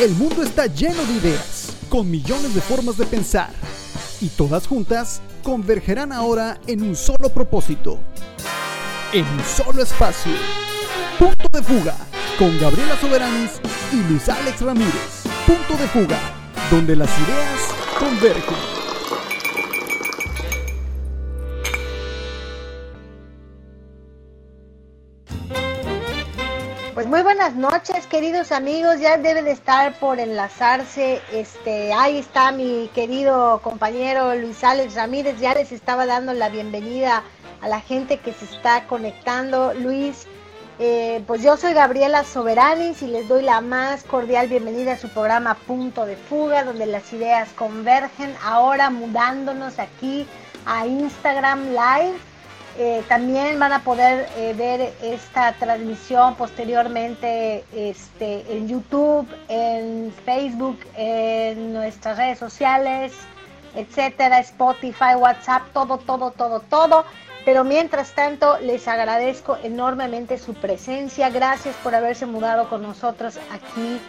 El 0.00 0.12
mundo 0.12 0.42
está 0.42 0.64
lleno 0.64 1.04
de 1.04 1.12
ideas, 1.12 1.74
con 1.90 2.10
millones 2.10 2.54
de 2.54 2.62
formas 2.62 2.96
de 2.96 3.04
pensar, 3.04 3.50
y 4.22 4.28
todas 4.28 4.66
juntas 4.66 5.20
convergerán 5.42 6.10
ahora 6.10 6.58
en 6.66 6.82
un 6.82 6.96
solo 6.96 7.28
propósito, 7.28 8.00
en 9.12 9.26
un 9.26 9.44
solo 9.44 9.82
espacio. 9.82 10.32
Punto 11.18 11.46
de 11.52 11.62
fuga, 11.62 11.96
con 12.38 12.58
Gabriela 12.58 12.96
Soberanis 12.98 13.60
y 13.92 13.96
Luis 14.10 14.26
Alex 14.30 14.62
Ramírez. 14.62 15.24
Punto 15.46 15.76
de 15.76 15.88
fuga, 15.88 16.18
donde 16.70 16.96
las 16.96 17.10
ideas 17.18 17.60
convergen. 17.98 18.79
Noches, 27.56 28.06
queridos 28.06 28.52
amigos. 28.52 29.00
Ya 29.00 29.16
debe 29.16 29.42
de 29.42 29.52
estar 29.52 29.98
por 29.98 30.20
enlazarse. 30.20 31.20
Este, 31.32 31.92
ahí 31.92 32.18
está 32.18 32.52
mi 32.52 32.90
querido 32.94 33.60
compañero 33.62 34.34
Luis 34.34 34.62
Alex 34.64 34.94
Ramírez. 34.94 35.38
Ya 35.40 35.54
les 35.54 35.72
estaba 35.72 36.06
dando 36.06 36.32
la 36.32 36.48
bienvenida 36.48 37.22
a 37.60 37.68
la 37.68 37.80
gente 37.80 38.18
que 38.18 38.32
se 38.32 38.44
está 38.44 38.86
conectando. 38.86 39.74
Luis, 39.74 40.26
eh, 40.78 41.22
pues 41.26 41.42
yo 41.42 41.56
soy 41.56 41.72
Gabriela 41.72 42.24
Soberanis 42.24 43.02
y 43.02 43.06
les 43.06 43.28
doy 43.28 43.42
la 43.42 43.60
más 43.60 44.04
cordial 44.04 44.48
bienvenida 44.48 44.92
a 44.92 44.98
su 44.98 45.08
programa 45.08 45.54
Punto 45.54 46.06
de 46.06 46.16
Fuga, 46.16 46.64
donde 46.64 46.86
las 46.86 47.12
ideas 47.12 47.48
convergen. 47.56 48.34
Ahora 48.42 48.90
mudándonos 48.90 49.78
aquí 49.78 50.26
a 50.66 50.86
Instagram 50.86 51.70
Live 51.70 52.29
eh, 52.78 53.02
también 53.08 53.58
van 53.58 53.72
a 53.72 53.82
poder 53.82 54.28
eh, 54.36 54.54
ver 54.56 54.92
esta 55.02 55.52
transmisión 55.54 56.34
posteriormente 56.36 57.64
este, 57.74 58.44
en 58.50 58.68
YouTube, 58.68 59.26
en 59.48 60.12
Facebook, 60.24 60.78
en 60.96 61.72
nuestras 61.72 62.16
redes 62.16 62.38
sociales, 62.38 63.12
etcétera, 63.74 64.38
Spotify, 64.40 65.14
WhatsApp, 65.16 65.62
todo, 65.72 65.98
todo, 65.98 66.30
todo, 66.30 66.60
todo. 66.60 67.04
Pero 67.44 67.64
mientras 67.64 68.12
tanto, 68.12 68.58
les 68.60 68.86
agradezco 68.86 69.56
enormemente 69.62 70.38
su 70.38 70.54
presencia. 70.54 71.30
Gracias 71.30 71.74
por 71.82 71.94
haberse 71.94 72.26
mudado 72.26 72.68
con 72.68 72.82
nosotros 72.82 73.38
aquí 73.50 74.00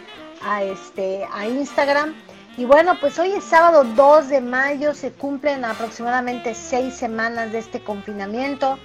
a, 0.44 0.62
este, 0.62 1.26
a 1.32 1.46
Instagram. 1.46 2.14
Y 2.58 2.66
bueno, 2.66 2.98
pues 3.00 3.18
hoy 3.18 3.32
es 3.32 3.44
sábado 3.44 3.82
2 3.82 4.28
de 4.28 4.42
mayo, 4.42 4.92
se 4.92 5.10
cumplen 5.10 5.64
aproximadamente 5.64 6.54
seis 6.54 6.94
semanas 6.94 7.50
de 7.50 7.58
este 7.58 7.82
confinamiento. 7.82 8.78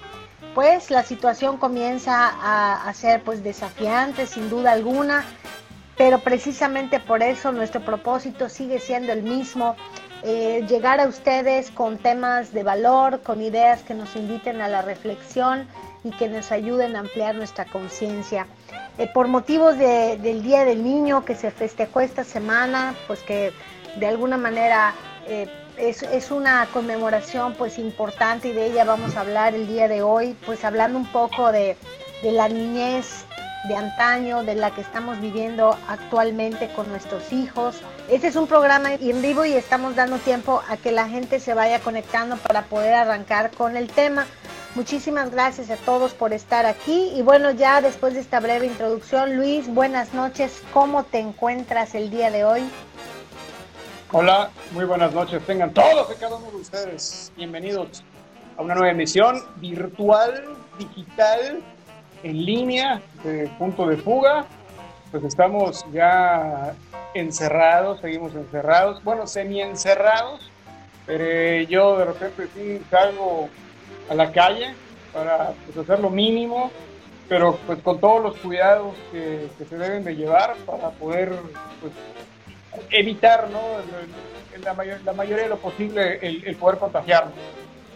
Pues 0.55 0.89
la 0.89 1.03
situación 1.03 1.57
comienza 1.57 2.31
a, 2.87 2.93
ser 2.93 3.21
pues 3.23 3.43
desafiante 3.43 4.25
sin 4.25 4.49
duda 4.49 4.71
alguna, 4.71 5.25
pero 5.97 6.19
precisamente 6.19 7.01
por 7.01 7.21
eso 7.21 7.51
nuestro 7.51 7.81
propósito 7.81 8.47
sigue 8.47 8.79
siendo 8.79 9.11
el 9.11 9.21
mismo, 9.21 9.75
eh, 10.23 10.65
llegar 10.67 11.01
a 11.01 11.07
ustedes 11.07 11.69
con 11.69 11.97
temas 11.97 12.53
de 12.53 12.63
valor, 12.63 13.21
con 13.21 13.41
ideas 13.41 13.81
que 13.83 13.93
nos 13.93 14.15
inviten 14.15 14.61
a 14.61 14.69
la 14.69 14.81
reflexión 14.81 15.67
y 16.05 16.11
que 16.11 16.29
nos 16.29 16.53
ayuden 16.53 16.95
a 16.95 16.99
ampliar 16.99 17.35
nuestra 17.35 17.65
conciencia. 17.65 18.47
Eh, 18.97 19.07
por 19.13 19.27
motivos 19.27 19.77
del 19.77 20.41
Día 20.41 20.65
del 20.65 20.83
Niño 20.83 21.23
que 21.23 21.35
se 21.35 21.51
festejó 21.51 22.01
esta 22.01 22.23
semana, 22.23 22.95
pues 23.05 23.21
que 23.21 23.53
de 23.97 24.07
alguna 24.07 24.37
manera 24.37 24.93
eh, 25.27 25.47
es, 25.77 26.31
una 26.31 26.67
conmemoración 26.73 27.53
pues 27.53 27.77
importante 27.77 28.47
y 28.47 28.53
de 28.53 28.67
ella 28.67 28.85
vamos 28.85 29.15
a 29.15 29.21
hablar 29.21 29.53
el 29.53 29.67
día 29.67 29.87
de 29.87 30.01
hoy, 30.01 30.35
pues 30.45 30.65
hablando 30.65 30.97
un 30.97 31.05
poco 31.05 31.51
de, 31.51 31.77
de 32.23 32.31
la 32.31 32.49
niñez 32.49 33.25
de 33.67 33.75
antaño, 33.75 34.43
de 34.43 34.55
la 34.55 34.71
que 34.71 34.81
estamos 34.81 35.19
viviendo 35.19 35.77
actualmente 35.87 36.69
con 36.75 36.89
nuestros 36.89 37.31
hijos. 37.31 37.75
Este 38.09 38.27
es 38.27 38.35
un 38.35 38.47
programa 38.47 38.93
en 38.93 39.21
vivo 39.21 39.45
y 39.45 39.53
estamos 39.53 39.95
dando 39.95 40.17
tiempo 40.17 40.63
a 40.69 40.77
que 40.77 40.91
la 40.91 41.07
gente 41.07 41.39
se 41.39 41.53
vaya 41.53 41.79
conectando 41.81 42.37
para 42.37 42.63
poder 42.63 42.93
arrancar 42.93 43.51
con 43.51 43.77
el 43.77 43.89
tema. 43.89 44.25
Muchísimas 44.75 45.31
gracias 45.31 45.69
a 45.71 45.75
todos 45.77 46.13
por 46.13 46.33
estar 46.33 46.65
aquí. 46.65 47.11
Y 47.15 47.21
bueno, 47.21 47.51
ya 47.51 47.81
después 47.81 48.13
de 48.13 48.19
esta 48.19 48.39
breve 48.39 48.67
introducción, 48.67 49.35
Luis, 49.35 49.67
buenas 49.67 50.13
noches. 50.13 50.61
¿Cómo 50.73 51.03
te 51.03 51.19
encuentras 51.19 51.95
el 51.95 52.09
día 52.09 52.29
de 52.29 52.45
hoy? 52.45 52.61
Hola, 54.11 54.51
muy 54.71 54.85
buenas 54.85 55.13
noches. 55.13 55.43
Tengan 55.45 55.73
todos 55.73 56.11
y 56.15 56.19
cada 56.19 56.35
uno 56.35 56.51
de 56.51 56.57
ustedes 56.57 57.31
bienvenidos 57.35 58.03
a 58.57 58.61
una 58.61 58.75
nueva 58.75 58.91
emisión 58.91 59.43
virtual, 59.57 60.55
digital, 60.77 61.59
en 62.23 62.45
línea 62.45 63.01
de 63.23 63.47
Punto 63.57 63.87
de 63.87 63.97
Fuga. 63.97 64.45
Pues 65.11 65.23
estamos 65.23 65.85
ya 65.91 66.73
encerrados, 67.13 67.99
seguimos 68.01 68.35
encerrados, 68.35 69.03
bueno, 69.03 69.25
semi 69.25 69.61
encerrados, 69.61 70.51
pero 71.05 71.67
yo 71.69 71.97
de 71.97 72.05
repente 72.05 72.47
sí 72.53 72.81
salgo 72.91 73.49
a 74.09 74.13
la 74.13 74.31
calle 74.31 74.73
para 75.13 75.53
pues, 75.65 75.77
hacer 75.77 75.99
lo 75.99 76.09
mínimo, 76.09 76.71
pero 77.27 77.57
pues 77.65 77.79
con 77.79 77.99
todos 77.99 78.23
los 78.23 78.37
cuidados 78.37 78.95
que, 79.11 79.49
se 79.57 79.77
deben 79.77 80.03
de 80.03 80.15
llevar 80.15 80.55
para 80.65 80.89
poder 80.91 81.33
pues, 81.81 81.93
evitar, 82.91 83.49
¿no? 83.49 83.59
En 84.55 84.63
la, 84.63 84.73
mayor, 84.73 85.01
la 85.03 85.13
mayoría 85.13 85.43
de 85.43 85.49
lo 85.49 85.57
posible 85.57 86.19
el, 86.21 86.55
poder 86.55 86.77
contagiarnos. 86.77 87.33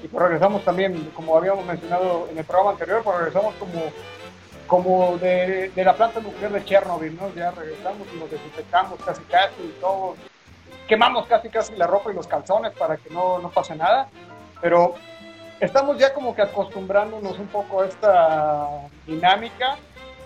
Y 0.04 0.08
pues 0.08 0.24
regresamos 0.24 0.64
también, 0.64 1.12
como 1.14 1.38
habíamos 1.38 1.66
mencionado 1.66 2.28
en 2.32 2.38
el 2.38 2.44
programa 2.44 2.72
anterior, 2.72 3.02
pues 3.04 3.18
regresamos 3.18 3.54
como, 3.56 3.82
como 4.66 5.18
de, 5.20 5.70
de 5.70 5.84
la 5.84 5.96
planta 5.96 6.20
nuclear 6.20 6.52
de 6.52 6.66
Chernobyl, 6.66 7.16
¿no? 7.16 7.34
Ya 7.36 7.52
regresamos 7.52 8.08
y 8.14 8.20
nos 8.20 8.32
desinfectamos 8.32 9.00
casi 9.06 9.22
casi 9.24 9.62
y 9.64 9.78
todo. 9.80 10.16
Quemamos 10.88 11.28
casi 11.28 11.50
casi 11.50 11.76
la 11.76 11.86
ropa 11.86 12.12
y 12.12 12.16
los 12.16 12.28
calzones 12.28 12.74
para 12.74 12.98
que 12.98 13.12
no, 13.12 13.38
no 13.40 13.52
pase 13.52 13.76
nada. 13.76 14.10
Pero 14.60 14.96
estamos 15.62 15.98
ya 15.98 16.14
como 16.14 16.36
que 16.36 16.42
acostumbrándonos 16.42 17.40
un 17.40 17.48
poco 17.48 17.82
a 17.82 17.86
esta 17.86 18.68
dinámica. 19.06 19.78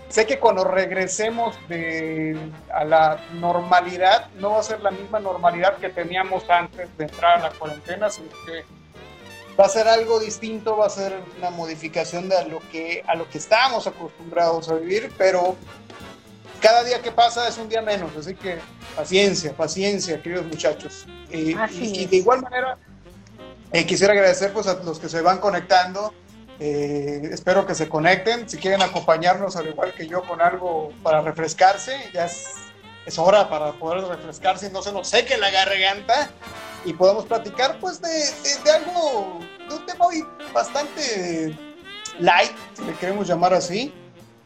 Sé 0.07 0.25
que 0.25 0.39
cuando 0.39 0.63
regresemos 0.63 1.55
de, 1.67 2.37
a 2.73 2.85
la 2.85 3.19
normalidad, 3.33 4.29
no 4.35 4.51
va 4.51 4.59
a 4.59 4.63
ser 4.63 4.79
la 4.79 4.91
misma 4.91 5.19
normalidad 5.19 5.77
que 5.77 5.89
teníamos 5.89 6.49
antes 6.49 6.95
de 6.97 7.03
entrar 7.03 7.39
a 7.39 7.49
la 7.49 7.49
cuarentena, 7.49 8.09
sino 8.09 8.29
que 8.45 8.63
va 9.59 9.65
a 9.65 9.69
ser 9.69 9.87
algo 9.87 10.19
distinto, 10.19 10.77
va 10.77 10.85
a 10.85 10.89
ser 10.89 11.13
una 11.37 11.49
modificación 11.49 12.29
de 12.29 12.37
a 12.37 12.43
lo 12.43 12.59
que, 12.71 13.03
a 13.07 13.15
lo 13.15 13.29
que 13.29 13.39
estábamos 13.39 13.87
acostumbrados 13.87 14.69
a 14.69 14.75
vivir, 14.75 15.11
pero 15.17 15.55
cada 16.61 16.83
día 16.83 17.01
que 17.01 17.11
pasa 17.11 17.47
es 17.47 17.57
un 17.57 17.67
día 17.67 17.81
menos, 17.81 18.15
así 18.15 18.35
que 18.35 18.59
paciencia, 18.95 19.53
paciencia, 19.53 20.21
queridos 20.21 20.45
muchachos. 20.45 21.05
y, 21.31 21.55
y 21.81 22.05
de 22.05 22.17
igual 22.17 22.41
manera, 22.41 22.77
eh, 23.75 23.85
quisiera 23.85 24.13
agradecer 24.13 24.53
pues, 24.53 24.67
a 24.67 24.75
los 24.75 24.99
que 24.99 25.09
se 25.09 25.21
van 25.21 25.39
conectando. 25.39 26.13
Eh, 26.61 27.29
espero 27.31 27.65
que 27.65 27.75
se 27.75 27.89
conecten. 27.89 28.47
Si 28.47 28.57
quieren 28.57 28.81
acompañarnos, 28.81 29.57
al 29.57 29.67
igual 29.67 29.93
que 29.93 30.07
yo, 30.07 30.23
con 30.23 30.41
algo 30.41 30.93
para 31.03 31.19
refrescarse, 31.19 32.09
ya 32.13 32.23
es, 32.23 32.53
es 33.05 33.19
hora 33.19 33.49
para 33.49 33.73
poder 33.73 34.05
refrescarse 34.05 34.67
y 34.67 34.71
no 34.71 34.81
se 34.81 34.93
nos 34.93 35.09
seque 35.09 35.37
la 35.37 35.51
garganta. 35.51 36.29
Y 36.85 36.93
podemos 36.93 37.25
platicar, 37.25 37.77
pues, 37.81 38.01
de, 38.01 38.07
de, 38.63 38.71
algo, 38.71 39.39
de 39.67 39.75
un 39.75 39.85
tema 39.85 40.05
hoy 40.05 40.25
bastante 40.53 41.57
light, 42.19 42.55
si 42.77 42.85
le 42.85 42.93
queremos 42.93 43.27
llamar 43.27 43.53
así. 43.53 43.93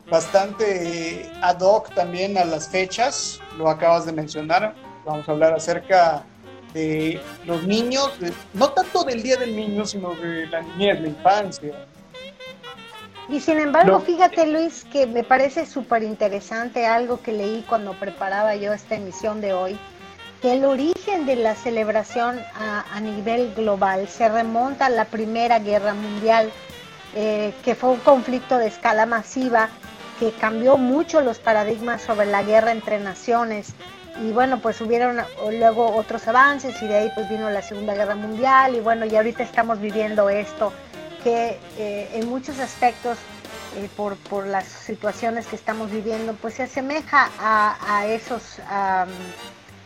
Bastante 0.10 1.32
ad 1.44 1.60
hoc 1.60 1.94
también 1.94 2.36
a 2.36 2.46
las 2.46 2.68
fechas, 2.68 3.40
lo 3.60 3.70
acabas 3.70 4.08
de 4.08 4.12
mencionar. 4.12 4.74
Vamos 5.06 5.30
a 5.30 5.34
hablar 5.34 5.54
acerca 5.54 6.24
de 6.39 6.39
los 7.46 7.64
niños, 7.64 8.12
no 8.54 8.70
tanto 8.70 9.04
del 9.04 9.24
Día 9.24 9.38
del 9.38 9.56
Niño, 9.56 9.86
sino 9.86 10.14
de 10.16 10.48
la 10.48 10.62
niñez, 10.62 11.02
la 11.02 11.08
infancia. 11.08 11.74
Y 13.28 13.40
sin 13.40 13.60
embargo, 13.60 14.00
fíjate 14.00 14.48
Luis, 14.48 14.86
que 14.92 15.06
me 15.06 15.24
parece 15.24 15.66
súper 15.68 16.02
interesante 16.02 16.88
algo 16.88 17.22
que 17.22 17.32
leí 17.32 17.64
cuando 17.68 17.94
preparaba 17.94 18.56
yo 18.56 18.74
esta 18.74 18.96
emisión 18.96 19.40
de 19.40 19.54
hoy, 19.54 19.78
que 20.42 20.54
el 20.54 20.66
origen 20.66 21.28
de 21.28 21.36
la 21.36 21.54
celebración 21.54 22.40
a, 22.56 23.00
nivel 23.00 23.54
global 23.54 24.08
se 24.08 24.30
remonta 24.30 24.88
a 24.88 24.90
la 24.90 25.06
Primera 25.06 25.60
Guerra 25.60 25.94
Mundial, 25.94 26.50
eh, 27.16 27.54
que 27.64 27.76
fue 27.76 27.92
un 27.92 28.00
conflicto 28.00 28.58
de 28.58 28.68
escala 28.68 29.06
masiva 29.06 29.70
que 30.20 30.32
cambió 30.32 30.78
mucho 30.78 31.22
los 31.22 31.38
paradigmas 31.40 32.02
sobre 32.02 32.26
la 32.26 32.42
guerra 32.44 32.72
entre 32.72 33.00
naciones 33.00 33.74
y 34.22 34.32
bueno, 34.32 34.60
pues 34.60 34.82
hubieron 34.82 35.18
luego 35.52 35.96
otros 35.96 36.28
avances 36.28 36.82
y 36.82 36.88
de 36.88 36.98
ahí 36.98 37.12
pues 37.16 37.30
vino 37.30 37.50
la 37.50 37.62
Segunda 37.62 37.94
Guerra 37.94 38.16
Mundial 38.16 38.76
y 38.76 38.80
bueno, 38.80 39.06
y 39.06 39.16
ahorita 39.16 39.44
estamos 39.44 39.80
viviendo 39.80 40.30
esto 40.30 40.74
que 41.24 41.60
eh, 41.78 42.10
en 42.14 42.30
muchos 42.30 42.60
aspectos 42.60 43.18
eh, 43.76 43.90
por, 43.96 44.16
por, 44.18 44.48
las 44.48 44.66
situaciones 44.66 45.46
que 45.48 45.56
estamos 45.56 45.92
viviendo 45.92 46.34
pues 46.34 46.56
se 46.56 46.64
asemeja 46.64 47.30
a, 47.40 48.06
esos 48.08 48.60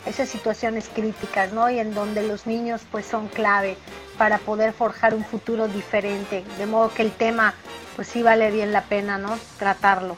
esas 0.06 0.28
situaciones 0.28 0.90
críticas, 0.94 1.54
¿no? 1.54 1.70
Y 1.70 1.80
en 1.80 1.94
donde 1.94 2.24
los 2.24 2.46
niños 2.46 2.82
pues 2.92 3.06
son 3.06 3.28
clave 3.30 3.78
para 4.18 4.38
poder 4.38 4.74
forjar 4.74 5.14
un 5.14 5.24
futuro 5.24 5.68
diferente, 5.68 6.44
de 6.58 6.66
modo 6.66 6.94
que 6.94 7.04
el 7.04 7.12
tema 7.12 7.54
pues 7.96 8.08
sí 8.08 8.22
vale 8.22 8.52
bien 8.52 8.74
la 8.74 8.82
pena, 8.82 9.18
¿no? 9.18 9.38
Tratarlo. 9.58 10.18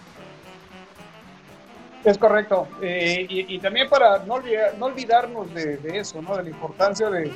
Es 2.05 2.19
correcto. 2.19 2.67
Eh, 2.81 3.25
y, 3.27 3.59
también 3.59 3.89
para 3.89 4.19
no, 4.19 4.39
no 4.77 4.85
olvidarnos 4.85 5.51
de, 5.53 5.79
eso, 5.93 6.21
¿no? 6.21 6.37
De 6.37 6.43
la 6.43 6.49
importancia 6.49 7.09
de, 7.09 7.31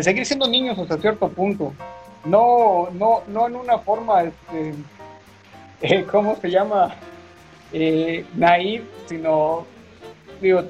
seguir 0.00 0.24
siendo 0.24 0.46
niños 0.46 0.78
hasta 0.78 0.96
cierto 0.96 1.28
punto. 1.28 1.74
No, 2.24 2.88
no, 2.92 3.24
no 3.26 3.48
en 3.48 3.56
una 3.56 3.78
forma, 3.78 4.22
este, 4.22 4.74
eh, 5.82 6.04
¿cómo 6.10 6.36
se 6.36 6.50
llama? 6.50 6.94
Eh, 7.72 8.24
naive, 8.34 8.84
sino, 9.06 9.66
digo, 10.40 10.62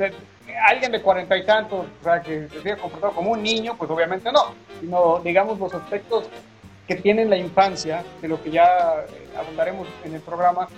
alguien 0.66 0.90
de 0.90 1.02
cuarenta 1.02 1.36
y 1.36 1.44
tantos, 1.44 1.86
o 2.00 2.04
sea, 2.04 2.22
que 2.22 2.48
se 2.48 2.58
sigue 2.62 2.76
comportado 2.76 3.12
como 3.12 3.32
un 3.32 3.42
niño, 3.42 3.76
pues 3.76 3.90
obviamente 3.90 4.32
no, 4.32 4.54
sino, 4.80 5.20
digamos, 5.20 5.58
los 5.58 5.74
aspectos 5.74 6.28
que 6.86 6.96
tiene 6.96 7.26
la 7.26 7.36
infancia, 7.36 8.02
de 8.22 8.28
lo 8.28 8.42
que 8.42 8.50
ya 8.50 9.04
eh, 9.06 9.38
abundaremos 9.38 9.86
en 10.04 10.14
el 10.14 10.20
programa, 10.22 10.68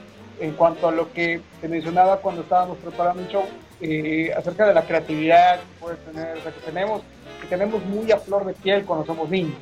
en 0.40 0.52
cuanto 0.54 0.88
a 0.88 0.92
lo 0.92 1.12
que 1.12 1.40
te 1.60 1.68
mencionaba 1.68 2.16
cuando 2.18 2.42
estábamos 2.42 2.78
preparando 2.78 3.22
el 3.22 3.28
show, 3.28 3.44
eh, 3.82 4.32
acerca 4.36 4.66
de 4.66 4.74
la 4.74 4.82
creatividad 4.82 5.60
que 5.60 5.80
puede 5.80 5.96
tener, 5.96 6.38
o 6.38 6.42
sea, 6.42 6.52
que 6.52 6.60
tenemos, 6.60 7.02
que 7.40 7.46
tenemos 7.46 7.84
muy 7.84 8.10
a 8.10 8.18
flor 8.18 8.44
de 8.44 8.54
piel 8.54 8.84
cuando 8.84 9.06
somos 9.06 9.28
niños. 9.30 9.56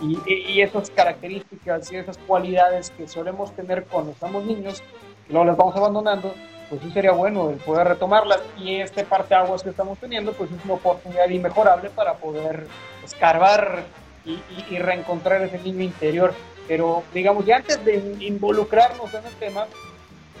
Y, 0.00 0.18
y, 0.26 0.62
esas 0.62 0.90
características 0.90 1.92
y 1.92 1.96
esas 1.96 2.16
cualidades 2.18 2.90
que 2.90 3.06
solemos 3.06 3.54
tener 3.54 3.84
cuando 3.84 4.14
somos 4.18 4.44
niños, 4.44 4.82
luego 5.28 5.44
las 5.44 5.58
vamos 5.58 5.76
abandonando, 5.76 6.34
pues 6.70 6.80
sí 6.80 6.90
sería 6.90 7.12
bueno 7.12 7.50
el 7.50 7.56
poder 7.56 7.88
retomarlas. 7.88 8.40
Y 8.58 8.76
este 8.76 9.04
parte 9.04 9.34
aguas 9.34 9.62
que 9.62 9.70
estamos 9.70 9.98
teniendo, 9.98 10.32
pues 10.32 10.50
es 10.50 10.64
una 10.64 10.74
oportunidad 10.74 11.28
inmejorable 11.28 11.90
para 11.90 12.14
poder 12.14 12.66
escarbar 13.04 13.82
y, 14.24 14.40
y, 14.70 14.78
reencontrar 14.78 15.42
ese 15.42 15.58
niño 15.58 15.82
interior. 15.82 16.32
Pero 16.66 17.02
digamos, 17.12 17.44
ya 17.44 17.56
antes 17.56 17.84
de 17.84 17.96
involucrarnos 18.20 19.12
en 19.12 19.26
el 19.26 19.34
tema, 19.34 19.66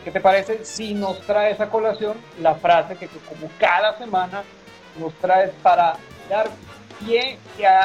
¿qué 0.04 0.10
te 0.10 0.20
parece 0.20 0.64
si 0.64 0.94
nos 0.94 1.20
trae 1.22 1.52
esa 1.52 1.68
colación 1.68 2.16
la 2.40 2.54
frase 2.54 2.96
que, 2.96 3.06
como 3.06 3.50
cada 3.58 3.96
semana 3.98 4.42
nos 4.98 5.12
traes 5.14 5.50
para 5.62 5.96
dar 6.28 6.48
pie 6.98 7.38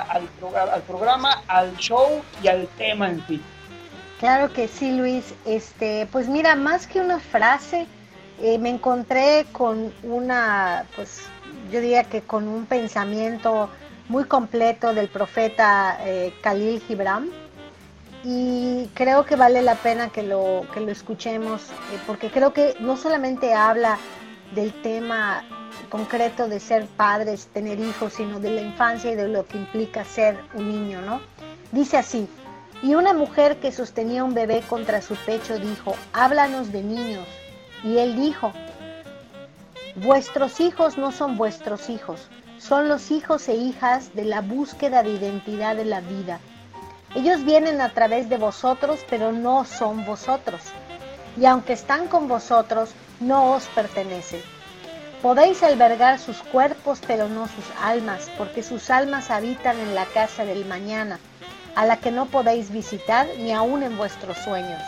al, 0.10 0.28
al 0.70 0.82
programa, 0.84 1.44
al 1.48 1.76
show 1.78 2.22
y 2.44 2.48
al 2.48 2.68
tema 2.78 3.10
en 3.10 3.26
sí? 3.28 3.42
Claro 4.20 4.52
que 4.54 4.68
sí, 4.68 4.92
Luis. 4.92 5.34
Este, 5.46 6.08
pues 6.12 6.28
mira, 6.28 6.56
más 6.56 6.88
que 6.88 7.00
una 7.00 7.20
frase, 7.20 7.86
eh, 8.42 8.58
me 8.58 8.70
encontré 8.70 9.46
con 9.52 9.94
una, 10.04 10.86
pues 10.96 11.24
yo 11.72 11.82
diría 11.82 12.06
que 12.06 12.22
con 12.22 12.48
un 12.48 12.66
pensamiento 12.66 13.70
muy 14.08 14.26
completo 14.26 14.94
del 14.94 15.10
profeta 15.10 15.98
eh, 16.02 16.34
Khalil 16.42 16.82
Gibran 16.82 17.30
y 18.28 18.90
creo 18.96 19.24
que 19.24 19.36
vale 19.36 19.62
la 19.62 19.76
pena 19.76 20.10
que 20.10 20.24
lo, 20.24 20.66
que 20.74 20.80
lo 20.80 20.92
escuchemos 20.92 21.62
eh, 21.62 22.00
porque 22.08 22.32
creo 22.32 22.54
que 22.54 22.76
no 22.80 22.98
solamente 22.98 23.54
habla 23.54 24.00
del 24.56 24.74
tema 24.82 25.44
concreto 25.90 26.48
de 26.48 26.60
ser 26.60 26.88
padres, 26.88 27.48
tener 27.54 27.80
hijos, 27.80 28.14
sino 28.14 28.40
de 28.40 28.50
la 28.50 28.62
infancia 28.62 29.12
y 29.12 29.16
de 29.16 29.28
lo 29.28 29.46
que 29.46 29.58
implica 29.58 30.04
ser 30.04 30.40
un 30.56 30.68
niño, 30.70 31.02
¿no? 31.02 31.22
Dice 31.72 31.98
así, 31.98 32.28
y 32.82 32.96
una 32.96 33.14
mujer 33.14 33.60
que 33.60 33.72
sostenía 33.72 34.24
un 34.24 34.34
bebé 34.34 34.64
contra 34.68 35.04
su 35.04 35.16
pecho 35.16 35.60
dijo, 35.60 35.96
háblanos 36.12 36.72
de 36.72 36.82
niños. 36.82 37.28
Y 37.84 38.00
él 38.00 38.16
dijo, 38.16 38.52
vuestros 39.98 40.60
hijos 40.60 40.98
no 40.98 41.12
son 41.12 41.38
vuestros 41.38 41.90
hijos, 41.92 42.28
son 42.58 42.90
los 42.90 43.12
hijos 43.12 43.48
e 43.50 43.56
hijas 43.56 44.16
de 44.16 44.26
la 44.26 44.42
búsqueda 44.42 45.04
de 45.04 45.12
identidad 45.12 45.76
de 45.76 45.86
la 45.86 46.02
vida. 46.02 46.40
Ellos 47.16 47.46
vienen 47.46 47.80
a 47.80 47.94
través 47.94 48.28
de 48.28 48.38
vosotros, 48.38 49.00
pero 49.10 49.32
no 49.32 49.64
son 49.64 50.06
vosotros. 50.06 50.62
Y 51.38 51.46
aunque 51.46 51.72
están 51.72 52.08
con 52.08 52.28
vosotros, 52.28 52.90
no 53.22 53.54
os 53.54 53.68
pertenecen. 53.68 54.42
Podéis 55.22 55.64
albergar 55.64 56.20
sus 56.20 56.38
cuerpos, 56.44 57.00
pero 57.08 57.30
no 57.30 57.48
sus 57.48 57.66
almas, 57.82 58.30
porque 58.38 58.62
sus 58.62 58.90
almas 58.90 59.32
habitan 59.32 59.80
en 59.80 59.96
la 59.96 60.06
casa 60.06 60.44
del 60.44 60.66
mañana, 60.66 61.20
a 61.76 61.86
la 61.86 61.98
que 61.98 62.12
no 62.12 62.26
podéis 62.26 62.70
visitar 62.70 63.28
ni 63.40 63.54
aun 63.54 63.84
en 63.84 63.98
vuestros 63.98 64.38
sueños. 64.38 64.82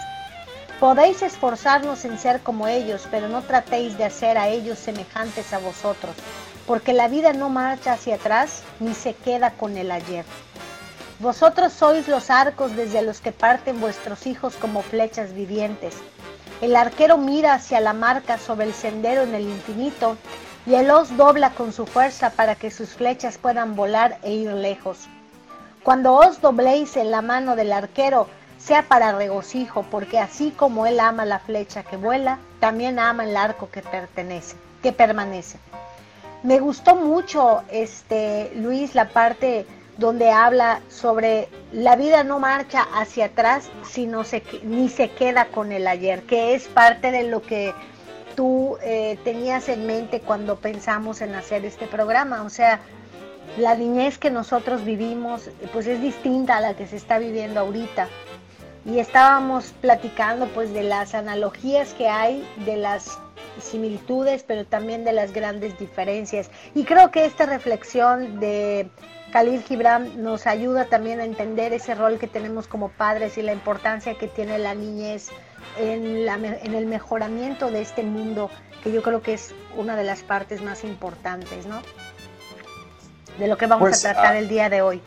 Podéis 0.82 1.22
esforzarnos 1.22 2.04
en 2.04 2.20
ser 2.20 2.42
como 2.42 2.68
ellos, 2.68 3.08
pero 3.10 3.30
no 3.30 3.42
tratéis 3.42 3.98
de 3.98 4.04
hacer 4.04 4.38
a 4.38 4.50
ellos 4.50 4.78
semejantes 4.78 5.54
a 5.54 5.60
vosotros, 5.60 6.16
porque 6.68 6.92
la 6.92 7.08
vida 7.08 7.32
no 7.32 7.48
marcha 7.48 7.94
hacia 7.94 8.16
atrás 8.16 8.64
ni 8.82 8.94
se 8.94 9.16
queda 9.16 9.52
con 9.52 9.78
el 9.78 9.92
ayer. 9.92 10.26
Vosotros 11.20 11.74
sois 11.74 12.08
los 12.08 12.30
arcos 12.30 12.76
desde 12.76 13.02
los 13.02 13.22
que 13.22 13.32
parten 13.32 13.82
vuestros 13.82 14.28
hijos 14.28 14.56
como 14.56 14.84
flechas 14.84 15.34
vivientes. 15.34 15.96
El 16.62 16.76
arquero 16.76 17.18
mira 17.18 17.54
hacia 17.56 17.80
la 17.80 17.94
marca 17.94 18.38
sobre 18.38 18.68
el 18.68 18.74
sendero 18.74 19.24
en 19.24 19.34
el 19.34 19.50
infinito 19.50 20.16
y 20.68 20.76
el 20.76 20.92
os 20.92 21.18
dobla 21.18 21.52
con 21.52 21.74
su 21.74 21.88
fuerza 21.88 22.30
para 22.30 22.54
que 22.54 22.70
sus 22.70 22.90
flechas 22.90 23.40
puedan 23.40 23.76
volar 23.76 24.20
e 24.22 24.34
ir 24.34 24.54
lejos. 24.54 25.08
Cuando 25.82 26.14
os 26.14 26.40
dobléis 26.40 26.96
en 26.98 27.10
la 27.10 27.24
mano 27.24 27.56
del 27.56 27.72
arquero, 27.72 28.28
sea 28.60 28.84
para 28.84 29.14
regocijo, 29.14 29.84
porque 29.90 30.20
así 30.20 30.52
como 30.52 30.86
él 30.86 31.00
ama 31.00 31.26
la 31.26 31.40
flecha 31.40 31.82
que 31.82 31.98
vuela, 31.98 32.38
también 32.60 33.00
ama 33.00 33.24
el 33.24 33.38
arco 33.38 33.70
que 33.72 33.82
pertenece, 33.82 34.56
que 34.84 34.92
permanece. 34.92 35.58
Me 36.44 36.60
gustó 36.60 36.96
mucho, 36.96 37.64
este, 37.70 38.52
Luis, 38.56 38.94
la 38.94 39.10
parte 39.10 39.66
donde 39.98 40.30
habla 40.32 40.82
sobre 40.90 41.50
la 41.72 41.96
vida 41.96 42.24
no 42.24 42.40
marcha 42.40 42.88
hacia 42.94 43.26
atrás, 43.26 43.70
sino 43.84 44.24
se, 44.24 44.44
ni 44.64 44.90
se 44.90 45.10
queda 45.10 45.46
con 45.46 45.72
el 45.72 45.88
ayer, 45.88 46.24
que 46.24 46.54
es 46.54 46.68
parte 46.68 47.12
de 47.12 47.24
lo 47.24 47.42
que 47.42 47.74
tú 48.36 48.78
eh, 48.84 49.18
tenías 49.24 49.68
en 49.68 49.88
mente 49.88 50.22
cuando 50.22 50.58
pensamos 50.58 51.22
en 51.22 51.34
hacer 51.34 51.66
este 51.66 51.88
programa. 51.88 52.44
O 52.44 52.50
sea, 52.50 52.80
la 53.58 53.76
niñez 53.76 54.20
que 54.20 54.30
nosotros 54.30 54.86
vivimos, 54.86 55.50
pues 55.74 55.88
es 55.88 56.02
distinta 56.02 56.58
a 56.58 56.62
la 56.62 56.76
que 56.76 56.86
se 56.86 56.98
está 56.98 57.18
viviendo 57.18 57.60
ahorita. 57.60 58.08
Y 58.86 59.00
estábamos 59.00 59.74
platicando 59.82 60.46
pues 60.48 60.72
de 60.74 60.84
las 60.84 61.16
analogías 61.16 61.94
que 61.94 62.08
hay, 62.08 62.48
de 62.66 62.78
las 62.78 63.20
similitudes, 63.60 64.44
pero 64.48 64.66
también 64.66 65.04
de 65.04 65.14
las 65.14 65.34
grandes 65.34 65.78
diferencias. 65.80 66.52
Y 66.76 66.84
creo 66.84 67.10
que 67.10 67.26
esta 67.26 67.48
reflexión 67.48 68.40
de 68.40 68.90
Khalil 69.32 69.62
Gibran 69.64 70.24
nos 70.24 70.48
ayuda 70.48 70.86
también 70.86 71.20
a 71.20 71.26
entender 71.26 71.74
ese 71.74 71.96
rol 71.96 72.18
que 72.18 72.28
tenemos 72.28 72.68
como 72.68 72.90
padres 72.90 73.38
y 73.38 73.42
la 73.42 73.54
importancia 73.54 74.16
que 74.18 74.28
tiene 74.28 74.58
la 74.58 74.74
niñez 74.74 75.30
en, 75.78 76.26
la, 76.26 76.36
en 76.36 76.74
el 76.74 76.86
mejoramiento 76.86 77.70
de 77.72 77.82
este 77.82 78.04
mundo, 78.04 78.50
que 78.84 78.92
yo 78.92 79.02
creo 79.04 79.22
que 79.22 79.34
es 79.34 79.54
una 79.76 79.96
de 79.96 80.04
las 80.04 80.24
partes 80.24 80.62
más 80.62 80.84
importantes, 80.84 81.66
¿no? 81.66 81.82
De 83.38 83.48
lo 83.48 83.58
que 83.58 83.68
vamos 83.68 83.90
pues, 83.90 84.06
a 84.06 84.14
tratar 84.14 84.34
ah, 84.34 84.40
el 84.40 84.48
día 84.48 84.70
de 84.70 84.82
hoy. 84.82 85.02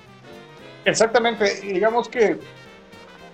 Exactamente, 0.84 1.60
digamos 1.62 2.08
que 2.08 2.38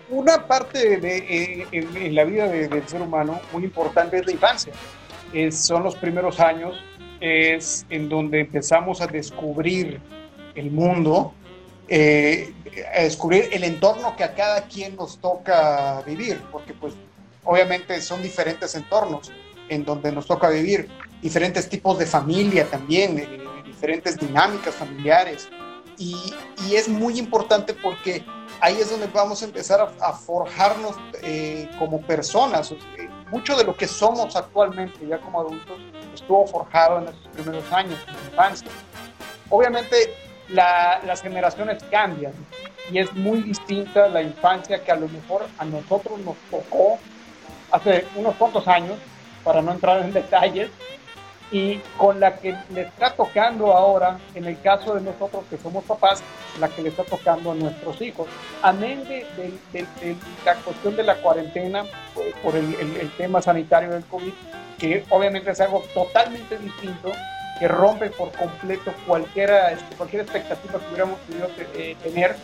una 0.09 0.47
parte 0.47 0.99
de, 0.99 1.19
eh, 1.19 1.67
en, 1.73 2.15
la 2.15 2.25
vida 2.25 2.47
del 2.47 2.89
ser 2.89 3.03
humano 3.03 3.41
muy 3.53 3.65
importante 3.65 4.19
es 4.19 4.27
la 4.27 4.33
infancia 4.33 4.73
son 5.51 5.83
los 5.83 5.97
primeros 5.97 6.41
años, 6.41 6.83
es 7.21 7.87
en 7.91 8.09
donde 8.09 8.41
empezamos 8.41 9.01
a 9.01 9.07
descubrir 9.07 10.01
el 10.57 10.71
mundo, 10.71 11.33
eh, 11.89 12.53
a 12.95 13.03
descubrir 13.03 13.49
el 13.53 13.65
entorno 13.65 14.17
que 14.17 14.25
a 14.25 14.35
cada 14.35 14.63
quien 14.63 14.97
nos 14.97 15.19
toca 15.19 16.03
vivir, 16.05 16.41
porque 16.51 16.75
pues 16.75 16.95
obviamente 17.45 18.01
son 18.01 18.23
diferentes 18.23 18.75
entornos 18.75 19.31
en 19.69 19.85
donde 19.85 20.11
nos 20.13 20.27
toca 20.27 20.49
vivir, 20.49 20.89
diferentes 21.23 21.69
tipos 21.69 21.99
de 21.99 22.07
familia 22.07 22.69
también, 22.69 23.19
eh, 23.19 23.39
diferentes 23.65 24.19
dinámicas 24.19 24.75
familiares. 24.75 25.49
Y, 25.99 26.15
y, 26.69 26.75
es 26.75 26.89
muy 26.89 27.19
importante 27.19 27.73
porque 27.73 28.23
ahí 28.61 28.77
es 28.79 28.91
donde 28.91 29.07
vamos 29.07 29.41
a 29.43 29.47
empezar 29.47 29.95
a, 29.99 30.13
forjarnos 30.13 30.95
eh, 31.23 31.71
como 31.79 32.03
personas 32.03 32.75
mucho 33.31 33.57
de 33.57 33.65
lo 33.65 33.75
que 33.75 33.89
somos 33.89 34.37
actualmente 34.37 35.07
ya 35.07 35.19
como 35.19 35.41
adultos 35.41 35.79
estuvo 36.15 36.47
forjado 36.47 36.99
en 36.99 37.05
esos 37.09 37.29
primeros 37.29 37.73
años, 37.73 37.99
en 38.07 38.15
la 38.15 38.21
infancia. 38.31 38.69
Obviamente 39.49 40.15
las 40.49 41.23
generaciones 41.23 41.83
cambian 41.91 42.33
y 42.91 42.99
es 42.99 43.13
muy 43.15 43.43
distinta 43.43 44.09
la 44.09 44.23
infancia 44.23 44.83
que 44.83 44.93
a 44.93 44.97
lo 44.97 45.09
mejor 45.09 45.47
a 45.59 45.65
nosotros 45.65 46.21
nos 46.21 46.37
tocó 46.51 46.99
hace 47.73 48.07
unos 48.15 48.35
cuantos 48.37 48.67
años, 48.69 48.97
para 49.43 49.63
no 49.63 49.73
entrar 49.73 50.01
en 50.03 50.13
detalles, 50.13 50.71
y 51.51 51.77
con 51.97 52.19
la 52.19 52.37
que 52.37 52.57
le 52.71 52.83
está 52.83 53.15
tocando 53.15 53.73
ahora, 53.73 54.19
en 54.35 54.47
el 54.47 54.61
caso 54.61 54.95
de 54.95 55.01
nosotros 55.01 55.45
que 55.49 55.57
somos 55.59 55.85
papás, 55.85 56.23
la 56.59 56.69
que 56.69 56.83
le 56.83 56.89
está 56.89 57.05
tocando 57.05 57.53
a 57.53 57.55
nuestros 57.55 58.01
hijos. 58.01 58.27
Amén 58.63 59.05
de, 59.05 59.25
la 60.45 60.55
cuestión 60.57 60.97
de 60.97 61.03
la 61.05 61.15
cuarentena 61.17 61.85
por, 62.43 62.57
el, 62.57 63.11
tema 63.17 63.41
sanitario 63.41 63.91
del 63.91 64.05
COVID, 64.07 64.33
que 64.79 65.05
obviamente 65.11 65.51
es 65.51 65.61
algo 65.61 65.85
totalmente 65.95 66.59
distinto, 66.59 67.13
que 67.59 67.69
rompe 67.69 68.11
por 68.11 68.33
completo 68.33 68.93
cualquiera, 69.07 69.73
este, 69.73 69.97
cualquier 69.97 70.23
expectativa 70.23 70.79
que 70.79 70.87
hubiéramos 70.89 71.19
podido 71.21 71.49
eh, 71.75 71.97
tener. 72.03 72.37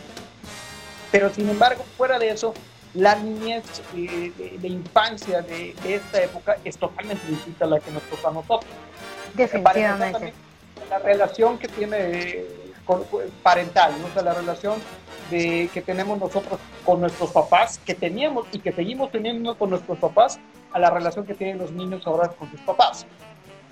Pero 1.11 1.29
sin 1.29 1.49
embargo, 1.49 1.83
fuera 1.97 2.17
de 2.17 2.29
eso, 2.29 2.53
la 2.93 3.15
niñez 3.15 3.63
de, 3.93 4.67
infancia 4.67 5.41
de, 5.41 5.75
esta 5.85 6.21
época 6.21 6.57
es 6.63 6.77
totalmente 6.77 7.25
distinta 7.27 7.65
a 7.65 7.67
la 7.67 7.79
que 7.79 7.91
nos 7.91 8.03
toca 8.03 8.29
a 8.29 8.31
nosotros. 8.31 8.71
Definitivamente. 9.33 10.33
La 10.89 10.99
relación 10.99 11.57
que 11.57 11.67
tiene 11.67 12.45
parental, 13.41 13.93
¿no? 14.01 14.21
la 14.21 14.33
relación 14.33 14.79
de, 15.31 15.69
que 15.73 15.81
tenemos 15.81 16.19
nosotros 16.19 16.59
con 16.85 16.99
nuestros 16.99 17.31
papás, 17.31 17.79
que 17.85 17.95
teníamos 17.95 18.45
y 18.51 18.59
que 18.59 18.71
seguimos 18.71 19.11
teniendo 19.11 19.57
con 19.57 19.69
nuestros 19.69 19.97
papás, 19.97 20.39
a 20.73 20.79
la 20.79 20.89
relación 20.89 21.25
que 21.25 21.35
tienen 21.35 21.59
los 21.59 21.71
niños 21.71 22.05
ahora 22.05 22.29
con 22.29 22.49
sus 22.49 22.59
papás. 22.61 23.05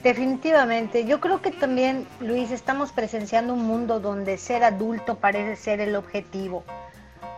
Definitivamente, 0.03 1.05
yo 1.05 1.19
creo 1.19 1.41
que 1.41 1.51
también, 1.51 2.07
Luis, 2.19 2.49
estamos 2.49 2.91
presenciando 2.91 3.53
un 3.53 3.65
mundo 3.65 3.99
donde 3.99 4.37
ser 4.37 4.63
adulto 4.63 5.15
parece 5.15 5.55
ser 5.55 5.79
el 5.79 5.95
objetivo. 5.95 6.63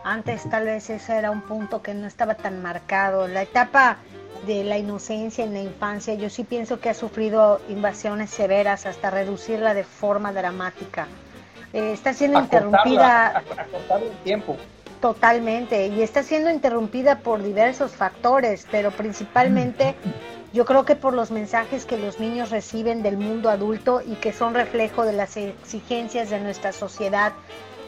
Antes 0.02 0.48
tal 0.48 0.64
vez 0.64 0.88
ese 0.88 1.16
era 1.16 1.30
un 1.30 1.42
punto 1.42 1.82
que 1.82 1.92
no 1.92 2.06
estaba 2.06 2.34
tan 2.34 2.62
marcado. 2.62 3.28
La 3.28 3.42
etapa 3.42 3.98
de 4.46 4.64
la 4.64 4.78
inocencia 4.78 5.44
en 5.44 5.52
la 5.52 5.60
infancia, 5.60 6.14
yo 6.14 6.30
sí 6.30 6.44
pienso 6.44 6.80
que 6.80 6.90
ha 6.90 6.94
sufrido 6.94 7.60
invasiones 7.68 8.30
severas 8.30 8.86
hasta 8.86 9.10
reducirla 9.10 9.74
de 9.74 9.84
forma 9.84 10.32
dramática. 10.32 11.06
Eh, 11.74 11.92
está 11.92 12.14
siendo 12.14 12.40
interrumpida. 12.40 13.42
el 14.00 14.10
tiempo. 14.24 14.56
Totalmente, 15.00 15.88
y 15.88 16.00
está 16.00 16.22
siendo 16.22 16.50
interrumpida 16.50 17.18
por 17.18 17.42
diversos 17.42 17.92
factores, 17.92 18.66
pero 18.70 18.90
principalmente 18.90 19.94
yo 20.54 20.64
creo 20.64 20.84
que 20.84 20.94
por 20.94 21.14
los 21.14 21.32
mensajes 21.32 21.84
que 21.84 21.98
los 21.98 22.20
niños 22.20 22.50
reciben 22.50 23.02
del 23.02 23.16
mundo 23.16 23.50
adulto 23.50 24.00
y 24.06 24.14
que 24.14 24.32
son 24.32 24.54
reflejo 24.54 25.04
de 25.04 25.12
las 25.12 25.36
exigencias 25.36 26.30
de 26.30 26.38
nuestra 26.38 26.70
sociedad 26.70 27.32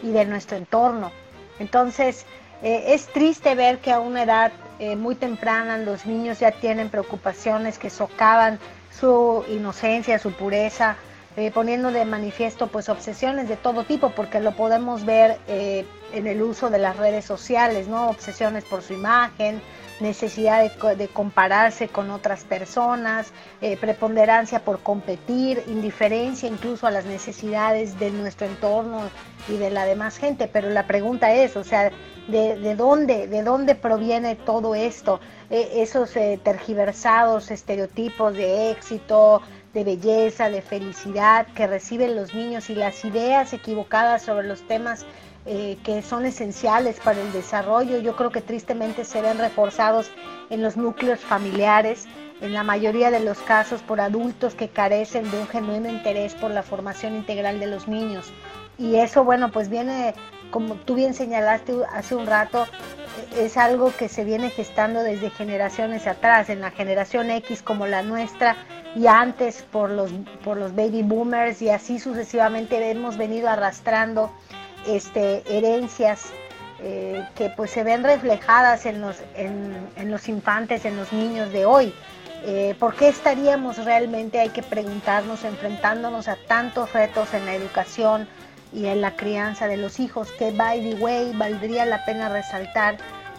y 0.03 0.11
de 0.11 0.25
nuestro 0.25 0.57
entorno. 0.57 1.13
Entonces, 1.61 2.27
eh, 2.65 2.87
es 2.89 3.07
triste 3.07 3.55
ver 3.55 3.79
que 3.79 3.93
a 3.93 4.01
una 4.01 4.25
edad 4.25 4.53
eh, 4.81 4.97
muy 4.97 5.15
temprana 5.15 5.79
los 5.79 6.07
niños 6.07 6.41
ya 6.41 6.51
tienen 6.51 6.91
preocupaciones 6.91 7.79
que 7.79 7.89
socavan 7.89 8.59
su 8.91 9.45
inocencia, 9.49 10.19
su 10.19 10.33
pureza, 10.33 10.97
eh, 11.37 11.51
poniendo 11.51 11.93
de 11.93 12.05
manifiesto 12.05 12.67
pues 12.69 12.89
obsesiones 12.89 13.49
de 13.49 13.57
todo 13.57 13.85
tipo, 13.85 14.11
porque 14.11 14.41
lo 14.41 14.53
podemos 14.53 15.05
ver 15.05 15.39
en 15.47 16.27
el 16.27 16.43
uso 16.43 16.71
de 16.71 16.79
las 16.79 16.97
redes 16.97 17.25
sociales, 17.25 17.89
¿no? 17.89 18.09
Obsesiones 18.09 18.65
por 18.65 18.83
su 18.83 18.95
imagen, 18.95 19.61
necesidad 20.01 20.71
de, 20.97 21.09
compararse 21.09 21.89
con 21.89 22.11
otras 22.11 22.45
personas, 22.45 23.33
eh, 23.61 23.77
preponderancia 23.77 24.61
por 24.61 24.81
competir, 24.81 25.63
indiferencia 25.67 26.49
incluso 26.49 26.87
a 26.87 26.91
las 26.91 27.07
necesidades 27.07 27.99
de 27.99 28.11
nuestro 28.11 28.47
entorno 28.47 29.03
y 29.49 29.57
de 29.57 29.71
la 29.71 29.87
demás 29.87 30.19
gente. 30.19 30.49
Pero 30.53 30.69
la 30.71 30.87
pregunta 30.87 31.33
es, 31.33 31.57
o 31.57 31.65
sea, 31.65 31.91
¿de, 32.29 32.75
dónde, 32.75 33.27
de 33.27 33.43
dónde 33.43 33.75
proviene 33.75 34.37
todo 34.37 34.75
esto? 34.75 35.21
Eh, 35.49 35.71
esos 35.77 36.15
eh, 36.17 36.41
tergiversados 36.43 37.51
estereotipos 37.51 38.35
de 38.35 38.71
éxito, 38.73 39.41
de 39.77 39.85
belleza, 39.85 40.49
de 40.49 40.63
felicidad 40.63 41.47
que 41.55 41.67
reciben 41.67 42.17
los 42.17 42.35
niños 42.35 42.71
y 42.71 42.75
las 42.75 43.05
ideas 43.05 43.53
equivocadas 43.53 44.23
sobre 44.23 44.47
los 44.49 44.67
temas 44.67 45.05
eh, 45.45 45.77
que 45.85 46.01
son 46.01 46.25
esenciales 46.25 46.99
para 46.99 47.21
el 47.21 47.31
desarrollo, 47.31 47.99
yo 47.99 48.17
creo 48.17 48.31
que 48.31 48.41
tristemente 48.41 49.05
se 49.05 49.21
ven 49.21 49.37
reforzados 49.37 50.11
en 50.49 50.63
los 50.63 50.79
núcleos 50.79 51.21
familiares, 51.21 52.07
en 52.41 52.55
la 52.55 52.63
mayoría 52.63 53.11
de 53.11 53.21
los 53.21 53.39
casos 53.41 53.83
por 53.83 54.01
adultos 54.01 54.55
que 54.55 54.71
carecen 54.71 55.31
de 55.31 55.41
un 55.41 55.47
genuino 55.47 55.91
interés 55.91 56.35
por 56.35 56.53
la 56.53 56.63
formación 56.63 57.15
integral 57.15 57.61
de 57.61 57.67
los 57.67 57.87
niños. 57.87 58.33
Y 58.79 58.97
eso, 58.97 59.25
bueno, 59.25 59.53
pues 59.53 59.69
viene, 59.69 60.15
como 60.51 60.75
tú 60.75 60.95
bien 60.95 61.15
señalaste 61.15 61.75
hace 61.93 62.15
un 62.15 62.27
rato, 62.27 62.67
es 63.37 63.57
algo 63.57 63.93
que 63.97 64.09
se 64.09 64.25
viene 64.25 64.51
gestando 64.51 65.03
desde 65.03 65.31
generaciones 65.31 66.07
atrás, 66.07 66.49
en 66.51 66.61
la 66.61 66.71
generación 66.71 67.31
X 67.31 67.63
como 67.63 67.87
la 67.87 68.03
nuestra 68.03 68.57
y 68.95 69.07
antes 69.07 69.63
por 69.71 69.91
los, 69.91 70.11
por 70.45 70.57
los 70.57 70.75
baby 70.75 71.03
boomers 71.03 71.61
y 71.61 71.71
así 71.71 71.99
sucesivamente 71.99 72.91
hemos 72.91 73.17
venido 73.17 73.49
arrastrando 73.49 74.31
este, 74.87 75.43
herencias 75.49 76.33
eh, 76.79 77.27
que 77.35 77.51
pues 77.51 77.71
se 77.71 77.85
ven 77.85 78.05
reflejadas 78.05 78.87
en 78.87 79.01
los, 79.01 79.17
en, 79.35 80.11
los 80.11 80.29
infantes, 80.29 80.85
en 80.85 80.97
los 80.97 81.13
niños 81.13 81.53
de 81.53 81.65
hoy. 81.65 81.95
Eh, 82.45 82.75
¿Por 82.79 82.95
qué 82.95 83.09
estaríamos 83.09 83.83
realmente, 83.85 84.39
hay 84.39 84.51
que 84.51 84.63
preguntarnos, 84.63 85.45
enfrentándonos 85.45 86.29
a 86.29 86.37
tantos 86.47 86.93
retos 86.93 87.33
en 87.35 87.45
la 87.47 87.55
educación 87.55 88.29
y 88.73 88.87
en 88.87 89.01
la 89.01 89.17
crianza 89.17 89.69
de 89.69 89.77
los 89.77 90.01
hijos? 90.01 90.31
Que, 90.33 90.51
by 90.51 90.81
the 90.81 90.95
way, 90.97 91.33
valdría 91.35 91.87
la 91.87 92.05
pena 92.05 92.29
resaltar 92.29 92.97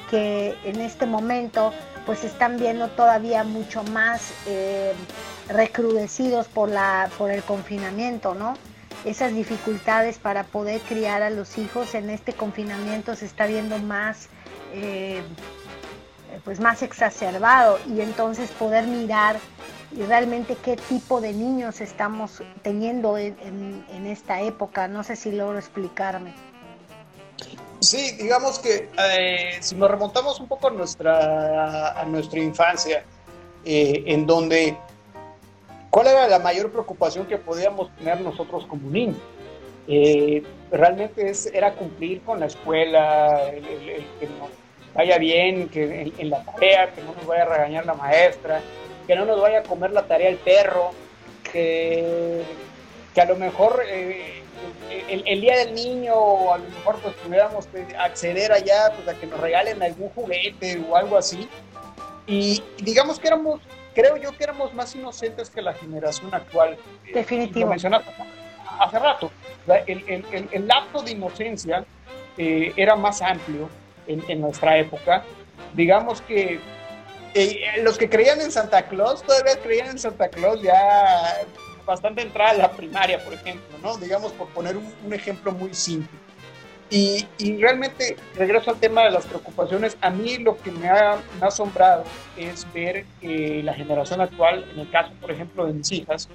que 0.10 0.56
en 0.64 0.82
este 0.82 1.06
momento 1.06 1.74
pues 2.06 2.24
están 2.24 2.58
viendo 2.58 2.88
todavía 2.88 3.44
mucho 3.44 3.84
más 3.84 4.32
eh, 4.46 4.94
recrudecidos 5.50 6.48
por, 6.48 6.70
la, 6.70 7.10
por 7.18 7.32
el 7.32 7.44
confinamiento, 7.44 8.34
¿no? 8.34 8.56
esas 9.06 9.34
dificultades 9.34 10.18
para 10.18 10.44
poder 10.44 10.82
criar 10.82 11.22
a 11.22 11.30
los 11.30 11.58
hijos 11.58 11.96
en 11.96 12.10
este 12.10 12.34
confinamiento 12.34 13.16
se 13.16 13.26
está 13.26 13.46
viendo 13.46 13.78
más 13.78 14.28
eh, 14.74 15.22
pues 16.44 16.60
más 16.60 16.84
exacerbado 16.84 17.80
y 17.88 18.02
entonces 18.02 18.50
poder 18.52 18.86
mirar 18.86 19.38
y 19.98 20.04
realmente 20.04 20.56
qué 20.64 20.76
tipo 20.76 21.20
de 21.22 21.34
niños 21.34 21.82
estamos 21.82 22.44
teniendo 22.62 23.18
en, 23.18 23.84
esta 24.06 24.42
época. 24.42 24.88
No 24.88 25.04
sé 25.04 25.16
si 25.16 25.32
logro 25.32 25.58
explicarme. 25.58 26.34
Sí, 27.80 28.12
digamos 28.18 28.60
que 28.60 28.90
eh, 28.98 29.58
si 29.60 29.76
nos 29.76 29.90
remontamos 29.90 30.40
un 30.40 30.48
poco 30.48 30.68
a 30.68 30.72
nuestra, 30.72 32.00
a 32.00 32.06
nuestra 32.06 32.40
infancia, 32.40 33.04
eh, 33.66 34.04
en 34.06 34.26
donde 34.26 34.78
¿Cuál 35.98 36.08
era 36.08 36.28
la 36.28 36.38
mayor 36.38 36.72
preocupación 36.72 37.26
que 37.26 37.38
podíamos 37.38 37.90
tener 37.96 38.22
nosotros 38.22 38.68
como 38.68 38.88
niños? 38.88 39.18
Eh, 39.88 40.44
realmente 40.70 41.28
es, 41.28 41.48
era 41.48 41.74
cumplir 41.74 42.22
con 42.22 42.40
la 42.40 42.46
escuela, 42.46 43.50
el, 43.50 43.64
que 44.20 44.28
nos 44.28 44.50
vaya 44.94 45.18
bien, 45.18 45.70
que 45.70 46.14
en, 46.16 46.30
la 46.30 46.44
tarea, 46.44 46.92
que 46.94 47.02
no 47.02 47.16
nos 47.16 47.26
vaya 47.26 47.44
a 47.44 47.46
regañar 47.46 47.86
la 47.88 47.96
maestra, 47.96 48.62
que 49.08 49.16
no 49.16 49.26
nos 49.26 49.42
vaya 49.42 49.60
a 49.60 49.64
comer 49.64 49.92
la 49.92 50.04
tarea 50.04 50.30
el 50.30 50.38
perro, 50.38 50.92
que, 51.52 52.44
que 53.16 53.22
a 53.22 53.26
lo 53.26 53.38
mejor 53.38 53.82
eh, 53.88 54.44
el, 55.10 55.42
día 55.42 55.58
del 55.58 55.74
niño, 55.74 56.54
a 56.54 56.58
lo 56.58 56.70
mejor 56.70 56.98
pues 57.02 57.16
pudiéramos 57.16 57.68
acceder 57.98 58.52
allá 58.52 58.92
pues, 58.96 59.08
a 59.08 59.20
que 59.20 59.28
nos 59.28 59.40
regalen 59.40 59.82
algún 59.82 60.10
juguete 60.10 60.84
o 60.90 60.96
algo 60.96 61.18
así. 61.18 61.48
Y 62.28 62.62
digamos 62.78 63.20
que 63.20 63.28
éramos 63.28 63.62
creo 63.98 64.16
yo 64.18 64.32
que 64.38 64.44
éramos 64.44 64.76
más 64.76 64.94
inocentes 64.94 65.50
que 65.50 65.62
la 65.62 65.74
generación 65.74 66.32
actual. 66.32 66.78
Eh, 67.08 67.14
Definitivo. 67.14 67.62
Lo 67.62 67.68
mencionaste 67.72 68.12
hace 68.80 69.00
rato. 69.00 69.32
El, 69.88 70.04
el, 70.08 70.50
el, 70.52 70.68
lapso 70.68 71.02
de 71.02 71.12
inocencia 71.12 71.84
eh, 72.38 72.74
era 72.78 72.96
más 72.96 73.24
amplio 73.24 73.70
en, 74.06 74.40
nuestra 74.40 74.78
época. 74.78 75.24
Digamos 75.74 76.22
que 76.22 76.60
eh, 77.40 77.82
los 77.84 77.98
que 77.98 78.10
creían 78.10 78.42
en 78.42 78.52
Santa 78.52 78.88
Claus 78.88 79.24
todavía 79.24 79.60
creían 79.62 79.90
en 79.90 80.00
Santa 80.00 80.30
Claus 80.30 80.62
ya 80.62 81.46
bastante 81.86 82.22
entrada 82.22 82.52
a 82.52 82.58
la 82.58 82.72
primaria, 82.72 83.24
por 83.24 83.34
ejemplo, 83.34 83.78
¿no? 83.82 83.98
Digamos, 83.98 84.32
por 84.34 84.48
poner 84.50 84.76
un, 84.76 84.94
un 85.06 85.14
ejemplo 85.14 85.52
muy 85.52 85.74
simple. 85.74 86.18
Y, 86.90 87.28
realmente, 87.60 88.16
regreso 88.36 88.72
al 88.72 88.80
tema 88.80 89.04
de 89.04 89.12
las 89.12 89.26
preocupaciones, 89.26 89.98
a 90.00 90.10
mí 90.10 90.38
lo 90.38 90.58
que 90.58 90.72
me 90.72 90.88
ha, 90.88 91.22
asombrado 91.42 92.06
es 92.38 92.66
ver 92.74 93.06
que 93.20 93.62
la 93.62 93.74
generación 93.74 94.22
actual, 94.22 94.66
en 94.72 94.80
el 94.80 94.90
caso, 94.90 95.12
por 95.20 95.32
ejemplo, 95.32 95.66
de 95.66 95.74
mis 95.74 95.92
hijas, 95.92 96.30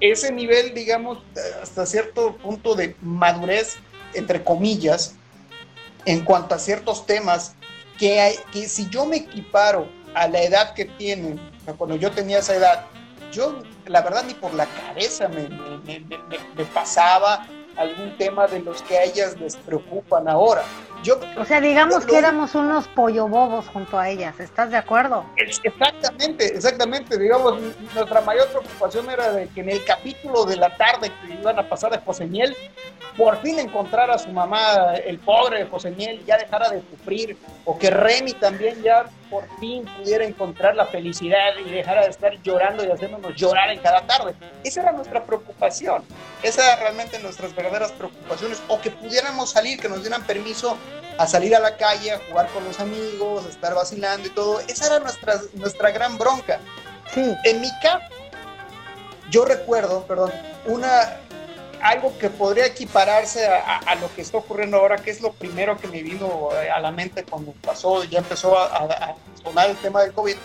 ese 0.00 0.32
nivel, 0.32 0.74
digamos, 0.74 1.18
hasta 1.62 1.86
cierto 1.86 2.36
punto 2.36 2.74
de 2.74 2.96
madurez, 3.00 3.76
entre 4.14 4.42
comillas, 4.42 5.14
en 6.04 6.24
cuanto 6.24 6.56
a 6.56 6.58
ciertos 6.58 7.06
temas, 7.06 7.54
que, 7.98 8.36
si 8.66 8.88
yo 8.88 9.06
me 9.06 9.16
equiparo 9.16 9.88
a 10.14 10.28
la 10.28 10.42
edad 10.42 10.74
que 10.74 10.84
tienen, 10.84 11.40
cuando 11.76 11.96
yo 11.96 12.10
tenía 12.10 12.38
esa 12.38 12.54
edad, 12.56 12.86
yo 13.32 13.62
la 13.86 14.02
verdad 14.02 14.24
ni 14.26 14.34
por 14.34 14.54
la 14.54 14.66
cabeza 14.66 15.28
me, 15.28 15.48
me 15.48 16.64
pasaba 16.72 17.46
algún 17.76 18.16
tema 18.16 18.46
de 18.46 18.60
los 18.60 18.82
que 18.82 18.98
a 18.98 19.04
ellas 19.04 19.38
les 19.40 19.56
preocupan 19.56 20.28
ahora. 20.28 20.62
Yo, 21.04 21.20
o 21.36 21.44
sea, 21.44 21.60
digamos 21.60 22.06
que 22.06 22.16
éramos 22.16 22.54
unos 22.54 22.88
pollo 22.88 23.28
bobos 23.28 23.68
junto 23.68 23.98
a 23.98 24.08
ellas, 24.08 24.40
¿estás 24.40 24.70
de 24.70 24.78
acuerdo? 24.78 25.26
Exactamente, 25.36 26.46
exactamente. 26.46 27.18
Digamos, 27.18 27.60
nuestra 27.94 28.22
mayor 28.22 28.48
preocupación 28.48 29.10
era 29.10 29.30
de 29.32 29.46
que 29.48 29.60
en 29.60 29.68
el 29.68 29.84
capítulo 29.84 30.46
de 30.46 30.56
la 30.56 30.74
tarde 30.74 31.12
que 31.20 31.34
iban 31.34 31.58
a 31.58 31.68
pasar 31.68 31.92
de 31.92 31.98
José 31.98 32.24
Miel, 32.24 32.56
por 33.18 33.36
fin 33.42 33.58
encontrar 33.58 34.10
a 34.10 34.16
su 34.16 34.30
mamá, 34.30 34.94
el 34.94 35.18
pobre 35.18 35.66
José 35.66 35.90
Miel, 35.90 36.24
ya 36.24 36.38
dejara 36.38 36.70
de 36.70 36.82
sufrir, 36.90 37.36
o 37.66 37.78
que 37.78 37.90
Remy 37.90 38.32
también 38.32 38.82
ya 38.82 39.04
por 39.34 39.48
fin 39.58 39.84
pudiera 39.98 40.24
encontrar 40.24 40.76
la 40.76 40.86
felicidad 40.86 41.56
y 41.58 41.68
dejara 41.68 42.02
de 42.02 42.10
estar 42.10 42.40
llorando 42.44 42.84
y 42.84 42.90
haciéndonos 42.92 43.34
llorar 43.34 43.68
en 43.70 43.80
cada 43.80 44.06
tarde. 44.06 44.32
Esa 44.62 44.82
era 44.82 44.92
nuestra 44.92 45.24
preocupación, 45.24 46.04
esa 46.44 46.64
era 46.64 46.76
realmente 46.76 47.18
nuestras 47.18 47.52
verdaderas 47.52 47.90
preocupaciones, 47.90 48.62
o 48.68 48.80
que 48.80 48.92
pudiéramos 48.92 49.50
salir, 49.50 49.80
que 49.80 49.88
nos 49.88 50.02
dieran 50.02 50.22
permiso 50.24 50.78
a 51.18 51.26
salir 51.26 51.56
a 51.56 51.58
la 51.58 51.76
calle, 51.76 52.12
a 52.12 52.20
jugar 52.28 52.46
con 52.50 52.64
los 52.64 52.78
amigos, 52.78 53.44
a 53.44 53.48
estar 53.48 53.74
vacilando 53.74 54.28
y 54.28 54.30
todo. 54.30 54.60
Esa 54.60 54.86
era 54.86 55.00
nuestra, 55.00 55.40
nuestra 55.54 55.90
gran 55.90 56.16
bronca. 56.16 56.60
Sí. 57.12 57.34
En 57.42 57.60
mi 57.60 57.70
caso, 57.82 58.06
yo 59.30 59.44
recuerdo, 59.44 60.06
perdón, 60.06 60.30
una, 60.66 61.16
algo 61.82 62.16
que 62.18 62.30
podría 62.30 62.66
equipararse 62.66 63.46
a, 63.46 63.94
lo 64.00 64.12
que 64.14 64.22
está 64.22 64.38
ocurriendo 64.38 64.76
ahora, 64.76 64.96
que 64.96 65.10
es 65.10 65.20
lo 65.20 65.32
primero 65.32 65.76
que 65.78 65.88
me 65.88 66.02
vino 66.02 66.50
a 66.74 66.80
la 66.80 66.90
mente 66.90 67.24
cuando 67.24 67.52
pasó, 67.52 68.04
ya 68.04 68.18
empezó 68.18 68.58
a, 68.58 69.16
sonar 69.42 69.70
el 69.70 69.76
tema 69.76 70.02
del 70.02 70.12
COVID. 70.12 70.36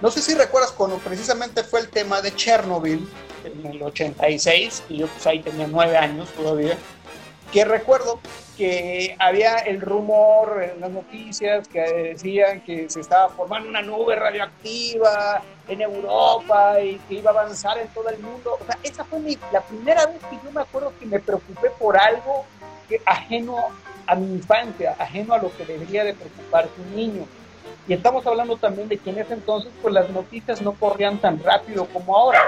No 0.00 0.10
sé 0.10 0.22
si 0.22 0.34
recuerdas 0.34 0.72
cuando 0.72 0.98
precisamente 0.98 1.64
fue 1.64 1.80
el 1.80 1.88
tema 1.88 2.20
de 2.22 2.34
Chernobyl 2.34 3.08
en 3.44 3.66
el 3.66 3.82
86, 3.82 4.84
y 4.88 4.98
yo 4.98 5.06
pues 5.08 5.26
ahí 5.26 5.40
tenía 5.40 5.66
nueve 5.66 5.96
años 5.96 6.28
todavía, 6.30 6.76
que 7.52 7.64
recuerdo 7.64 8.20
que 8.58 9.14
había 9.20 9.58
el 9.58 9.80
rumor 9.80 10.60
en 10.64 10.80
las 10.80 10.90
noticias 10.90 11.68
que 11.68 11.80
decían 11.80 12.60
que 12.62 12.90
se 12.90 13.00
estaba 13.00 13.28
formando 13.28 13.68
una 13.68 13.82
nube 13.82 14.16
radioactiva 14.16 15.40
en 15.68 15.80
Europa 15.80 16.80
y 16.80 16.96
que 17.08 17.14
iba 17.14 17.30
a 17.30 17.34
avanzar 17.34 17.78
en 17.78 17.86
todo 17.88 18.08
el 18.08 18.18
mundo. 18.18 18.58
O 18.60 18.64
sea, 18.66 18.76
esa 18.82 19.04
fue 19.04 19.20
la 19.52 19.60
primera 19.60 20.06
vez 20.06 20.18
que 20.28 20.36
yo 20.44 20.50
me 20.50 20.62
acuerdo 20.62 20.92
que 20.98 21.06
me 21.06 21.20
preocupé 21.20 21.70
por 21.78 21.96
algo 21.96 22.44
que, 22.88 23.00
ajeno 23.06 23.56
a 24.08 24.16
mi 24.16 24.34
infancia, 24.34 24.96
ajeno 24.98 25.34
a 25.34 25.38
lo 25.38 25.56
que 25.56 25.64
debería 25.64 26.02
de 26.02 26.14
preocuparse 26.14 26.72
un 26.80 26.96
niño. 26.96 27.26
Y 27.88 27.94
estamos 27.94 28.26
hablando 28.26 28.58
también 28.58 28.86
de 28.86 28.98
que 28.98 29.08
en 29.08 29.18
ese 29.18 29.32
entonces 29.32 29.72
pues 29.80 29.94
las 29.94 30.10
noticias 30.10 30.60
no 30.60 30.72
corrían 30.72 31.16
tan 31.18 31.42
rápido 31.42 31.86
como 31.86 32.14
ahora. 32.14 32.40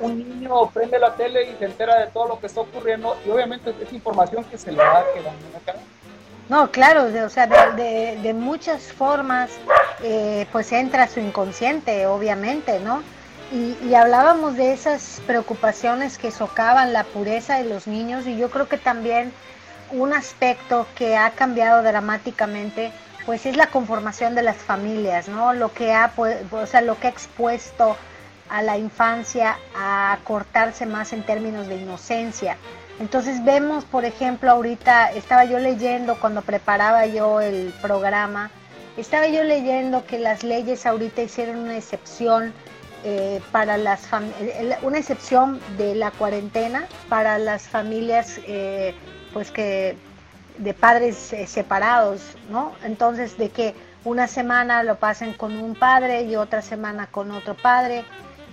Un 0.00 0.18
niño 0.18 0.68
prende 0.70 0.98
la 0.98 1.14
tele 1.14 1.48
y 1.48 1.56
se 1.58 1.66
entera 1.66 2.00
de 2.00 2.08
todo 2.08 2.26
lo 2.26 2.40
que 2.40 2.48
está 2.48 2.62
ocurriendo 2.62 3.16
y 3.24 3.30
obviamente 3.30 3.72
es 3.80 3.92
información 3.92 4.42
que 4.44 4.58
se 4.58 4.72
le 4.72 4.78
va 4.78 5.04
quedando 5.14 5.46
en 5.46 5.52
la 5.52 5.58
cabeza. 5.60 5.84
No, 6.48 6.72
claro, 6.72 7.04
o 7.24 7.28
sea, 7.28 7.46
de, 7.46 8.34
muchas 8.34 8.92
formas 8.92 9.50
eh, 10.02 10.46
pues 10.50 10.72
entra 10.72 11.06
su 11.06 11.20
inconsciente, 11.20 12.08
obviamente, 12.08 12.80
¿no? 12.80 13.04
Y, 13.52 13.76
y, 13.86 13.94
hablábamos 13.94 14.56
de 14.56 14.72
esas 14.72 15.22
preocupaciones 15.26 16.18
que 16.18 16.32
socavan 16.32 16.92
la 16.92 17.04
pureza 17.04 17.58
de 17.58 17.64
los 17.64 17.86
niños 17.86 18.26
y 18.26 18.36
yo 18.36 18.50
creo 18.50 18.68
que 18.68 18.78
también 18.78 19.32
un 19.92 20.12
aspecto 20.12 20.86
que 20.96 21.16
ha 21.16 21.30
cambiado 21.30 21.82
dramáticamente 21.82 22.92
pues 23.26 23.46
es 23.46 23.56
la 23.56 23.68
conformación 23.68 24.34
de 24.34 24.42
las 24.42 24.56
familias, 24.56 25.28
¿no? 25.28 25.52
Lo 25.52 25.72
que 25.72 25.92
ha, 25.92 26.12
o 26.50 26.66
sea, 26.66 26.80
lo 26.80 26.98
que 26.98 27.06
ha 27.06 27.10
expuesto 27.10 27.96
a 28.48 28.62
la 28.62 28.76
infancia 28.76 29.56
a 29.76 30.18
cortarse 30.24 30.86
más 30.86 31.12
en 31.12 31.22
términos 31.22 31.68
de 31.68 31.76
inocencia. 31.76 32.56
Entonces 32.98 33.42
vemos, 33.44 33.84
por 33.84 34.04
ejemplo, 34.04 34.50
ahorita 34.50 35.12
estaba 35.12 35.44
yo 35.44 35.58
leyendo 35.58 36.18
cuando 36.20 36.42
preparaba 36.42 37.06
yo 37.06 37.40
el 37.40 37.72
programa, 37.80 38.50
estaba 38.96 39.28
yo 39.28 39.44
leyendo 39.44 40.04
que 40.04 40.18
las 40.18 40.42
leyes 40.42 40.84
ahorita 40.84 41.22
hicieron 41.22 41.58
una 41.60 41.76
excepción 41.76 42.52
eh, 43.02 43.40
para 43.50 43.78
las 43.78 44.08
una 44.82 44.98
excepción 44.98 45.58
de 45.78 45.94
la 45.94 46.10
cuarentena 46.10 46.86
para 47.08 47.38
las 47.38 47.66
familias 47.66 48.38
eh, 48.46 48.94
pues 49.32 49.50
que 49.50 49.96
de 50.58 50.74
padres 50.74 51.32
eh, 51.32 51.46
separados, 51.46 52.36
¿no? 52.50 52.72
Entonces, 52.84 53.36
de 53.38 53.50
que 53.50 53.74
una 54.04 54.26
semana 54.26 54.82
lo 54.82 54.96
pasen 54.96 55.34
con 55.34 55.56
un 55.56 55.74
padre 55.74 56.22
y 56.22 56.36
otra 56.36 56.62
semana 56.62 57.06
con 57.06 57.30
otro 57.30 57.54
padre. 57.54 58.04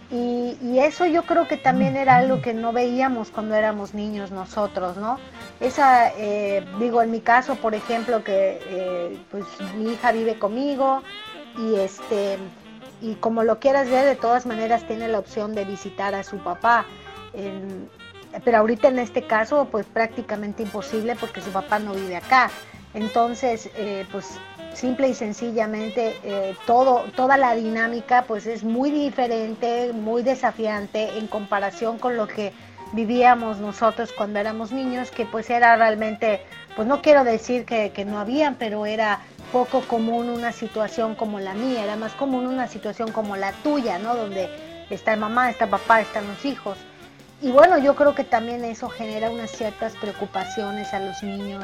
Y, 0.09 0.79
eso 0.79 1.05
yo 1.05 1.23
creo 1.23 1.47
que 1.49 1.57
también 1.57 1.97
era 1.97 2.17
algo 2.17 2.41
que 2.41 2.53
no 2.53 2.71
veíamos 2.71 3.29
cuando 3.29 3.55
éramos 3.55 3.93
niños 3.93 4.31
nosotros, 4.31 4.95
¿no? 4.95 5.19
Esa, 5.59 6.13
eh, 6.15 6.65
digo, 6.79 7.01
en 7.01 7.11
mi 7.11 7.19
caso, 7.19 7.55
por 7.55 7.75
ejemplo, 7.75 8.23
que 8.23 8.59
eh, 8.67 9.17
pues 9.29 9.43
mi 9.75 9.91
hija 9.91 10.13
vive 10.13 10.39
conmigo 10.39 11.01
y 11.57 11.75
este 11.75 12.37
y 13.01 13.15
como 13.15 13.43
lo 13.43 13.59
quieras 13.59 13.89
ver, 13.89 14.05
de 14.05 14.15
todas 14.15 14.45
maneras 14.45 14.87
tiene 14.87 15.07
la 15.07 15.19
opción 15.19 15.53
de 15.53 15.65
visitar 15.65 16.15
a 16.15 16.23
su 16.23 16.37
papá. 16.37 16.85
Pero 18.43 18.57
ahorita 18.57 18.87
en 18.89 18.99
este 18.99 19.23
caso 19.23 19.67
pues 19.71 19.85
prácticamente 19.85 20.63
imposible 20.63 21.15
porque 21.15 21.41
su 21.41 21.51
papá 21.51 21.79
no 21.79 21.93
vive 21.93 22.15
acá. 22.15 22.49
Entonces, 22.93 23.69
eh, 23.75 24.05
pues 24.11 24.39
simple 24.73 25.09
y 25.09 25.13
sencillamente 25.13 26.15
eh, 26.23 26.55
todo, 26.65 27.05
toda 27.15 27.37
la 27.37 27.55
dinámica 27.55 28.23
pues 28.27 28.45
es 28.45 28.63
muy 28.63 28.91
diferente, 28.91 29.91
muy 29.93 30.23
desafiante 30.23 31.17
en 31.17 31.27
comparación 31.27 31.97
con 31.97 32.15
lo 32.15 32.27
que 32.27 32.53
vivíamos 32.93 33.57
nosotros 33.57 34.13
cuando 34.13 34.39
éramos 34.39 34.71
niños, 34.71 35.11
que 35.11 35.25
pues 35.25 35.49
era 35.49 35.75
realmente, 35.75 36.41
pues 36.75 36.87
no 36.87 37.01
quiero 37.01 37.23
decir 37.23 37.65
que, 37.65 37.91
que 37.91 38.05
no 38.05 38.19
habían, 38.19 38.55
pero 38.55 38.85
era 38.85 39.19
poco 39.51 39.81
común 39.81 40.29
una 40.29 40.51
situación 40.51 41.15
como 41.15 41.39
la 41.39 41.53
mía, 41.53 41.83
era 41.83 41.95
más 41.95 42.13
común 42.13 42.47
una 42.47 42.67
situación 42.67 43.11
como 43.11 43.35
la 43.35 43.51
tuya, 43.63 43.97
¿no? 43.99 44.15
Donde 44.15 44.49
está 44.89 45.15
mamá, 45.15 45.49
está 45.49 45.67
papá, 45.67 46.01
están 46.01 46.27
los 46.27 46.45
hijos. 46.45 46.77
Y 47.41 47.51
bueno, 47.51 47.77
yo 47.77 47.95
creo 47.95 48.15
que 48.15 48.23
también 48.23 48.65
eso 48.65 48.89
genera 48.89 49.29
unas 49.29 49.51
ciertas 49.51 49.95
preocupaciones 49.95 50.93
a 50.93 50.99
los 50.99 51.21
niños 51.21 51.63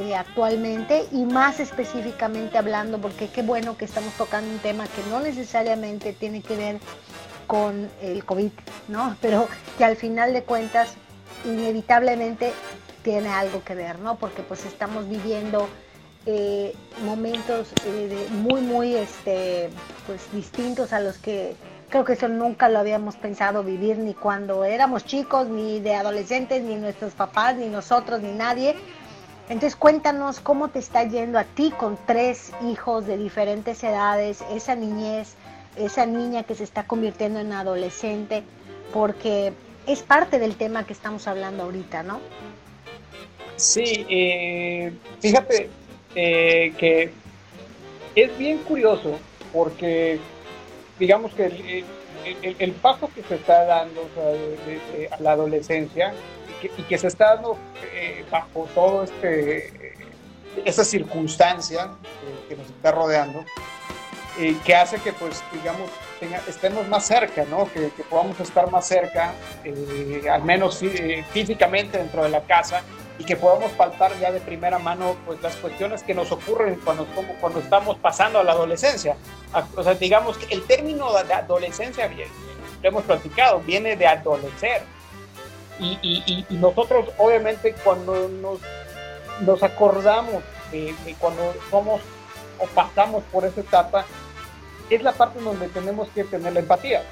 eh, 0.00 0.14
actualmente 0.14 1.06
y 1.12 1.24
más 1.24 1.60
específicamente 1.60 2.56
hablando, 2.56 2.98
porque 2.98 3.28
qué 3.28 3.42
bueno 3.42 3.76
que 3.76 3.84
estamos 3.84 4.14
tocando 4.14 4.50
un 4.50 4.58
tema 4.60 4.84
que 4.86 5.02
no 5.10 5.20
necesariamente 5.20 6.14
tiene 6.14 6.40
que 6.40 6.56
ver 6.56 6.78
con 7.46 7.90
el 8.00 8.24
COVID, 8.24 8.52
¿no? 8.88 9.14
Pero 9.20 9.48
que 9.76 9.84
al 9.84 9.96
final 9.96 10.32
de 10.32 10.44
cuentas 10.44 10.94
inevitablemente 11.44 12.54
tiene 13.02 13.28
algo 13.28 13.62
que 13.62 13.74
ver, 13.74 13.98
¿no? 13.98 14.16
Porque 14.16 14.42
pues 14.42 14.64
estamos 14.64 15.06
viviendo 15.10 15.68
eh, 16.24 16.74
momentos 17.04 17.68
eh, 17.84 18.28
muy, 18.30 18.62
muy 18.62 18.94
este, 18.94 19.68
pues, 20.06 20.22
distintos 20.32 20.94
a 20.94 21.00
los 21.00 21.18
que 21.18 21.54
Creo 21.92 22.06
que 22.06 22.14
eso 22.14 22.26
nunca 22.26 22.70
lo 22.70 22.78
habíamos 22.78 23.16
pensado 23.16 23.62
vivir 23.62 23.98
ni 23.98 24.14
cuando 24.14 24.64
éramos 24.64 25.04
chicos, 25.04 25.48
ni 25.48 25.78
de 25.78 25.94
adolescentes, 25.94 26.62
ni 26.62 26.76
nuestros 26.76 27.12
papás, 27.12 27.56
ni 27.56 27.66
nosotros, 27.68 28.22
ni 28.22 28.32
nadie. 28.32 28.76
Entonces 29.50 29.76
cuéntanos 29.76 30.40
cómo 30.40 30.68
te 30.68 30.78
está 30.78 31.04
yendo 31.04 31.38
a 31.38 31.44
ti 31.44 31.70
con 31.70 31.98
tres 32.06 32.50
hijos 32.66 33.06
de 33.06 33.18
diferentes 33.18 33.84
edades, 33.84 34.42
esa 34.54 34.74
niñez, 34.74 35.34
esa 35.76 36.06
niña 36.06 36.44
que 36.44 36.54
se 36.54 36.64
está 36.64 36.84
convirtiendo 36.84 37.40
en 37.40 37.52
adolescente, 37.52 38.42
porque 38.94 39.52
es 39.86 40.00
parte 40.00 40.38
del 40.38 40.56
tema 40.56 40.86
que 40.86 40.94
estamos 40.94 41.28
hablando 41.28 41.64
ahorita, 41.64 42.02
¿no? 42.02 42.20
Sí, 43.56 44.06
eh, 44.08 44.94
fíjate 45.20 45.68
eh, 46.14 46.72
que 46.78 47.12
es 48.14 48.38
bien 48.38 48.60
curioso 48.60 49.18
porque 49.52 50.18
digamos 50.98 51.32
que 51.32 51.84
el, 52.58 52.72
paso 52.72 53.10
que 53.14 53.22
se 53.22 53.36
está 53.36 53.64
dando 53.64 54.08
a 55.10 55.22
la 55.22 55.32
adolescencia 55.32 56.12
y 56.78 56.82
que, 56.82 56.98
se 56.98 57.08
está 57.08 57.34
dando 57.34 57.58
eh, 57.92 58.24
bajo 58.30 58.68
todo 58.74 59.04
este 59.04 59.92
esa 60.64 60.84
circunstancia 60.84 61.90
que, 62.48 62.56
nos 62.56 62.66
está 62.66 62.92
rodeando 62.92 63.44
eh, 64.38 64.56
que 64.64 64.74
hace 64.76 64.98
que 64.98 65.12
pues 65.12 65.42
digamos 65.52 65.90
estemos 66.46 66.86
más 66.88 67.06
cerca 67.06 67.44
no 67.44 67.68
que, 67.72 67.90
podamos 68.08 68.38
estar 68.38 68.70
más 68.70 68.86
cerca 68.86 69.32
eh, 69.64 70.24
al 70.30 70.44
menos 70.44 70.80
físicamente 71.32 71.98
dentro 71.98 72.22
de 72.22 72.30
la 72.30 72.42
casa 72.42 72.82
y 73.22 73.24
que 73.24 73.36
podamos 73.36 73.70
palpar 73.72 74.18
ya 74.18 74.32
de 74.32 74.40
primera 74.40 74.80
mano 74.80 75.16
pues 75.24 75.40
las 75.42 75.54
cuestiones 75.54 76.02
que 76.02 76.12
nos 76.12 76.32
ocurren 76.32 76.74
cuando, 76.84 77.06
cuando 77.40 77.60
estamos 77.60 77.96
pasando 77.98 78.40
a 78.40 78.42
la 78.42 78.50
adolescencia. 78.50 79.16
O 79.76 79.82
sea, 79.84 79.94
digamos 79.94 80.36
que 80.38 80.52
el 80.52 80.64
término 80.64 81.12
de 81.22 81.32
adolescencia, 81.32 82.08
lo 82.08 82.88
hemos 82.88 83.04
platicado, 83.04 83.60
viene 83.60 83.94
de 83.94 84.08
adolecer. 84.08 84.82
Y, 85.78 86.00
y, 86.02 86.46
y 86.50 86.54
nosotros 86.56 87.10
obviamente 87.16 87.76
cuando 87.84 88.28
nos, 88.28 88.58
nos 89.42 89.62
acordamos 89.62 90.42
de, 90.72 90.92
cuando 91.20 91.54
somos 91.70 92.00
o 92.58 92.66
pasamos 92.74 93.22
por 93.30 93.44
esa 93.44 93.60
etapa, 93.60 94.04
es 94.90 95.00
la 95.00 95.12
parte 95.12 95.38
donde 95.38 95.68
tenemos 95.68 96.08
que 96.08 96.24
tener 96.24 96.54
la 96.54 96.58
empatía 96.58 97.04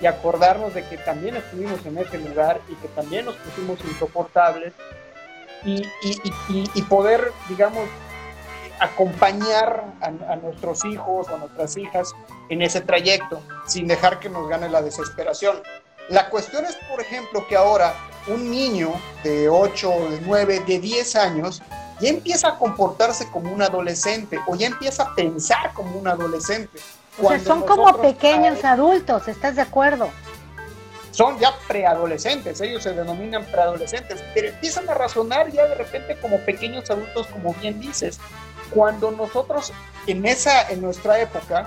y 0.00 0.06
acordarnos 0.06 0.72
de 0.72 0.82
que 0.88 0.96
también 0.96 1.36
estuvimos 1.36 1.84
en 1.84 1.98
ese 1.98 2.16
lugar 2.16 2.62
y 2.70 2.74
que 2.76 2.88
también 2.88 3.26
nos 3.26 3.36
pusimos 3.36 3.78
insoportables 3.84 4.72
y, 5.64 6.82
poder, 6.82 7.32
digamos, 7.48 7.84
acompañar 8.80 9.84
a, 10.00 10.36
nuestros 10.36 10.84
hijos 10.84 11.28
o 11.28 11.34
a 11.34 11.38
nuestras 11.38 11.76
hijas 11.76 12.14
en 12.48 12.62
ese 12.62 12.80
trayecto 12.80 13.40
sin 13.66 13.88
dejar 13.88 14.20
que 14.20 14.28
nos 14.28 14.48
gane 14.48 14.68
la 14.68 14.82
desesperación. 14.82 15.60
La 16.08 16.30
cuestión 16.30 16.64
es, 16.64 16.76
por 16.88 17.00
ejemplo, 17.00 17.46
que 17.48 17.56
ahora 17.56 17.94
un 18.28 18.50
niño 18.50 18.92
de 19.24 19.48
8, 19.48 19.90
de 20.10 20.20
9, 20.24 20.60
de 20.66 20.78
10 20.78 21.16
años 21.16 21.62
ya 22.00 22.08
empieza 22.08 22.48
a 22.48 22.58
comportarse 22.58 23.28
como 23.30 23.52
un 23.52 23.60
adolescente 23.60 24.38
o 24.46 24.54
ya 24.54 24.68
empieza 24.68 25.02
a 25.02 25.14
pensar 25.14 25.72
como 25.74 25.98
un 25.98 26.06
adolescente. 26.06 26.78
O 27.20 27.28
sea, 27.28 27.40
son 27.40 27.62
como 27.62 28.00
pequeños 28.00 28.64
adultos, 28.64 29.26
¿estás 29.26 29.56
de 29.56 29.62
acuerdo? 29.62 30.08
Son 31.18 31.36
ya 31.40 31.52
preadolescentes, 31.66 32.60
ellos 32.60 32.84
se 32.84 32.92
denominan 32.92 33.44
preadolescentes, 33.46 34.22
pero 34.34 34.50
empiezan 34.50 34.88
a 34.88 34.94
razonar 34.94 35.50
ya 35.50 35.66
de 35.66 35.74
repente 35.74 36.16
como 36.20 36.38
pequeños 36.44 36.88
adultos, 36.92 37.26
como 37.26 37.54
bien 37.54 37.80
dices. 37.80 38.20
Cuando 38.70 39.10
nosotros 39.10 39.72
en 40.06 40.24
esa, 40.24 40.70
en 40.70 40.80
nuestra 40.80 41.18
época, 41.18 41.66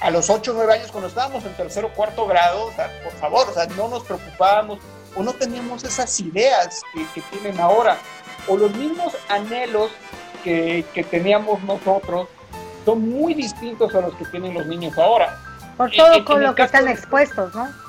a 0.00 0.10
los 0.10 0.28
8 0.28 0.50
o 0.50 0.54
9 0.54 0.72
años, 0.72 0.90
cuando 0.90 1.06
estábamos 1.06 1.44
en 1.44 1.54
tercero 1.54 1.86
o 1.86 1.90
cuarto 1.92 2.26
grado, 2.26 2.72
por 3.04 3.12
favor, 3.12 3.48
o 3.48 3.54
sea, 3.54 3.66
no 3.76 3.86
nos 3.86 4.02
preocupábamos 4.02 4.80
o 5.14 5.22
no 5.22 5.32
teníamos 5.34 5.84
esas 5.84 6.18
ideas 6.18 6.82
que, 7.14 7.20
tienen 7.30 7.60
ahora, 7.60 7.96
o 8.48 8.56
los 8.56 8.74
mismos 8.74 9.16
anhelos 9.28 9.92
que, 10.42 10.84
que, 10.92 11.04
teníamos 11.04 11.62
nosotros 11.62 12.26
son 12.84 13.08
muy 13.08 13.34
distintos 13.34 13.94
a 13.94 14.00
los 14.00 14.14
que 14.16 14.24
tienen 14.24 14.52
los 14.52 14.66
niños 14.66 14.98
ahora. 14.98 15.38
Por 15.76 15.92
todo 15.92 16.24
con 16.24 16.42
lo 16.42 16.56
que 16.56 16.62
están 16.62 16.88
expuestos, 16.88 17.54
¿no? 17.54 17.83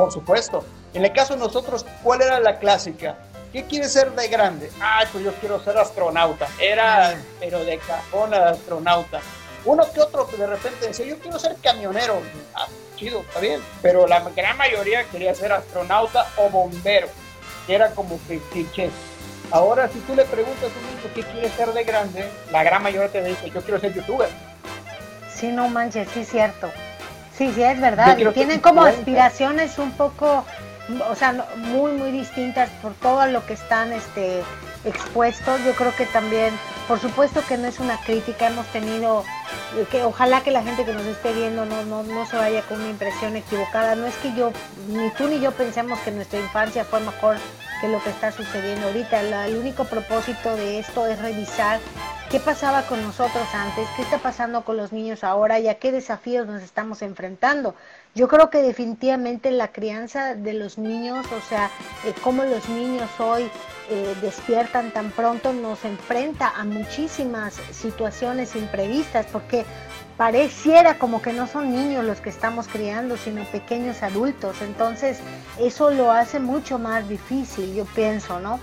Por 0.00 0.12
supuesto. 0.12 0.64
En 0.94 1.04
el 1.04 1.12
caso 1.12 1.34
de 1.34 1.40
nosotros, 1.40 1.84
¿cuál 2.02 2.22
era 2.22 2.40
la 2.40 2.58
clásica? 2.58 3.16
¿Qué 3.52 3.64
quieres 3.64 3.92
ser 3.92 4.10
de 4.12 4.28
grande? 4.28 4.70
Ah, 4.80 5.04
pues 5.12 5.22
yo 5.22 5.34
quiero 5.34 5.62
ser 5.62 5.76
astronauta. 5.76 6.48
Era, 6.58 7.14
pero 7.38 7.62
de 7.66 7.76
cajón 7.76 8.32
astronauta. 8.32 9.20
Uno 9.66 9.84
que 9.92 10.00
otro 10.00 10.24
de 10.24 10.46
repente 10.46 10.86
decía, 10.86 11.04
yo 11.04 11.18
quiero 11.18 11.38
ser 11.38 11.54
camionero. 11.62 12.18
Ah, 12.54 12.66
chido, 12.96 13.20
está 13.20 13.40
bien. 13.40 13.60
Pero 13.82 14.06
la 14.06 14.20
gran 14.20 14.56
mayoría 14.56 15.04
quería 15.04 15.34
ser 15.34 15.52
astronauta 15.52 16.26
o 16.38 16.48
bombero, 16.48 17.08
era 17.68 17.90
como 17.90 18.18
que 18.26 18.38
cliché. 18.50 18.88
Ahora, 19.50 19.86
si 19.88 19.98
tú 20.00 20.14
le 20.14 20.24
preguntas 20.24 20.64
a 20.64 20.78
un 20.78 20.86
niño 20.96 21.14
qué 21.14 21.22
quiere 21.24 21.50
ser 21.50 21.74
de 21.74 21.84
grande, 21.84 22.26
la 22.50 22.62
gran 22.62 22.82
mayoría 22.82 23.12
te 23.12 23.22
dice, 23.22 23.50
yo 23.50 23.60
quiero 23.60 23.78
ser 23.78 23.92
youtuber. 23.92 24.30
Sí, 25.34 25.48
no 25.48 25.68
manches, 25.68 26.08
sí 26.14 26.24
cierto. 26.24 26.70
Sí, 27.40 27.50
sí, 27.54 27.62
es 27.62 27.80
verdad. 27.80 28.18
Tienen 28.34 28.60
como 28.60 28.82
aspiraciones 28.82 29.78
un 29.78 29.92
poco, 29.92 30.44
o 31.08 31.14
sea, 31.14 31.46
muy, 31.56 31.92
muy 31.92 32.10
distintas 32.10 32.68
por 32.82 32.92
todo 32.92 33.26
lo 33.28 33.46
que 33.46 33.54
están 33.54 33.94
este, 33.94 34.42
expuestos. 34.84 35.58
Yo 35.64 35.72
creo 35.72 35.96
que 35.96 36.04
también, 36.04 36.52
por 36.86 37.00
supuesto 37.00 37.40
que 37.48 37.56
no 37.56 37.66
es 37.66 37.80
una 37.80 37.96
crítica, 38.02 38.48
hemos 38.48 38.66
tenido, 38.66 39.24
eh, 39.74 39.86
que 39.90 40.02
ojalá 40.02 40.42
que 40.42 40.50
la 40.50 40.62
gente 40.62 40.84
que 40.84 40.92
nos 40.92 41.06
esté 41.06 41.32
viendo 41.32 41.64
no, 41.64 41.82
no, 41.86 42.02
no 42.02 42.26
se 42.26 42.36
vaya 42.36 42.60
con 42.60 42.78
una 42.78 42.90
impresión 42.90 43.34
equivocada. 43.34 43.94
No 43.94 44.06
es 44.06 44.14
que 44.16 44.34
yo, 44.34 44.52
ni 44.88 45.08
tú 45.12 45.26
ni 45.26 45.40
yo 45.40 45.52
pensemos 45.52 45.98
que 46.00 46.10
nuestra 46.10 46.38
infancia 46.40 46.84
fue 46.84 47.00
mejor 47.00 47.38
que 47.80 47.88
lo 47.88 48.02
que 48.02 48.10
está 48.10 48.32
sucediendo 48.32 48.88
ahorita. 48.88 49.46
el 49.46 49.56
único 49.56 49.84
propósito 49.84 50.54
de 50.56 50.78
esto 50.78 51.06
es 51.06 51.18
revisar 51.20 51.80
qué 52.30 52.38
pasaba 52.38 52.82
con 52.82 53.02
nosotros 53.02 53.46
antes, 53.52 53.88
qué 53.96 54.02
está 54.02 54.18
pasando 54.18 54.62
con 54.64 54.76
los 54.76 54.92
niños 54.92 55.24
ahora 55.24 55.58
y 55.58 55.68
a 55.68 55.78
qué 55.78 55.90
desafíos 55.90 56.46
nos 56.46 56.62
estamos 56.62 57.02
enfrentando. 57.02 57.74
Yo 58.14 58.28
creo 58.28 58.50
que 58.50 58.62
definitivamente 58.62 59.50
la 59.50 59.68
crianza 59.68 60.34
de 60.34 60.52
los 60.52 60.78
niños, 60.78 61.26
o 61.32 61.40
sea, 61.48 61.70
eh, 62.04 62.14
cómo 62.22 62.44
los 62.44 62.68
niños 62.68 63.08
hoy 63.18 63.50
eh, 63.88 64.14
despiertan 64.20 64.92
tan 64.92 65.10
pronto, 65.10 65.52
nos 65.52 65.84
enfrenta 65.84 66.48
a 66.50 66.64
muchísimas 66.64 67.54
situaciones 67.72 68.54
imprevistas, 68.54 69.26
porque 69.32 69.64
pareciera 70.20 70.98
como 70.98 71.22
que 71.22 71.32
no 71.32 71.46
son 71.46 71.72
niños 71.72 72.04
los 72.04 72.20
que 72.20 72.28
estamos 72.28 72.68
criando, 72.68 73.16
sino 73.16 73.42
pequeños 73.44 74.02
adultos. 74.02 74.60
Entonces, 74.60 75.18
eso 75.58 75.90
lo 75.90 76.12
hace 76.12 76.40
mucho 76.40 76.78
más 76.78 77.08
difícil, 77.08 77.74
yo 77.74 77.86
pienso, 77.86 78.38
¿no? 78.38 78.60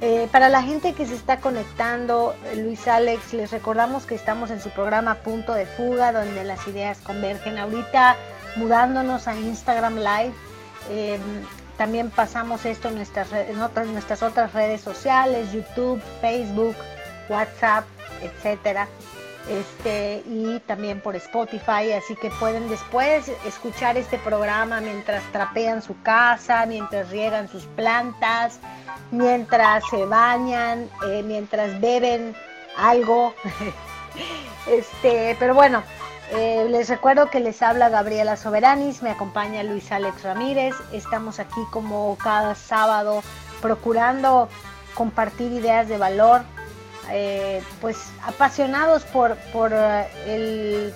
Eh, 0.00 0.26
para 0.32 0.48
la 0.48 0.60
gente 0.60 0.94
que 0.94 1.06
se 1.06 1.14
está 1.14 1.36
conectando, 1.36 2.34
Luis 2.56 2.88
Alex, 2.88 3.32
les 3.32 3.52
recordamos 3.52 4.06
que 4.06 4.16
estamos 4.16 4.50
en 4.50 4.60
su 4.60 4.70
programa 4.70 5.14
Punto 5.14 5.54
de 5.54 5.66
Fuga, 5.66 6.10
donde 6.10 6.42
las 6.42 6.66
ideas 6.66 6.98
convergen. 6.98 7.58
Ahorita 7.58 8.16
mudándonos 8.56 9.28
a 9.28 9.36
Instagram 9.36 9.98
Live, 9.98 10.34
em, 10.90 11.20
también 11.76 12.10
pasamos 12.10 12.66
esto 12.66 12.88
en 12.88 12.96
nuestras, 12.96 13.32
en, 13.32 13.62
otras, 13.62 13.86
nuestras 13.86 14.24
otras 14.24 14.52
redes 14.52 14.80
sociales, 14.80 15.52
YouTube, 15.52 16.02
Facebook, 16.20 16.74
WhatsApp, 17.28 17.84
etcétera. 18.20 18.88
Este, 19.48 20.22
y 20.26 20.60
también 20.66 21.00
por 21.00 21.16
Spotify, 21.16 21.92
así 21.96 22.14
que 22.16 22.30
pueden 22.32 22.68
después 22.68 23.28
escuchar 23.46 23.96
este 23.96 24.18
programa 24.18 24.80
mientras 24.82 25.22
trapean 25.32 25.80
su 25.80 25.98
casa, 26.02 26.66
mientras 26.66 27.08
riegan 27.08 27.48
sus 27.48 27.64
plantas, 27.64 28.60
mientras 29.10 29.82
se 29.88 30.04
bañan, 30.04 30.90
eh, 31.08 31.22
mientras 31.24 31.80
beben 31.80 32.36
algo. 32.76 33.34
este, 34.66 35.34
pero 35.38 35.54
bueno, 35.54 35.82
eh, 36.30 36.66
les 36.68 36.90
recuerdo 36.90 37.30
que 37.30 37.40
les 37.40 37.62
habla 37.62 37.88
Gabriela 37.88 38.36
Soberanis, 38.36 39.02
me 39.02 39.10
acompaña 39.10 39.62
Luis 39.62 39.90
Alex 39.90 40.24
Ramírez. 40.24 40.74
Estamos 40.92 41.38
aquí 41.38 41.60
como 41.70 42.18
cada 42.22 42.54
sábado 42.54 43.22
procurando 43.62 44.50
compartir 44.94 45.52
ideas 45.52 45.88
de 45.88 45.96
valor, 45.96 46.42
eh, 47.10 47.62
pues 47.80 47.96
apasionados 48.24 49.04
por, 49.04 49.36
por 49.52 49.72
el, 49.72 50.92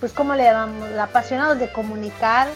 pues 0.00 0.12
¿cómo 0.12 0.34
le 0.34 0.44
llamamos? 0.44 0.90
Apasionados 0.98 1.58
de 1.58 1.72
comunicar, 1.72 2.48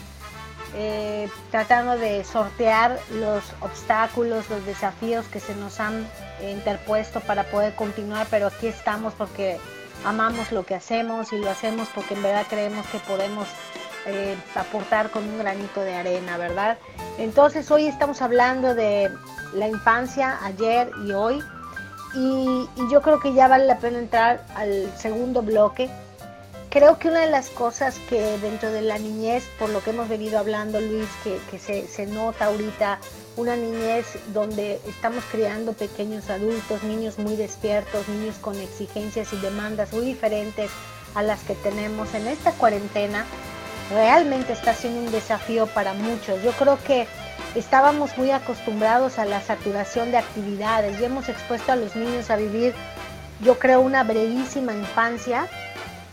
eh, 0.75 1.29
tratando 1.51 1.99
de 1.99 2.25
sortear 2.25 2.99
los 3.13 3.43
obstáculos, 3.61 4.49
los 4.51 4.65
desafíos 4.67 5.27
que 5.27 5.41
se 5.41 5.55
nos 5.57 5.81
han 5.81 6.07
interpuesto 6.43 7.21
para 7.21 7.45
poder 7.45 7.75
continuar, 7.75 8.27
pero 8.31 8.47
aquí 8.47 8.69
estamos 8.69 9.15
porque 9.15 9.59
amamos 10.05 10.53
lo 10.53 10.65
que 10.65 10.75
hacemos 10.75 11.33
y 11.33 11.39
lo 11.39 11.51
hacemos 11.51 11.89
porque 11.95 12.15
en 12.15 12.23
verdad 12.23 12.47
creemos 12.49 12.87
que 12.87 12.99
podemos 12.99 13.49
eh, 14.07 14.37
aportar 14.55 15.11
con 15.11 15.25
un 15.29 15.39
granito 15.39 15.81
de 15.83 15.95
arena, 15.95 16.39
¿verdad? 16.39 16.79
Entonces 17.19 17.71
hoy 17.71 17.87
estamos 17.87 18.23
hablando 18.23 18.75
de 18.75 19.11
la 19.53 19.69
infancia, 19.69 20.39
ayer 20.43 20.91
y 21.05 21.13
hoy, 21.13 21.43
y 22.15 22.69
yo 22.91 23.03
creo 23.03 23.21
que 23.21 23.33
ya 23.35 23.49
vale 23.49 23.67
la 23.67 23.79
pena 23.79 23.99
entrar 23.99 24.45
al 24.55 24.91
segundo 24.97 25.43
bloque 25.43 25.91
Creo 26.71 27.01
que 27.01 27.09
una 27.09 27.23
de 27.23 27.31
las 27.31 27.51
cosas 27.51 27.99
que 28.09 28.39
dentro 28.39 28.71
de 28.71 28.81
la 28.81 28.97
niñez, 28.97 29.43
por 29.59 29.71
lo 29.71 29.83
que 29.83 29.91
hemos 29.91 30.09
venido 30.09 30.39
hablando, 30.39 30.81
Luis, 30.81 31.09
que, 31.25 31.59
se, 31.59 32.07
nota 32.07 32.45
ahorita, 32.45 33.01
una 33.37 33.57
niñez 33.57 34.07
donde 34.33 34.81
estamos 34.87 35.25
creando 35.33 35.73
pequeños 35.73 36.31
adultos, 36.31 36.85
niños 36.85 37.19
muy 37.19 37.35
despiertos, 37.35 38.07
niños 38.09 38.37
con 38.41 38.57
exigencias 38.57 39.33
y 39.33 39.37
demandas 39.39 39.93
muy 39.93 40.05
diferentes 40.05 40.71
a 41.17 41.25
las 41.25 41.43
que 41.43 41.57
tenemos 41.57 42.15
en 42.15 42.29
esta 42.29 42.53
cuarentena, 42.53 43.27
realmente 43.93 44.53
está 44.53 44.73
siendo 44.73 45.01
un 45.01 45.11
desafío 45.11 45.67
para 45.67 45.93
muchos. 45.93 46.41
Yo 46.45 46.53
creo 46.53 46.79
que 46.85 47.09
estábamos 47.55 48.17
muy 48.17 48.31
acostumbrados 48.31 49.19
a 49.19 49.25
la 49.25 49.41
saturación 49.41 50.11
de 50.11 50.19
actividades 50.19 51.01
y 51.01 51.05
hemos 51.05 51.29
expuesto 51.29 51.73
a 51.73 51.77
los 51.77 51.97
niños 51.97 52.31
a 52.31 52.37
vivir, 52.37 52.75
yo 53.41 53.59
creo, 53.59 53.81
una 53.81 54.05
brevísima 54.05 54.73
infancia 54.73 55.49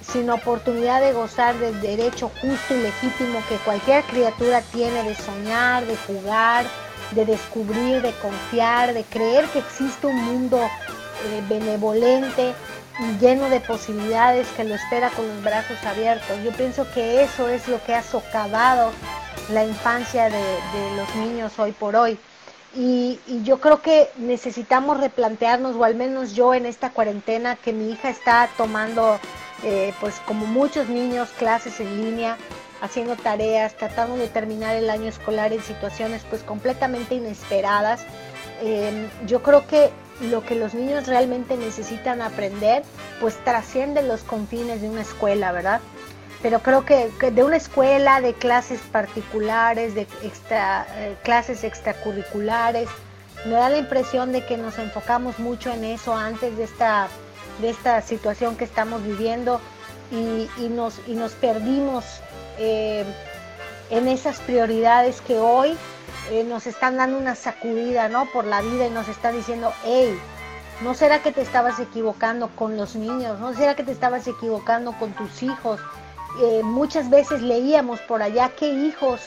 sin 0.01 0.29
oportunidad 0.29 1.01
de 1.01 1.13
gozar 1.13 1.55
del 1.59 1.79
derecho 1.81 2.31
justo 2.41 2.73
y 2.75 2.81
legítimo 2.81 3.41
que 3.49 3.55
cualquier 3.57 4.03
criatura 4.05 4.61
tiene 4.61 5.03
de 5.03 5.15
soñar, 5.15 5.85
de 5.85 5.97
jugar, 5.97 6.65
de 7.11 7.25
descubrir, 7.25 8.01
de 8.01 8.13
confiar, 8.13 8.93
de 8.93 9.03
creer 9.03 9.45
que 9.47 9.59
existe 9.59 10.07
un 10.07 10.23
mundo 10.23 10.59
eh, 10.59 11.43
benevolente 11.49 12.53
y 12.99 13.17
lleno 13.19 13.49
de 13.49 13.59
posibilidades 13.59 14.47
que 14.55 14.63
lo 14.63 14.75
espera 14.75 15.09
con 15.09 15.27
los 15.27 15.43
brazos 15.43 15.83
abiertos. 15.85 16.41
Yo 16.43 16.51
pienso 16.51 16.89
que 16.93 17.23
eso 17.23 17.49
es 17.49 17.67
lo 17.67 17.83
que 17.83 17.93
ha 17.93 18.01
socavado 18.01 18.91
la 19.49 19.65
infancia 19.65 20.29
de, 20.29 20.95
los 20.95 21.15
niños 21.15 21.57
hoy 21.59 21.71
por 21.71 21.95
hoy. 21.95 22.17
y, 22.75 23.19
yo 23.43 23.59
creo 23.59 23.81
que 23.81 24.09
necesitamos 24.17 24.99
replantearnos, 24.99 25.75
o 25.75 25.83
al 25.83 25.95
menos 25.95 26.33
yo 26.33 26.53
en 26.53 26.65
esta 26.65 26.91
cuarentena 26.91 27.55
que 27.55 27.73
mi 27.73 27.91
hija 27.91 28.09
está 28.09 28.49
tomando 28.57 29.19
eh, 29.63 29.93
pues 29.99 30.19
como 30.25 30.45
muchos 30.45 30.87
niños, 30.87 31.29
clases 31.37 31.79
en 31.79 32.03
línea, 32.03 32.37
haciendo 32.81 33.15
tareas, 33.15 33.75
tratando 33.75 34.15
de 34.15 34.27
terminar 34.27 34.75
el 34.75 34.89
año 34.89 35.09
escolar 35.09 35.51
en 35.51 35.63
situaciones 35.63 36.23
pues 36.29 36.43
completamente 36.43 37.15
inesperadas. 37.15 38.01
Eh, 38.61 39.09
yo 39.25 39.41
creo 39.41 39.65
que 39.67 39.89
lo 40.21 40.43
que 40.43 40.55
los 40.55 40.73
niños 40.73 41.07
realmente 41.07 41.57
necesitan 41.57 42.21
aprender 42.21 42.83
pues 43.19 43.35
trasciende 43.43 44.03
los 44.03 44.21
confines 44.21 44.81
de 44.81 44.89
una 44.89 45.01
escuela, 45.01 45.51
¿verdad? 45.51 45.81
Pero 46.41 46.59
creo 46.59 46.85
que, 46.85 47.09
de 47.31 47.43
una 47.43 47.57
escuela, 47.57 48.21
de 48.21 48.33
clases 48.33 48.79
particulares, 48.91 49.95
de 49.95 50.01
extra, 50.23 50.85
eh, 50.95 51.15
clases 51.23 51.63
extracurriculares, 51.63 52.87
me 53.45 53.53
da 53.53 53.69
la 53.69 53.77
impresión 53.77 54.31
de 54.31 54.45
que 54.45 54.57
nos 54.57 54.77
enfocamos 54.77 55.39
mucho 55.39 55.71
en 55.71 55.83
eso 55.83 56.15
antes 56.15 56.57
de 56.57 56.63
esta 56.63 57.07
de 57.61 57.69
esta 57.69 58.01
situación 58.01 58.55
que 58.55 58.63
estamos 58.63 59.03
viviendo 59.03 59.59
y, 60.11 60.47
nos, 60.69 60.99
y 61.07 61.15
nos 61.15 61.33
perdimos 61.33 62.05
eh, 62.57 63.03
en 63.89 64.07
esas 64.07 64.39
prioridades 64.39 65.21
que 65.21 65.37
hoy 65.37 65.77
eh, 66.31 66.43
nos 66.43 66.67
están 66.67 66.97
dando 66.97 67.17
una 67.17 67.35
sacudida 67.35 68.07
¿no? 68.09 68.25
por 68.31 68.45
la 68.45 68.61
vida 68.61 68.87
y 68.87 68.89
nos 68.89 69.07
están 69.09 69.35
diciendo, 69.35 69.73
hey, 69.83 70.17
¿no 70.81 70.93
será 70.93 71.21
que 71.21 71.31
te 71.31 71.41
estabas 71.41 71.79
equivocando 71.79 72.49
con 72.55 72.77
los 72.77 72.95
niños? 72.95 73.39
¿No 73.39 73.53
será 73.53 73.75
que 73.75 73.83
te 73.83 73.91
estabas 73.91 74.27
equivocando 74.27 74.93
con 74.93 75.11
tus 75.13 75.43
hijos? 75.43 75.79
Eh, 76.39 76.61
muchas 76.63 77.09
veces 77.09 77.41
leíamos 77.41 77.99
por 78.01 78.21
allá 78.21 78.51
qué 78.57 78.69
hijos 78.69 79.21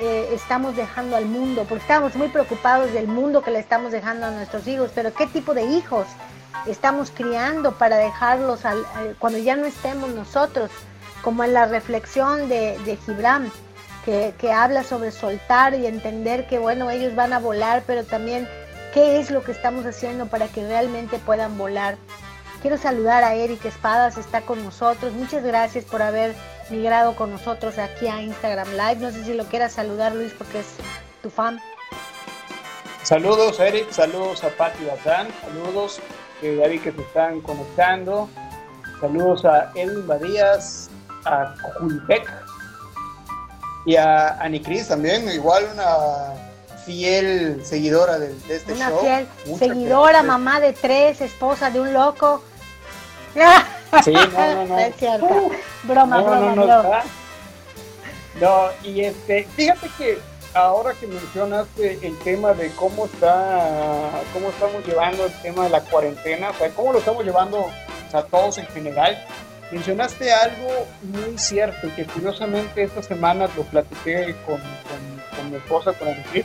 eh, 0.00 0.30
estamos 0.32 0.76
dejando 0.76 1.16
al 1.16 1.24
mundo, 1.24 1.64
porque 1.68 1.82
estamos 1.82 2.16
muy 2.16 2.28
preocupados 2.28 2.92
del 2.92 3.08
mundo 3.08 3.42
que 3.42 3.50
le 3.50 3.58
estamos 3.58 3.92
dejando 3.92 4.26
a 4.26 4.30
nuestros 4.30 4.66
hijos, 4.66 4.90
pero 4.94 5.12
qué 5.14 5.26
tipo 5.26 5.54
de 5.54 5.64
hijos 5.64 6.06
estamos 6.66 7.10
criando 7.10 7.72
para 7.72 7.96
dejarlos 7.96 8.64
eh, 8.64 9.14
cuando 9.18 9.38
ya 9.38 9.56
no 9.56 9.66
estemos 9.66 10.10
nosotros, 10.10 10.70
como 11.22 11.44
en 11.44 11.54
la 11.54 11.66
reflexión 11.66 12.48
de, 12.48 12.78
de 12.84 12.96
Gibran, 12.96 13.50
que, 14.04 14.34
que 14.38 14.52
habla 14.52 14.84
sobre 14.84 15.12
soltar 15.12 15.74
y 15.74 15.86
entender 15.86 16.46
que 16.46 16.58
bueno, 16.58 16.90
ellos 16.90 17.14
van 17.14 17.32
a 17.32 17.38
volar, 17.38 17.82
pero 17.86 18.04
también 18.04 18.48
qué 18.92 19.20
es 19.20 19.30
lo 19.30 19.42
que 19.42 19.52
estamos 19.52 19.86
haciendo 19.86 20.26
para 20.26 20.48
que 20.48 20.66
realmente 20.66 21.18
puedan 21.18 21.56
volar. 21.56 21.96
Quiero 22.62 22.76
saludar 22.76 23.24
a 23.24 23.34
Eric 23.34 23.64
Espadas, 23.64 24.18
está 24.18 24.42
con 24.42 24.62
nosotros. 24.62 25.12
Muchas 25.14 25.42
gracias 25.42 25.84
por 25.84 26.02
haber 26.02 26.34
migrado 26.68 27.16
con 27.16 27.30
nosotros 27.30 27.78
aquí 27.78 28.06
a 28.06 28.20
Instagram 28.20 28.68
Live. 28.72 28.96
No 28.96 29.10
sé 29.10 29.24
si 29.24 29.34
lo 29.34 29.44
quieras 29.46 29.72
saludar, 29.72 30.14
Luis, 30.14 30.32
porque 30.36 30.60
es 30.60 30.66
tu 31.22 31.30
fan. 31.30 31.58
Saludos, 33.02 33.58
Eric. 33.60 33.90
Saludos 33.90 34.44
a 34.44 34.50
Pati 34.50 34.84
Bazán. 34.84 35.28
Saludos 35.40 36.00
ya 36.42 36.68
vi 36.68 36.78
que 36.78 36.92
se 36.92 37.00
están 37.00 37.40
conectando. 37.40 38.28
Saludos 39.00 39.44
a 39.44 39.70
Edwin 39.74 40.06
Badías, 40.06 40.90
a 41.24 41.54
Julpec 41.78 42.30
y 43.86 43.96
a 43.96 44.38
Anicris 44.40 44.88
también. 44.88 45.28
Igual 45.30 45.66
una 45.72 46.34
fiel 46.84 47.60
seguidora 47.64 48.18
de, 48.18 48.34
este 48.48 48.72
una 48.72 48.90
show. 48.90 49.00
Fiel 49.00 49.28
seguidora, 49.58 50.22
mamá 50.22 50.60
de 50.60 50.72
tres, 50.72 51.20
esposa 51.20 51.70
de 51.70 51.80
un 51.80 51.92
loco. 51.92 52.42
Sí, 54.04 54.12
no, 54.12 54.54
no, 54.54 54.64
no. 54.66 54.78
es 54.78 54.94
cierto. 54.96 55.50
broma, 55.82 56.18
no, 56.18 56.24
broma, 56.24 56.54
no, 56.54 56.54
no. 56.54 56.82
no, 56.82 57.02
no, 58.40 58.68
y 58.84 59.00
este, 59.00 59.44
fíjate 59.56 59.90
que 59.98 60.18
ahora 60.54 60.92
que 60.94 61.06
mencionaste 61.06 61.98
el 62.06 62.16
tema 62.20 62.54
de 62.54 62.70
cómo 62.70 63.06
está, 63.06 64.10
cómo 64.32 64.48
estamos 64.48 64.86
llevando 64.86 65.26
el 65.26 65.32
tema 65.42 65.64
de 65.64 65.70
la 65.70 65.80
cuarentena, 65.80 66.50
o 66.50 66.54
sea, 66.54 66.70
cómo 66.70 66.92
lo 66.92 66.98
estamos 67.00 67.24
llevando 67.24 67.70
a 68.12 68.22
todos 68.22 68.58
en 68.58 68.66
general, 68.66 69.18
mencionaste 69.70 70.32
algo 70.32 70.86
muy 71.02 71.38
cierto 71.38 71.86
y 71.86 71.90
que 71.90 72.04
curiosamente 72.04 72.82
esta 72.82 73.02
semana 73.02 73.48
lo 73.56 73.62
platiqué 73.64 74.34
con, 74.46 74.58
con, 74.58 75.36
con 75.36 75.50
mi 75.50 75.56
esposa, 75.56 75.92
con 75.92 76.08
Angie. 76.08 76.44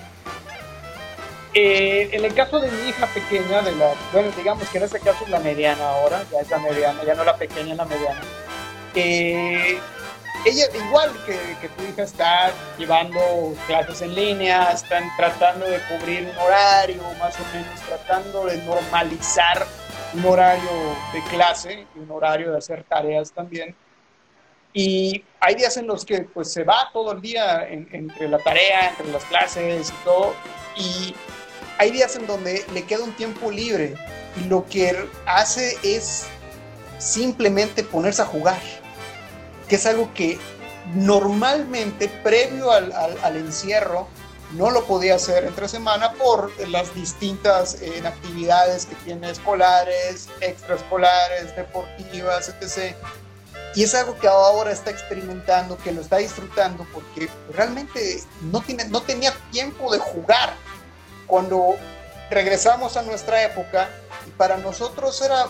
Eh, 1.57 2.09
en 2.11 2.25
el 2.25 2.33
caso 2.33 2.59
de 2.59 2.69
mi 2.69 2.89
hija 2.89 3.07
pequeña, 3.07 3.61
de 3.61 3.71
la, 3.77 3.93
bueno, 4.11 4.29
digamos 4.35 4.67
que 4.67 4.77
en 4.77 4.83
este 4.83 4.99
caso 4.99 5.23
es 5.23 5.29
la 5.29 5.39
mediana 5.39 5.87
ahora, 5.87 6.21
ya 6.29 6.41
es 6.41 6.49
la 6.49 6.57
mediana, 6.57 7.01
ya 7.05 7.15
no 7.15 7.23
la 7.23 7.37
pequeña, 7.37 7.75
la 7.75 7.85
mediana. 7.85 8.21
Eh, 8.93 9.79
ella, 10.45 10.65
igual 10.85 11.11
que, 11.25 11.39
que, 11.61 11.69
tu 11.69 11.83
hija, 11.83 12.03
está 12.03 12.51
llevando 12.77 13.55
clases 13.67 14.01
en 14.01 14.13
línea, 14.13 14.69
están 14.73 15.09
tratando 15.15 15.65
de 15.65 15.79
cubrir 15.87 16.29
un 16.29 16.37
horario, 16.39 17.01
más 17.19 17.39
o 17.39 17.45
menos 17.53 17.79
tratando 17.87 18.45
de 18.47 18.57
normalizar 18.57 19.65
un 20.13 20.25
horario 20.25 20.69
de 21.13 21.23
clase 21.29 21.87
y 21.95 21.99
un 21.99 22.11
horario 22.11 22.51
de 22.51 22.57
hacer 22.57 22.83
tareas 22.83 23.31
también. 23.31 23.73
Y 24.73 25.23
hay 25.39 25.55
días 25.55 25.77
en 25.77 25.87
los 25.87 26.03
que 26.03 26.23
pues 26.23 26.51
se 26.51 26.65
va 26.65 26.89
todo 26.91 27.13
el 27.13 27.21
día 27.21 27.65
en, 27.65 27.87
entre 27.93 28.27
la 28.27 28.39
tarea, 28.39 28.89
entre 28.89 29.09
las 29.13 29.23
clases 29.23 29.89
y 29.89 30.03
todo. 30.03 30.35
Y 30.75 31.15
hay 31.77 31.91
días 31.91 32.15
en 32.15 32.27
donde 32.27 32.65
le 32.73 32.83
queda 32.83 33.03
un 33.03 33.15
tiempo 33.15 33.51
libre 33.51 33.95
y 34.37 34.47
lo 34.47 34.65
que 34.65 35.07
hace 35.25 35.77
es 35.83 36.25
simplemente 36.97 37.83
ponerse 37.83 38.21
a 38.21 38.25
jugar, 38.25 38.61
que 39.67 39.75
es 39.75 39.85
algo 39.85 40.13
que 40.13 40.39
normalmente 40.93 42.07
previo 42.23 42.71
al, 42.71 43.35
encierro 43.37 44.07
no 44.51 44.69
lo 44.69 44.85
podía 44.85 45.15
hacer 45.15 45.43
entre 45.45 45.67
semana 45.67 46.13
por 46.13 46.51
las 46.69 46.93
distintas 46.93 47.81
eh, 47.81 48.03
actividades 48.05 48.85
que 48.85 48.95
tiene 48.95 49.31
escolares, 49.31 50.29
extraescolares, 50.39 51.55
deportivas, 51.55 52.49
etc. 52.49 52.95
Y 53.73 53.83
es 53.83 53.95
algo 53.95 54.17
que 54.19 54.27
ahora 54.27 54.71
está 54.71 54.91
experimentando, 54.91 55.77
que 55.77 55.91
lo 55.91 56.01
está 56.01 56.17
disfrutando, 56.17 56.85
porque 56.93 57.27
realmente 57.51 58.23
no, 58.43 58.61
tiene, 58.61 58.85
no 58.85 59.01
tenía 59.01 59.33
tiempo 59.51 59.91
de 59.91 59.99
jugar 59.99 60.53
cuando 61.27 61.75
regresamos 62.29 62.97
a 62.97 63.03
nuestra 63.03 63.43
época 63.43 63.89
y 64.27 64.31
para 64.31 64.57
nosotros 64.57 65.21
era 65.21 65.45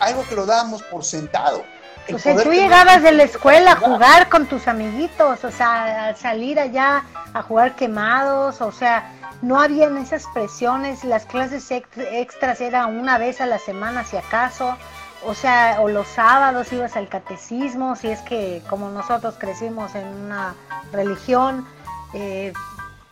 algo 0.00 0.24
que 0.28 0.34
lo 0.34 0.46
dábamos 0.46 0.82
por 0.84 1.04
sentado. 1.04 1.64
El 2.06 2.16
o 2.16 2.18
sea, 2.18 2.36
tú 2.36 2.52
llegabas 2.52 3.02
de 3.02 3.12
la 3.12 3.22
escuela 3.22 3.72
a 3.72 3.76
jugar 3.76 4.28
con 4.28 4.46
tus 4.46 4.68
amiguitos, 4.68 5.42
o 5.42 5.50
sea, 5.50 6.08
a 6.08 6.16
salir 6.16 6.60
allá 6.60 7.02
a 7.32 7.42
jugar 7.42 7.74
quemados, 7.76 8.60
o 8.60 8.70
sea, 8.72 9.10
no 9.40 9.60
habían 9.60 9.96
esas 9.96 10.26
presiones, 10.34 11.02
las 11.02 11.24
clases 11.24 11.70
extras 11.70 12.60
eran 12.60 12.98
una 12.98 13.16
vez 13.18 13.40
a 13.40 13.46
la 13.46 13.58
semana 13.58 14.04
si 14.04 14.16
acaso, 14.16 14.76
o 15.26 15.34
sea, 15.34 15.78
o 15.80 15.88
los 15.88 16.06
sábados 16.08 16.72
ibas 16.72 16.96
al 16.96 17.08
catecismo, 17.08 17.96
si 17.96 18.08
es 18.10 18.20
que 18.20 18.62
como 18.68 18.90
nosotros 18.90 19.36
crecimos 19.38 19.94
en 19.94 20.06
una 20.06 20.54
religión, 20.92 21.66
eh, 22.12 22.52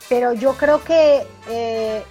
pero 0.09 0.33
yo 0.33 0.53
creo 0.53 0.83
que 0.83 1.25
eh, 1.49 2.03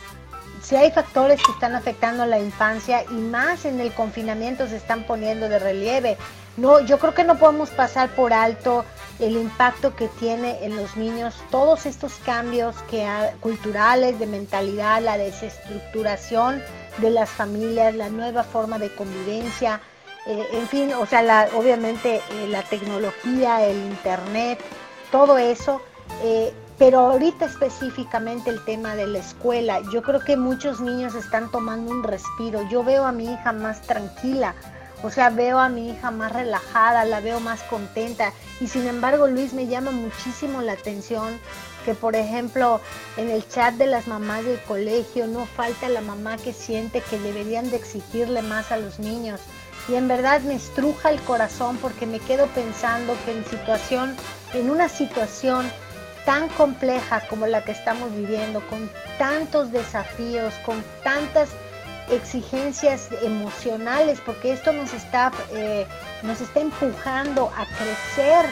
si 0.63 0.77
hay 0.77 0.91
factores 0.91 1.43
que 1.43 1.53
están 1.53 1.75
afectando 1.75 2.23
a 2.23 2.27
la 2.27 2.39
infancia 2.39 3.05
y 3.11 3.15
más 3.15 3.65
en 3.65 3.81
el 3.81 3.93
confinamiento 3.93 4.67
se 4.69 4.77
están 4.77 5.05
poniendo 5.05 5.49
de 5.49 5.59
relieve. 5.59 6.17
No, 6.57 6.81
yo 6.81 6.99
creo 6.99 7.15
que 7.15 7.25
no 7.25 7.39
podemos 7.39 7.71
pasar 7.71 8.11
por 8.11 8.33
alto 8.33 8.85
el 9.19 9.37
impacto 9.37 9.97
que 9.97 10.09
tiene 10.09 10.65
en 10.65 10.77
los 10.77 10.97
niños 10.97 11.35
todos 11.51 11.87
estos 11.87 12.15
cambios 12.27 12.77
que 12.91 13.07
culturales, 13.41 14.19
de 14.19 14.27
mentalidad, 14.27 15.01
la 15.03 15.17
desestructuración 15.17 16.63
de 16.99 17.11
las 17.11 17.31
familias, 17.31 17.95
la 17.95 18.11
nueva 18.11 18.45
forma 18.45 18.79
de 18.79 18.95
convivencia, 18.95 19.81
eh, 20.27 20.47
en 20.53 20.69
fin, 20.69 20.93
o 20.93 21.07
sea, 21.07 21.23
la, 21.23 21.49
obviamente 21.55 22.17
eh, 22.17 22.47
la 22.49 22.63
tecnología, 22.63 23.67
el 23.67 23.77
internet, 23.77 24.61
todo 25.11 25.39
eso. 25.39 25.81
Eh, 26.23 26.53
pero 26.83 26.99
ahorita 26.99 27.45
específicamente 27.45 28.51
el 28.51 28.65
tema 28.65 28.97
de 28.97 29.07
la 29.07 29.21
escuela, 29.21 29.81
yo 29.93 30.03
creo 30.03 30.19
que 30.19 30.37
muchos 30.37 30.81
niños 30.81 31.15
están 31.15 31.49
tomando 31.53 31.93
un 31.93 32.03
respiro. 32.03 32.69
Yo 32.69 32.83
veo 32.83 33.05
a 33.05 33.13
mi 33.13 33.33
hija 33.33 33.53
más 33.53 33.83
tranquila, 33.83 34.57
o 35.05 35.09
sea, 35.09 35.31
veo 35.31 35.61
a 35.61 35.69
mi 35.69 35.91
hija 35.91 36.11
más 36.11 36.33
relajada, 36.33 37.05
la 37.05 37.21
veo 37.21 37.39
más 37.39 37.63
contenta. 37.63 38.33
Y 38.61 38.67
sin 38.67 38.89
embargo, 38.89 39.29
Luis, 39.29 39.53
me 39.53 39.69
llama 39.69 39.93
muchísimo 39.93 40.61
la 40.61 40.73
atención 40.73 41.39
que, 41.85 41.95
por 41.95 42.17
ejemplo, 42.17 42.81
en 43.17 43.31
el 43.31 43.47
chat 43.47 43.75
de 43.75 43.87
las 43.87 44.09
mamás 44.09 44.45
del 44.45 44.59
colegio 44.63 45.29
no 45.29 45.47
falta 45.47 45.89
la 45.89 46.01
mamá 46.01 46.37
que 46.37 46.53
siente 46.53 47.01
que 47.01 47.21
deberían 47.21 47.71
de 47.71 47.77
exigirle 47.77 48.43
más 48.43 48.73
a 48.73 48.77
los 48.77 48.99
niños. 48.99 49.41
Y 49.89 49.95
en 49.95 50.09
verdad 50.09 50.41
me 50.41 50.57
estruja 50.57 51.11
el 51.11 51.21
corazón 51.21 51.77
porque 51.77 52.07
me 52.07 52.19
quedo 52.19 52.49
pensando 52.49 53.17
que 53.25 53.39
en 53.39 53.45
situación, 53.45 54.17
en 54.53 54.69
una 54.69 54.89
situación 54.89 55.71
tan 56.25 56.49
compleja 56.51 57.21
como 57.29 57.47
la 57.47 57.63
que 57.65 57.73
estamos 57.73 58.15
viviendo, 58.15 58.61
con 58.69 58.91
tantos 59.19 59.73
desafíos, 59.73 60.55
con 60.65 60.83
tantas 61.03 61.51
exigencias 62.11 63.09
emocionales, 63.23 64.21
porque 64.25 64.53
esto 64.53 64.73
nos 64.73 64.93
está, 64.93 65.33
eh, 65.53 65.87
nos 66.23 66.41
está 66.41 66.61
empujando 66.61 67.51
a 67.57 67.65
crecer 67.77 68.47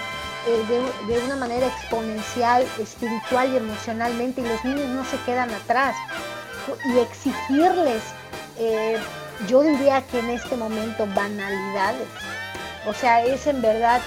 eh, 0.46 0.84
de, 1.06 1.18
una 1.18 1.36
manera 1.36 1.66
exponencial, 1.66 2.66
espiritual 2.78 3.52
y 3.52 3.56
emocionalmente, 3.56 4.40
y 4.40 4.44
los 4.44 4.64
niños 4.64 4.88
no 4.88 5.04
se 5.04 5.18
quedan 5.24 5.50
atrás. 5.50 5.94
Y 6.84 6.98
exigirles, 6.98 8.02
eh, 8.58 8.98
yo 9.48 9.62
diría 9.62 10.02
que 10.02 10.20
en 10.20 10.30
este 10.30 10.56
momento, 10.56 11.06
banalidades. 11.14 12.08
O 12.86 12.94
sea, 12.94 13.24
es 13.24 13.46
en 13.46 13.60
verdad, 13.60 14.00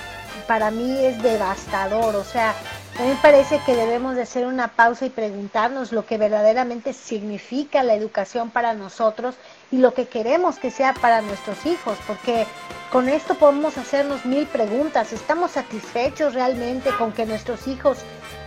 para 0.47 0.71
mí 0.71 1.05
es 1.05 1.21
devastador. 1.21 2.15
O 2.15 2.23
sea, 2.23 2.55
a 2.99 3.01
mí 3.01 3.09
me 3.09 3.15
parece 3.15 3.59
que 3.65 3.75
debemos 3.75 4.15
de 4.15 4.21
hacer 4.21 4.45
una 4.45 4.67
pausa 4.67 5.07
y 5.07 5.09
preguntarnos 5.09 5.91
lo 5.91 6.05
que 6.05 6.19
verdaderamente 6.19 6.93
significa 6.93 7.81
la 7.81 7.95
educación 7.95 8.51
para 8.51 8.75
nosotros 8.75 9.35
y 9.71 9.77
lo 9.77 9.95
que 9.95 10.07
queremos 10.07 10.59
que 10.59 10.69
sea 10.69 10.93
para 10.93 11.23
nuestros 11.23 11.65
hijos, 11.65 11.97
porque 12.05 12.45
con 12.91 13.09
esto 13.09 13.33
podemos 13.33 13.79
hacernos 13.79 14.25
mil 14.25 14.45
preguntas. 14.45 15.11
¿Estamos 15.11 15.51
satisfechos 15.51 16.35
realmente 16.35 16.91
con 16.99 17.13
que 17.13 17.25
nuestros 17.25 17.67
hijos 17.67 17.97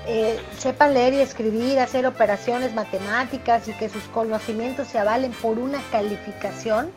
eh, 0.06 0.40
sepan 0.56 0.94
leer 0.94 1.14
y 1.14 1.20
escribir, 1.20 1.80
hacer 1.80 2.06
operaciones 2.06 2.72
matemáticas 2.72 3.66
y 3.66 3.72
que 3.72 3.88
sus 3.88 4.04
conocimientos 4.04 4.86
se 4.86 5.00
avalen 5.00 5.32
por 5.32 5.58
una 5.58 5.80
calificación? 5.90 6.92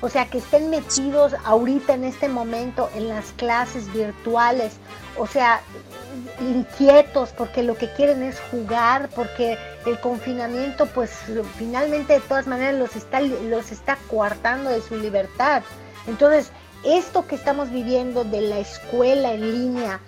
O 0.00 0.08
sea, 0.08 0.26
que 0.26 0.38
estén 0.38 0.70
metidos 0.70 1.34
ahorita 1.44 1.94
en 1.94 2.04
este 2.04 2.28
momento 2.28 2.90
en 2.94 3.08
las 3.08 3.32
clases 3.32 3.92
virtuales, 3.92 4.72
o 5.16 5.26
sea, 5.26 5.60
inquietos 6.40 7.30
porque 7.30 7.62
lo 7.62 7.76
que 7.76 7.92
quieren 7.92 8.22
es 8.22 8.40
jugar, 8.50 9.08
porque 9.14 9.58
el 9.86 9.98
confinamiento 10.00 10.86
pues 10.86 11.10
finalmente 11.56 12.14
de 12.14 12.20
todas 12.20 12.46
maneras 12.46 12.74
los 12.74 12.96
está, 12.96 13.20
los 13.20 13.72
está 13.72 13.98
coartando 14.08 14.70
de 14.70 14.80
su 14.82 14.96
libertad. 14.96 15.62
Entonces, 16.06 16.50
esto 16.84 17.26
que 17.26 17.34
estamos 17.34 17.70
viviendo 17.70 18.24
de 18.24 18.40
la 18.40 18.58
escuela 18.58 19.32
en 19.32 19.52
línea, 19.52 20.00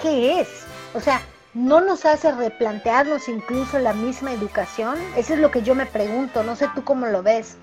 ¿qué 0.00 0.40
es? 0.40 0.48
O 0.94 1.00
sea, 1.00 1.20
¿no 1.54 1.80
nos 1.80 2.06
hace 2.06 2.32
replantearnos 2.32 3.28
incluso 3.28 3.78
la 3.78 3.92
misma 3.92 4.32
educación? 4.32 4.96
Eso 5.16 5.34
es 5.34 5.40
lo 5.40 5.50
que 5.50 5.62
yo 5.62 5.74
me 5.74 5.86
pregunto, 5.86 6.42
no 6.42 6.56
sé 6.56 6.68
tú 6.74 6.82
cómo 6.82 7.06
lo 7.06 7.22
ves. 7.22 7.56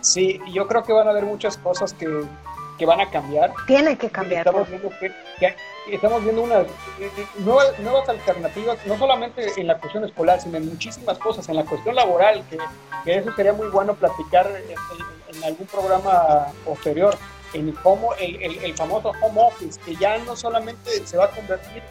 Sí, 0.00 0.40
yo 0.52 0.68
creo 0.68 0.84
que 0.84 0.92
van 0.92 1.08
a 1.08 1.10
haber 1.10 1.24
muchas 1.24 1.56
cosas 1.56 1.92
que, 1.92 2.06
que 2.78 2.86
van 2.86 3.00
a 3.00 3.10
cambiar. 3.10 3.52
Tiene 3.66 3.96
que 3.96 4.10
cambiar. 4.10 4.46
Estamos 4.46 4.68
viendo, 4.68 4.90
que, 4.98 5.12
estamos 5.90 6.22
viendo 6.22 6.42
unas 6.42 6.66
eh, 6.66 7.10
eh, 7.16 7.26
nuevas, 7.38 7.78
nuevas, 7.78 8.08
alternativas, 8.08 8.78
no 8.86 8.98
solamente 8.98 9.52
en 9.56 9.66
la 9.66 9.78
cuestión 9.78 10.04
escolar, 10.04 10.40
sino 10.40 10.56
en 10.58 10.68
muchísimas 10.68 11.18
cosas, 11.18 11.48
en 11.48 11.56
la 11.56 11.64
cuestión 11.64 11.94
laboral, 11.94 12.42
que, 12.50 12.58
que 13.04 13.18
eso 13.18 13.34
sería 13.34 13.52
muy 13.52 13.68
bueno 13.68 13.94
platicar 13.94 14.46
en, 14.48 15.44
algún 15.44 15.66
programa 15.66 16.46
posterior, 16.64 17.14
en 17.52 17.70
cómo 17.72 18.14
el, 18.14 18.58
el, 18.64 18.74
famoso 18.74 19.12
home 19.20 19.42
office, 19.42 19.78
que 19.84 19.94
ya 19.96 20.16
no 20.18 20.34
solamente 20.34 21.06
se 21.06 21.18
va 21.18 21.26
a 21.26 21.30
convertir 21.30 21.82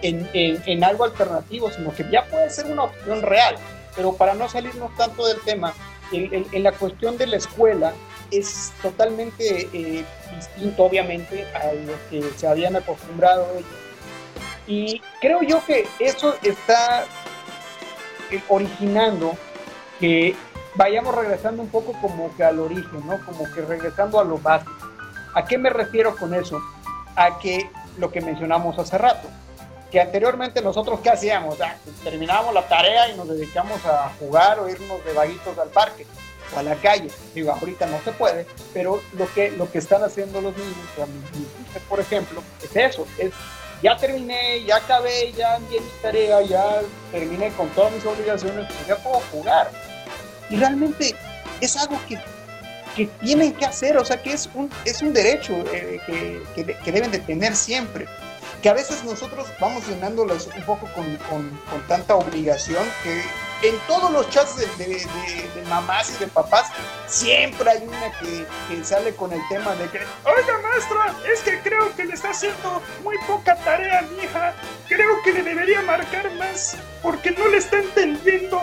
en, 0.00 0.28
en 0.32 0.84
algo 0.84 1.04
alternativo, 1.04 1.70
sino 1.70 1.92
que 1.94 2.08
ya 2.10 2.24
puede 2.24 2.48
ser 2.48 2.66
una 2.66 2.84
opción 2.84 3.20
real. 3.20 3.56
Pero 3.94 4.14
para 4.14 4.32
no 4.34 4.48
salirnos 4.48 4.96
tanto 4.96 5.26
del 5.26 5.40
tema, 5.40 5.74
en, 6.12 6.62
la 6.62 6.72
cuestión 6.72 7.16
de 7.18 7.26
la 7.26 7.36
escuela 7.36 7.92
es 8.30 8.72
totalmente 8.82 9.68
eh, 9.72 10.04
distinto, 10.34 10.84
obviamente, 10.84 11.46
a 11.54 11.72
lo 11.72 11.94
que 12.10 12.22
se 12.36 12.46
habían 12.46 12.76
acostumbrado 12.76 13.46
ellos. 13.54 13.66
Y 14.66 15.00
creo 15.20 15.42
yo 15.42 15.64
que 15.64 15.88
eso 15.98 16.34
está 16.42 17.04
eh, 18.30 18.42
originando 18.48 19.36
que 19.98 20.36
vayamos 20.74 21.14
regresando 21.14 21.62
un 21.62 21.68
poco 21.68 21.92
como 22.00 22.34
que 22.36 22.44
al 22.44 22.58
origen, 22.58 23.06
¿no? 23.06 23.24
Como 23.24 23.44
que 23.52 23.62
regresando 23.62 24.20
a 24.20 24.24
lo 24.24 24.38
básico. 24.38 24.72
¿A 25.34 25.44
qué 25.44 25.56
me 25.58 25.70
refiero 25.70 26.14
con 26.16 26.34
eso? 26.34 26.60
A 27.16 27.38
que 27.38 27.70
lo 27.96 28.10
que 28.10 28.20
mencionamos 28.20 28.78
hace 28.78 28.98
rato, 28.98 29.28
que 29.90 30.00
anteriormente 30.00 30.60
nosotros 30.60 31.00
qué 31.00 31.10
hacíamos, 31.10 31.60
ah, 31.60 31.74
terminábamos 32.04 32.54
la 32.54 32.68
tarea 32.68 33.08
y 33.08 33.16
nos 33.16 33.28
dedicamos 33.28 33.84
a 33.86 34.10
jugar 34.20 34.60
o 34.60 34.68
irnos 34.68 35.04
de 35.04 35.12
vaguitos 35.14 35.58
al 35.58 35.68
parque 35.70 36.06
o 36.54 36.58
a 36.58 36.62
la 36.62 36.74
calle. 36.76 37.08
Digo, 37.34 37.52
ahorita 37.52 37.86
no 37.86 38.00
se 38.02 38.12
puede, 38.12 38.46
pero 38.72 39.00
lo 39.16 39.32
que, 39.32 39.50
lo 39.52 39.70
que 39.70 39.78
están 39.78 40.02
haciendo 40.02 40.40
los 40.40 40.56
niños, 40.56 40.76
por 41.88 42.00
ejemplo, 42.00 42.42
es 42.62 42.74
eso, 42.74 43.06
es 43.18 43.32
ya 43.82 43.96
terminé, 43.96 44.64
ya 44.64 44.76
acabé, 44.76 45.32
ya 45.32 45.56
envié 45.56 45.80
mi 45.80 45.90
tarea, 46.02 46.42
ya 46.42 46.80
terminé 47.12 47.50
con 47.52 47.68
todas 47.70 47.92
mis 47.92 48.04
obligaciones, 48.04 48.66
pues 48.66 48.86
ya 48.86 48.96
puedo 48.96 49.20
jugar. 49.32 49.70
Y 50.50 50.56
realmente 50.56 51.14
es 51.60 51.76
algo 51.76 51.98
que, 52.08 52.18
que 52.96 53.06
tienen 53.20 53.52
que 53.52 53.66
hacer, 53.66 53.96
o 53.96 54.04
sea, 54.04 54.20
que 54.20 54.32
es 54.32 54.48
un, 54.54 54.70
es 54.84 55.00
un 55.00 55.12
derecho 55.12 55.52
eh, 55.72 56.00
que, 56.06 56.42
que, 56.54 56.74
que 56.74 56.92
deben 56.92 57.10
de 57.12 57.18
tener 57.20 57.54
siempre 57.54 58.06
que 58.62 58.68
a 58.68 58.74
veces 58.74 59.04
nosotros 59.04 59.46
vamos 59.60 59.86
llenándolos 59.86 60.48
un 60.48 60.62
poco 60.62 60.88
con, 60.94 61.16
con, 61.28 61.50
tanta 61.86 62.16
obligación 62.16 62.84
que 63.02 63.22
en 63.62 63.78
todos 63.86 64.10
los 64.10 64.28
chats 64.30 64.56
de, 64.56 64.66
de, 64.66 65.64
mamás 65.68 66.10
y 66.10 66.18
de 66.18 66.28
papás 66.28 66.70
siempre 67.06 67.68
hay 67.70 67.82
una 67.86 68.12
que, 68.18 68.46
que, 68.68 68.84
sale 68.84 69.14
con 69.14 69.32
el 69.32 69.40
tema 69.48 69.74
de 69.74 69.88
que, 69.90 69.98
oiga 69.98 70.58
maestra, 70.62 71.14
es 71.32 71.40
que 71.40 71.60
creo 71.60 71.94
que 71.96 72.04
le 72.04 72.14
está 72.14 72.30
haciendo 72.30 72.82
muy 73.02 73.16
poca 73.26 73.56
tarea 73.56 73.98
a 73.98 74.02
mi 74.02 74.22
hija, 74.22 74.54
creo 74.88 75.22
que 75.24 75.32
le 75.32 75.42
debería 75.42 75.82
marcar 75.82 76.30
más 76.34 76.76
porque 77.02 77.32
no 77.32 77.48
le 77.48 77.58
está 77.58 77.78
entendiendo. 77.78 78.62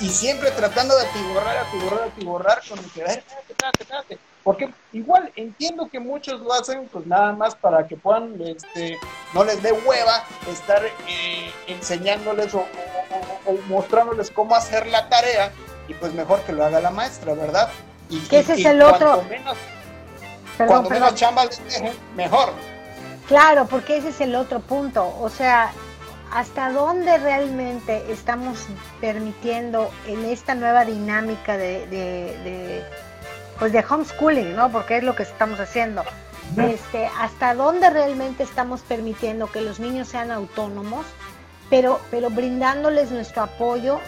Y 0.00 0.08
siempre 0.08 0.50
tratando 0.52 0.96
de 0.96 1.06
atiborrar, 1.06 1.56
atiborrar, 1.58 2.08
atiborrar 2.08 2.60
con 2.66 2.78
el 2.78 2.90
que, 2.90 3.00
espérate, 3.00 3.42
espérate, 3.52 3.82
espérate 3.82 4.29
porque 4.42 4.72
igual 4.92 5.30
entiendo 5.36 5.88
que 5.90 6.00
muchos 6.00 6.40
lo 6.40 6.52
hacen 6.52 6.88
pues 6.92 7.06
nada 7.06 7.32
más 7.32 7.54
para 7.54 7.86
que 7.86 7.96
puedan, 7.96 8.40
este, 8.40 8.98
no 9.34 9.44
les 9.44 9.62
dé 9.62 9.72
hueva 9.72 10.24
estar 10.50 10.82
eh, 10.84 11.50
enseñándoles 11.66 12.54
o, 12.54 12.64
mostrándoles 13.68 14.30
cómo 14.30 14.54
hacer 14.54 14.86
la 14.86 15.08
tarea 15.08 15.52
y 15.88 15.94
pues 15.94 16.14
mejor 16.14 16.40
que 16.42 16.52
lo 16.52 16.64
haga 16.64 16.80
la 16.80 16.90
maestra, 16.90 17.34
¿verdad? 17.34 17.68
Y, 18.08 18.20
que 18.20 18.40
ese 18.40 18.54
es 18.54 18.64
el 18.64 18.80
otro. 18.82 19.22
Menos, 19.28 19.56
cuando 20.56 20.88
menos 20.88 21.14
chamba 21.14 21.44
mejor. 22.16 22.52
Claro, 23.28 23.66
porque 23.66 23.98
ese 23.98 24.08
es 24.08 24.20
el 24.20 24.34
otro 24.34 24.60
punto. 24.60 25.16
O 25.20 25.28
sea, 25.28 25.72
¿hasta 26.32 26.72
dónde 26.72 27.18
realmente 27.18 28.04
estamos 28.10 28.66
permitiendo 29.00 29.90
en 30.06 30.24
esta 30.24 30.54
nueva 30.54 30.84
dinámica 30.84 31.56
de 31.56 32.82
pues 33.60 33.72
de 33.72 33.84
homeschooling, 33.88 34.56
¿no? 34.56 34.72
Porque 34.72 34.96
es 34.96 35.04
lo 35.04 35.14
que 35.14 35.22
estamos 35.22 35.60
haciendo. 35.60 36.02
Este, 36.56 37.08
hasta 37.20 37.54
dónde 37.54 37.90
realmente 37.90 38.42
estamos 38.42 38.80
permitiendo 38.80 39.52
que 39.52 39.60
los 39.60 39.78
niños 39.78 40.08
sean 40.08 40.32
autónomos, 40.32 41.06
pero, 41.68 42.00
pero 42.10 42.30
brindándoles 42.30 43.12
nuestro 43.12 43.42
apoyo 43.42 44.00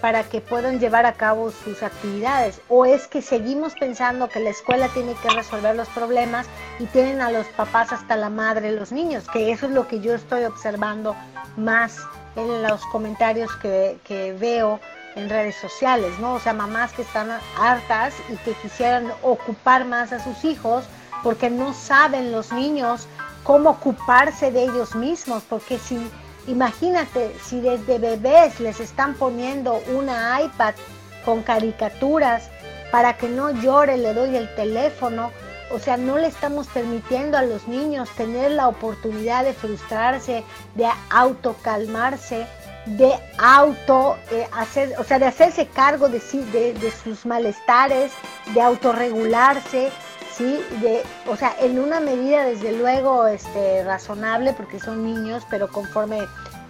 para 0.00 0.22
que 0.22 0.40
puedan 0.40 0.78
llevar 0.78 1.06
a 1.06 1.14
cabo 1.14 1.50
sus 1.50 1.82
actividades. 1.82 2.60
O 2.68 2.84
es 2.84 3.08
que 3.08 3.22
seguimos 3.22 3.74
pensando 3.74 4.28
que 4.28 4.40
la 4.40 4.50
escuela 4.50 4.88
tiene 4.88 5.14
que 5.14 5.30
resolver 5.30 5.74
los 5.74 5.88
problemas 5.88 6.46
y 6.78 6.84
tienen 6.86 7.20
a 7.20 7.32
los 7.32 7.46
papás 7.48 7.92
hasta 7.92 8.14
la 8.14 8.30
madre 8.30 8.70
los 8.72 8.92
niños, 8.92 9.26
que 9.32 9.50
eso 9.50 9.66
es 9.66 9.72
lo 9.72 9.88
que 9.88 10.00
yo 10.00 10.14
estoy 10.14 10.44
observando 10.44 11.16
más 11.56 11.98
en 12.36 12.62
los 12.62 12.84
comentarios 12.86 13.50
que, 13.56 13.98
que 14.04 14.34
veo 14.34 14.78
en 15.18 15.28
redes 15.28 15.56
sociales, 15.56 16.18
¿no? 16.20 16.34
O 16.34 16.40
sea, 16.40 16.52
mamás 16.52 16.92
que 16.92 17.02
están 17.02 17.30
hartas 17.58 18.14
y 18.30 18.36
que 18.36 18.52
quisieran 18.52 19.12
ocupar 19.22 19.84
más 19.84 20.12
a 20.12 20.22
sus 20.22 20.44
hijos 20.44 20.84
porque 21.22 21.50
no 21.50 21.74
saben 21.74 22.32
los 22.32 22.52
niños 22.52 23.08
cómo 23.42 23.70
ocuparse 23.70 24.50
de 24.52 24.64
ellos 24.64 24.94
mismos, 24.94 25.42
porque 25.48 25.78
si, 25.78 25.98
imagínate, 26.46 27.34
si 27.42 27.60
desde 27.60 27.98
bebés 27.98 28.60
les 28.60 28.78
están 28.78 29.14
poniendo 29.14 29.82
una 29.94 30.40
iPad 30.42 30.74
con 31.24 31.42
caricaturas 31.42 32.48
para 32.92 33.16
que 33.16 33.28
no 33.28 33.50
llore, 33.50 33.98
le 33.98 34.14
doy 34.14 34.36
el 34.36 34.54
teléfono, 34.54 35.30
o 35.70 35.78
sea, 35.78 35.96
no 35.96 36.16
le 36.16 36.28
estamos 36.28 36.66
permitiendo 36.68 37.36
a 37.36 37.42
los 37.42 37.68
niños 37.68 38.08
tener 38.16 38.52
la 38.52 38.68
oportunidad 38.68 39.44
de 39.44 39.52
frustrarse, 39.52 40.44
de 40.74 40.88
autocalmarse, 41.10 42.46
de 42.96 43.12
auto 43.38 44.16
eh, 44.30 44.46
hacer, 44.52 44.94
o 44.98 45.04
sea, 45.04 45.18
de 45.18 45.26
hacerse 45.26 45.66
cargo 45.66 46.08
de, 46.08 46.20
de, 46.52 46.74
de 46.74 46.90
sus 46.90 47.26
malestares, 47.26 48.12
de 48.54 48.60
autorregularse, 48.60 49.90
sí, 50.36 50.60
de, 50.80 51.02
o 51.28 51.36
sea, 51.36 51.54
en 51.60 51.78
una 51.78 52.00
medida 52.00 52.44
desde 52.44 52.72
luego 52.72 53.26
este, 53.26 53.84
razonable 53.84 54.54
porque 54.54 54.80
son 54.80 55.04
niños, 55.04 55.44
pero 55.50 55.68
conforme 55.68 56.20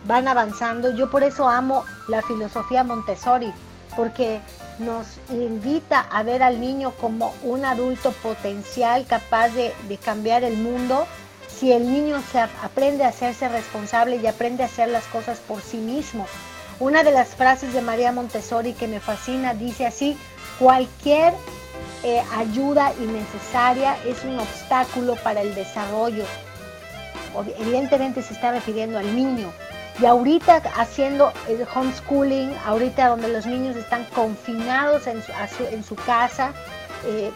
van 0.07 0.27
avanzando, 0.27 0.95
yo 0.95 1.11
por 1.11 1.23
eso 1.23 1.49
amo 1.49 1.85
la 2.09 2.23
filosofía 2.23 2.83
Montessori, 2.83 3.53
porque 3.97 4.41
nos 4.79 5.07
invita 5.31 6.01
a 6.01 6.23
ver 6.23 6.43
al 6.43 6.61
niño 6.61 6.93
como 7.01 7.35
un 7.43 7.65
adulto 7.65 8.13
potencial 8.13 9.07
capaz 9.07 9.51
de, 9.51 9.75
de 9.89 9.97
cambiar 9.99 10.45
el 10.45 10.57
mundo 10.57 11.07
si 11.59 11.73
el 11.73 11.91
niño 11.91 12.23
se 12.31 12.39
aprende 12.41 13.05
a 13.05 13.09
hacerse 13.09 13.49
responsable 13.49 14.17
y 14.17 14.27
aprende 14.27 14.63
a 14.63 14.67
hacer 14.67 14.89
las 14.89 15.05
cosas 15.07 15.39
por 15.41 15.61
sí 15.61 15.79
mismo. 15.79 16.27
Una 16.79 17.03
de 17.03 17.11
las 17.11 17.31
frases 17.31 17.73
de 17.73 17.83
María 17.83 18.13
Montessori 18.13 18.73
que 18.73 18.87
me 18.87 19.01
fascina 19.01 19.55
dice 19.55 19.87
así, 19.87 20.17
cualquier 20.59 21.35
eh, 22.05 22.23
ayuda 22.37 22.93
innecesaria 23.01 23.97
es 24.07 24.23
un 24.23 24.39
obstáculo 24.39 25.17
para 25.17 25.41
el 25.41 25.55
desarrollo. 25.55 26.25
Evidentemente 27.59 28.23
se 28.23 28.35
está 28.35 28.53
refiriendo 28.53 28.99
al 28.99 29.15
niño. 29.15 29.53
Y 30.01 30.07
ahorita 30.07 30.63
haciendo 30.77 31.33
el 31.49 31.67
homeschooling, 31.75 32.55
ahorita 32.65 33.09
donde 33.09 33.29
los 33.29 33.47
niños 33.47 33.75
están 33.75 34.05
confinados 34.15 35.09
en 35.09 35.83
su, 35.83 35.97
casa, 35.97 36.53
eh, 37.05 37.33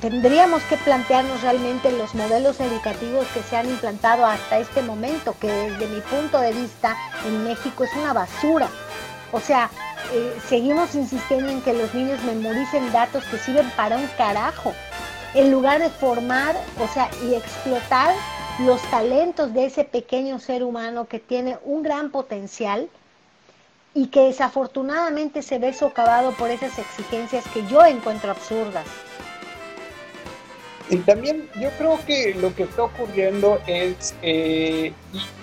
tendríamos 0.00 0.62
que 0.64 0.76
plantearnos 0.76 1.42
realmente 1.42 1.90
los 1.92 2.14
modelos 2.14 2.60
educativos 2.60 3.26
que 3.34 3.42
se 3.42 3.56
han 3.56 3.68
implantado 3.68 4.24
hasta 4.24 4.58
este 4.58 4.82
momento, 4.82 5.34
que 5.40 5.48
desde 5.48 5.86
mi 5.88 6.00
punto 6.00 6.38
de 6.40 6.52
vista 6.52 6.96
en 7.26 7.44
México 7.44 7.84
es 7.84 7.92
una 7.94 8.12
basura. 8.12 8.68
O 9.32 9.40
sea, 9.40 9.70
eh, 10.12 10.38
seguimos 10.48 10.94
insistiendo 10.94 11.50
en 11.50 11.60
que 11.62 11.72
los 11.72 11.92
niños 11.94 12.22
memoricen 12.22 12.92
datos 12.92 13.24
que 13.24 13.38
sirven 13.38 13.70
para 13.76 13.96
un 13.96 14.06
carajo, 14.16 14.72
en 15.34 15.50
lugar 15.50 15.80
de 15.80 15.90
formar, 15.90 16.56
o 16.80 16.86
sea, 16.92 17.10
y 17.24 17.34
explotar 17.34 18.14
los 18.60 18.80
talentos 18.82 19.52
de 19.52 19.66
ese 19.66 19.82
pequeño 19.82 20.38
ser 20.38 20.62
humano 20.62 21.06
que 21.06 21.18
tiene 21.18 21.58
un 21.64 21.82
gran 21.82 22.10
potencial 22.10 22.88
y 23.94 24.06
que 24.08 24.26
desafortunadamente 24.26 25.42
se 25.42 25.58
ve 25.58 25.72
socavado 25.72 26.32
por 26.32 26.50
esas 26.50 26.78
exigencias 26.78 27.44
que 27.52 27.66
yo 27.66 27.84
encuentro 27.84 28.30
absurdas. 28.30 28.86
Y 30.94 30.98
también 30.98 31.50
yo 31.60 31.70
creo 31.70 31.98
que 32.06 32.34
lo 32.34 32.54
que 32.54 32.62
está 32.62 32.84
ocurriendo 32.84 33.60
es, 33.66 34.14
eh, 34.22 34.92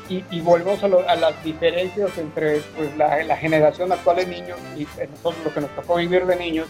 y, 0.07 0.39
volvemos 0.39 0.81
a, 0.81 0.87
las 0.87 1.43
diferencias 1.43 2.17
entre 2.17 2.61
pues, 2.77 2.95
la, 2.95 3.35
generación 3.35 3.91
actual 3.91 4.15
de 4.15 4.27
niños 4.27 4.57
y 4.77 4.87
nosotros 5.09 5.43
lo 5.43 5.53
que 5.53 5.59
nos 5.59 5.75
tocó 5.75 5.97
vivir 5.97 6.25
de 6.25 6.37
niños, 6.37 6.67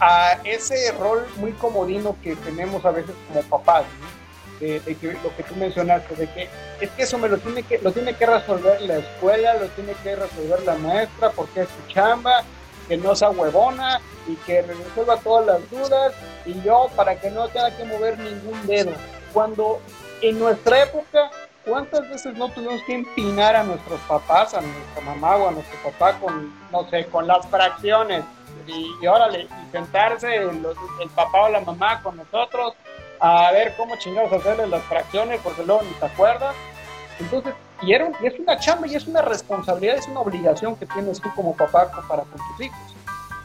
a 0.00 0.40
ese 0.42 0.90
rol 0.98 1.24
muy 1.36 1.52
comodino 1.52 2.16
que 2.20 2.34
tenemos 2.34 2.84
a 2.84 2.90
veces 2.90 3.14
como 3.28 3.42
papás. 3.42 3.84
de, 4.58 4.80
que 4.80 5.12
lo 5.12 5.36
que 5.36 5.44
tú 5.44 5.54
mencionaste, 5.54 6.16
de 6.16 6.26
que 6.32 6.48
es 6.80 6.90
que 6.90 7.02
eso 7.04 7.16
me 7.16 7.28
lo 7.28 7.38
tiene 7.38 7.62
que, 7.62 7.78
lo 7.78 7.92
tiene 7.92 8.12
que 8.14 8.26
resolver 8.26 8.80
la 8.82 8.98
escuela, 8.98 9.54
lo 9.54 9.68
tiene 9.68 9.92
que 10.02 10.16
resolver 10.16 10.64
la 10.64 10.74
maestra, 10.74 11.30
porque 11.30 11.60
es 11.60 11.68
su 11.68 11.92
chamba, 11.92 12.42
que 12.88 12.96
no 12.96 13.14
sea 13.14 13.30
huevona 13.30 14.00
y 14.26 14.34
que 14.36 14.62
resuelva 14.62 15.16
todas 15.18 15.46
las 15.46 15.70
dudas 15.70 16.14
y 16.44 16.60
yo 16.62 16.88
para 16.96 17.20
que 17.20 17.30
no 17.30 17.48
tenga 17.48 17.76
que 17.76 17.84
mover 17.84 18.18
ningún 18.18 18.66
dedo. 18.66 18.92
Cuando 19.32 19.80
en 20.22 20.38
nuestra 20.38 20.82
época, 20.82 21.30
¿cuántas 21.64 22.08
veces 22.08 22.34
no 22.34 22.50
tuvimos 22.50 22.82
que 22.84 22.94
empinar 22.94 23.54
a 23.54 23.62
nuestros 23.62 24.00
papás, 24.00 24.54
a 24.54 24.60
nuestra 24.60 25.02
mamá 25.04 25.36
o 25.36 25.48
a 25.48 25.52
nuestro 25.52 25.78
papá 25.90 26.18
con, 26.18 26.52
no 26.72 26.88
sé, 26.90 27.06
con 27.06 27.26
las 27.26 27.46
fracciones? 27.46 28.24
Y, 28.66 28.90
y 29.00 29.06
órale, 29.06 29.42
y 29.42 29.70
sentarse 29.70 30.34
el, 30.36 30.66
el 31.00 31.10
papá 31.14 31.42
o 31.42 31.48
la 31.48 31.60
mamá 31.60 32.02
con 32.02 32.16
nosotros 32.16 32.74
a 33.20 33.50
ver 33.52 33.74
cómo 33.76 33.96
chingados 33.96 34.32
hacerle 34.32 34.66
las 34.66 34.82
fracciones 34.84 35.40
porque 35.42 35.64
luego 35.64 35.82
ni 35.82 35.90
te 35.92 36.06
acuerdas. 36.06 36.54
Entonces, 37.18 37.54
y, 37.82 37.92
y 37.92 38.26
es 38.26 38.38
una 38.38 38.58
chamba 38.58 38.86
y 38.86 38.94
es 38.94 39.06
una 39.06 39.22
responsabilidad, 39.22 39.96
es 39.96 40.06
una 40.08 40.20
obligación 40.20 40.76
que 40.76 40.86
tienes 40.86 41.20
tú 41.20 41.28
como 41.34 41.56
papá 41.56 41.90
para 42.08 42.22
con 42.22 42.40
tus 42.48 42.66
hijos. 42.66 42.78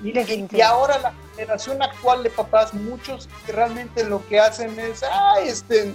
Y, 0.03 0.57
y, 0.57 0.61
ahora 0.61 0.97
la 0.99 1.13
generación 1.36 1.81
actual 1.81 2.23
de 2.23 2.29
papás, 2.29 2.73
muchos 2.73 3.29
realmente 3.47 4.03
lo 4.03 4.25
que 4.27 4.39
hacen 4.39 4.77
es, 4.77 5.01
ah, 5.03 5.36
este, 5.41 5.93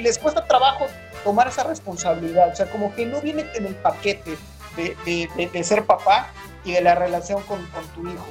les 0.00 0.18
cuesta 0.18 0.46
trabajo 0.46 0.86
tomar 1.24 1.48
esa 1.48 1.64
responsabilidad, 1.64 2.50
o 2.52 2.54
sea, 2.54 2.70
como 2.70 2.94
que 2.94 3.06
no 3.06 3.20
viene 3.20 3.44
en 3.54 3.66
el 3.66 3.74
paquete 3.74 4.36
de, 4.76 4.96
de, 5.04 5.48
de, 5.52 5.64
ser 5.64 5.84
papá 5.84 6.28
y 6.64 6.72
de 6.72 6.80
la 6.80 6.94
relación 6.94 7.42
con, 7.42 7.64
con 7.66 7.84
tu 7.88 8.08
hijo. 8.08 8.26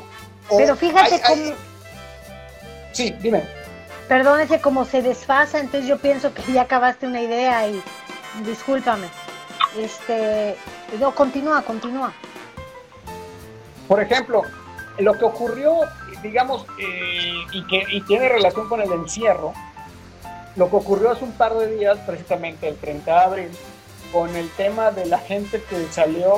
Pero 0.55 0.75
fíjate 0.75 1.21
cómo... 1.21 1.53
Sí, 2.93 3.15
dime. 3.21 3.43
Perdón, 4.07 4.41
ese 4.41 4.59
como 4.59 4.85
se 4.85 5.01
desfasa, 5.01 5.59
entonces 5.59 5.87
yo 5.87 5.97
pienso 5.97 6.33
que 6.33 6.43
ya 6.51 6.63
acabaste 6.63 7.07
una 7.07 7.21
idea 7.21 7.67
y 7.67 7.81
discúlpame. 8.45 9.07
Este, 9.77 10.55
no, 10.99 11.13
continúa, 11.13 11.61
continúa. 11.61 12.13
Por 13.87 14.01
ejemplo, 14.01 14.43
lo 14.97 15.13
que 15.17 15.25
ocurrió, 15.25 15.81
digamos, 16.21 16.65
eh, 16.79 17.33
y 17.51 17.65
que 17.67 17.85
y 17.91 18.01
tiene 18.01 18.29
relación 18.29 18.67
con 18.67 18.81
el 18.81 18.91
encierro, 18.91 19.53
lo 20.55 20.69
que 20.69 20.75
ocurrió 20.75 21.11
hace 21.11 21.23
un 21.23 21.31
par 21.33 21.53
de 21.53 21.75
días, 21.75 21.97
precisamente 22.05 22.67
el 22.67 22.77
30 22.77 23.11
de 23.11 23.19
abril, 23.19 23.51
con 24.11 24.35
el 24.35 24.49
tema 24.51 24.91
de 24.91 25.05
la 25.05 25.19
gente 25.19 25.61
que 25.69 25.87
salió 25.91 26.33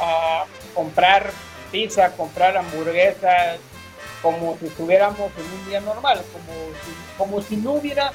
a 0.00 0.44
comprar 0.74 1.30
pizza, 1.70 2.10
comprar 2.16 2.56
hamburguesas, 2.56 3.58
como 4.22 4.56
si 4.58 4.66
estuviéramos 4.66 5.30
en 5.38 5.58
un 5.58 5.68
día 5.68 5.80
normal, 5.80 6.20
como 6.32 6.52
si, 6.84 7.16
como 7.16 7.40
si 7.40 7.56
no 7.56 7.72
hubiera 7.72 8.12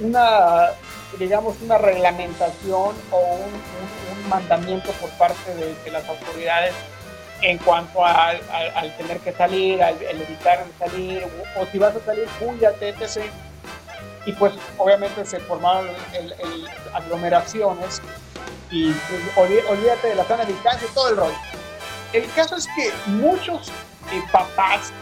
una, 0.00 0.70
digamos, 1.18 1.56
una 1.62 1.78
reglamentación 1.78 2.94
o 3.10 3.18
un, 3.18 3.74
mandamiento 4.28 4.90
por 4.92 5.10
parte 5.10 5.54
de, 5.54 5.90
las 5.90 6.08
autoridades 6.08 6.72
en 7.42 7.58
cuanto 7.58 8.02
al 8.02 8.40
tener 8.96 9.18
que 9.18 9.32
salir, 9.32 9.82
al, 9.82 10.00
evitar 10.00 10.64
salir, 10.78 11.26
o, 11.60 11.66
si 11.66 11.78
vas 11.78 11.94
a 11.94 12.00
salir, 12.00 12.26
cuídate, 12.38 12.88
etc. 12.88 13.30
Y 14.24 14.32
pues 14.32 14.54
obviamente 14.78 15.26
se 15.26 15.40
formaron 15.40 15.88
el, 16.14 16.34
aglomeraciones 16.94 18.00
y 18.70 18.92
pues, 18.92 19.20
olvídate 19.68 20.08
de 20.08 20.14
la 20.14 20.24
zona 20.24 20.46
de 20.46 20.52
distancia 20.54 20.88
y 20.90 20.94
todo 20.94 21.10
el 21.10 21.16
rollo. 21.18 21.36
El 22.14 22.30
caso 22.32 22.56
es 22.56 22.66
que 22.68 22.90
muchos 23.06 23.68
eh, 24.12 24.22
papás 24.32 24.92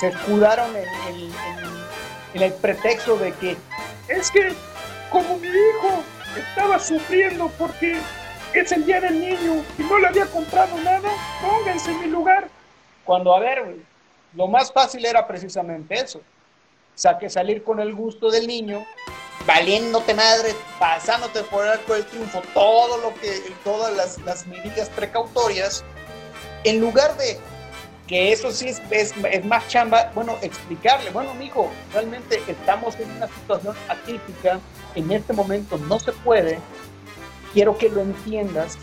se 0.00 0.08
escudaron 0.08 0.70
en 0.74 2.42
el, 2.42 2.52
pretexto 2.54 3.16
de 3.16 3.32
que 3.34 3.56
es 4.08 4.30
que 4.30 4.54
como 5.16 5.38
mi 5.38 5.48
hijo 5.48 6.02
estaba 6.36 6.78
sufriendo 6.78 7.50
porque 7.58 7.96
es 8.52 8.72
el 8.72 8.84
día 8.84 9.00
del 9.00 9.18
niño 9.18 9.64
y 9.78 9.82
no 9.82 9.98
le 9.98 10.08
había 10.08 10.26
comprado 10.26 10.76
nada, 10.82 11.08
pónganse 11.40 11.90
en 11.90 12.00
mi 12.00 12.06
lugar. 12.08 12.48
Cuando, 13.02 13.34
a 13.34 13.40
ver, 13.40 13.76
lo 14.34 14.46
más 14.46 14.70
fácil 14.70 15.06
era 15.06 15.26
precisamente 15.26 15.94
eso. 15.94 16.18
O 16.18 16.98
sea, 16.98 17.18
que 17.18 17.30
salir 17.30 17.64
con 17.64 17.80
el 17.80 17.94
gusto 17.94 18.30
del 18.30 18.46
niño, 18.46 18.84
valiéndote 19.46 20.12
madre, 20.12 20.54
pasándote 20.78 21.42
por 21.44 21.64
el 21.64 21.72
arco 21.72 21.94
del 21.94 22.04
triunfo, 22.04 22.42
todo 22.52 22.98
lo 22.98 23.14
que, 23.14 23.54
todas 23.64 23.96
las, 23.96 24.18
las 24.22 24.46
medidas 24.46 24.90
precautorias, 24.90 25.82
en 26.64 26.80
lugar 26.80 27.16
de 27.16 27.38
que 28.06 28.32
eso 28.32 28.50
sí 28.50 28.68
es, 28.68 28.82
es, 28.90 29.44
más 29.44 29.66
chamba, 29.68 30.10
bueno, 30.14 30.36
explicarle, 30.42 31.10
bueno, 31.10 31.34
mijo, 31.34 31.70
realmente 31.92 32.40
estamos 32.46 32.96
en 32.96 33.10
una 33.12 33.28
situación 33.28 33.74
atípica, 33.88 34.60
en 34.96 35.12
este 35.12 35.32
momento 35.32 35.78
no 35.78 36.00
se 36.00 36.12
puede, 36.12 36.58
quiero 37.52 37.78
que 37.78 37.88
lo 37.88 38.00
entiendas 38.00 38.78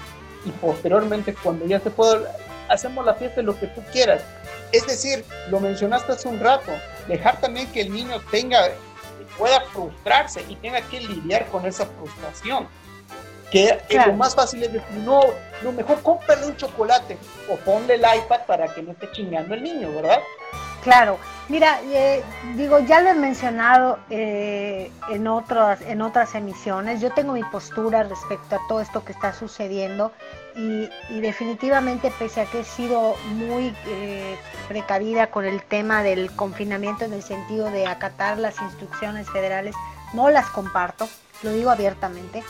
y 0.45 0.51
posteriormente 0.51 1.33
cuando 1.33 1.65
ya 1.65 1.79
se 1.79 1.89
pueda, 1.89 2.35
hacemos 2.69 3.05
la 3.05 3.15
fiesta 3.15 3.37
de 3.37 3.43
lo 3.43 3.59
que 3.59 3.67
tú 3.67 3.81
quieras. 3.91 4.23
Es 4.71 4.87
decir, 4.87 5.25
lo 5.49 5.59
mencionaste 5.59 6.13
hace 6.13 6.27
un 6.27 6.39
rato, 6.39 6.71
dejar 7.07 7.39
también 7.39 7.71
que 7.71 7.81
el 7.81 7.93
niño 7.93 8.19
tenga, 8.31 8.69
pueda 9.37 9.61
frustrarse 9.71 10.43
y 10.49 10.55
tenga 10.55 10.81
que 10.81 10.99
lidiar 11.01 11.47
con 11.47 11.65
esa 11.65 11.85
frustración 11.85 12.67
que 13.53 13.79
lo 14.07 14.13
más 14.13 14.33
fácil 14.33 14.63
es 14.63 14.73
decir, 14.73 14.97
no, 15.05 15.21
lo 15.61 15.71
mejor 15.71 16.01
cómprale 16.01 16.47
un 16.47 16.57
chocolate 16.57 17.17
o 17.47 17.55
ponle 17.57 17.95
el 17.95 18.01
iPad 18.01 18.41
para 18.47 18.73
que 18.73 18.81
no 18.81 18.93
esté 18.93 19.11
chingando 19.11 19.53
el 19.53 19.61
niño, 19.61 19.91
¿verdad? 19.93 20.19
Claro, 20.83 21.17
mira, 21.47 21.79
eh, 21.83 22.21
digo, 22.55 22.79
ya 22.79 22.99
lo 22.99 23.09
he 23.09 23.13
mencionado 23.13 23.99
eh, 24.09 24.91
en, 25.09 25.27
otras, 25.27 25.81
en 25.81 26.01
otras 26.01 26.35
emisiones, 26.35 26.99
yo 26.99 27.11
tengo 27.11 27.31
mi 27.31 27.43
postura 27.43 28.03
respecto 28.03 28.57
a 28.57 28.59
todo 28.67 28.81
esto 28.81 29.05
que 29.05 29.13
está 29.13 29.31
sucediendo 29.31 30.11
y, 30.57 30.89
definitivamente 31.21 32.11
pese 32.19 32.41
a 32.41 32.45
que 32.45 32.59
he 32.59 32.63
sido 32.65 33.15
muy 33.31 33.73
eh, 33.87 34.37
precavida 34.67 35.27
con 35.27 35.45
el 35.45 35.63
tema 35.63 36.03
del 36.03 36.29
confinamiento 36.35 37.05
en 37.05 37.13
el 37.13 37.23
sentido 37.23 37.71
de 37.71 37.87
acatar 37.87 38.37
las 38.37 38.61
instrucciones 38.61 39.29
federales, 39.29 39.73
no 40.13 40.29
las 40.29 40.47
comparto, 40.49 41.07
lo 41.43 41.51
digo 41.51 41.71
abiertamente. 41.71 42.43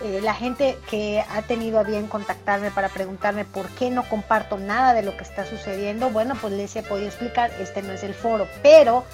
Eh, 0.00 0.20
la 0.22 0.32
gente 0.32 0.78
que 0.88 1.24
ha 1.28 1.42
tenido 1.42 1.80
a 1.80 1.82
bien 1.82 2.06
contactarme 2.06 2.70
para 2.70 2.88
preguntarme 2.88 3.44
por 3.44 3.68
qué 3.70 3.90
no 3.90 4.08
comparto 4.08 4.56
nada 4.56 4.94
de 4.94 5.02
lo 5.02 5.16
que 5.16 5.24
está 5.24 5.44
sucediendo, 5.44 6.10
bueno, 6.10 6.36
pues 6.40 6.52
les 6.52 6.76
he 6.76 6.84
podido 6.84 7.08
explicar, 7.08 7.50
este 7.58 7.82
no 7.82 7.92
es 7.92 8.04
el 8.04 8.14
foro, 8.14 8.46
pero 8.62 9.04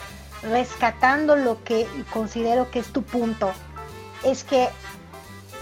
rescatando 0.42 1.36
lo 1.36 1.64
que 1.64 1.86
considero 2.12 2.70
que 2.70 2.80
es 2.80 2.92
tu 2.92 3.02
punto, 3.02 3.50
es 4.24 4.44
que 4.44 4.68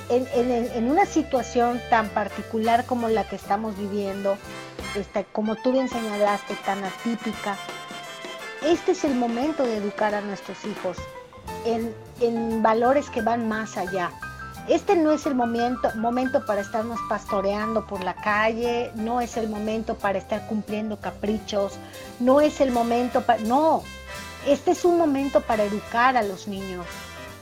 en, 0.09 0.91
una 0.91 1.07
situación 1.07 1.81
tan 1.89 2.09
particular 2.09 2.85
como 2.85 3.09
la 3.09 3.23
que 3.23 3.37
estamos 3.37 3.79
viviendo, 3.79 4.37
esta, 4.97 5.23
como 5.23 5.55
tú 5.55 5.71
bien 5.71 5.89
señalaste, 5.89 6.57
tan 6.67 6.83
atípica, 6.83 7.57
este 8.65 8.91
es 8.91 9.05
el 9.05 9.15
momento 9.15 9.63
de 9.63 9.77
educar 9.77 10.17
a 10.17 10.21
nuestros 10.21 10.59
hijos 10.65 10.97
en 11.65 12.63
valores 12.63 13.09
que 13.09 13.23
van 13.23 13.49
más 13.49 13.77
allá 13.77 14.11
este 14.69 14.95
no 14.97 15.13
es 15.13 15.27
el 15.27 15.35
momento, 15.35 15.91
momento 15.97 16.45
para 16.47 16.61
estarnos 16.61 16.99
pastoreando 17.09 17.87
por 17.87 18.03
la 18.05 18.15
calle, 18.15 18.93
no 18.95 19.21
es 19.21 19.37
el 19.37 19.49
momento 19.49 19.97
para 19.97 20.19
estar 20.19 20.47
cumpliendo 20.47 20.99
caprichos, 20.99 21.75
no 22.21 22.41
es 22.41 22.61
el 22.61 22.71
momento 22.71 23.23
para... 23.23 23.43
No, 23.43 23.83
este 24.47 24.73
es 24.73 24.85
un 24.85 24.99
momento 24.99 25.41
para 25.41 25.65
educar 25.65 26.17
a 26.17 26.23
los 26.23 26.47
niños, 26.47 26.87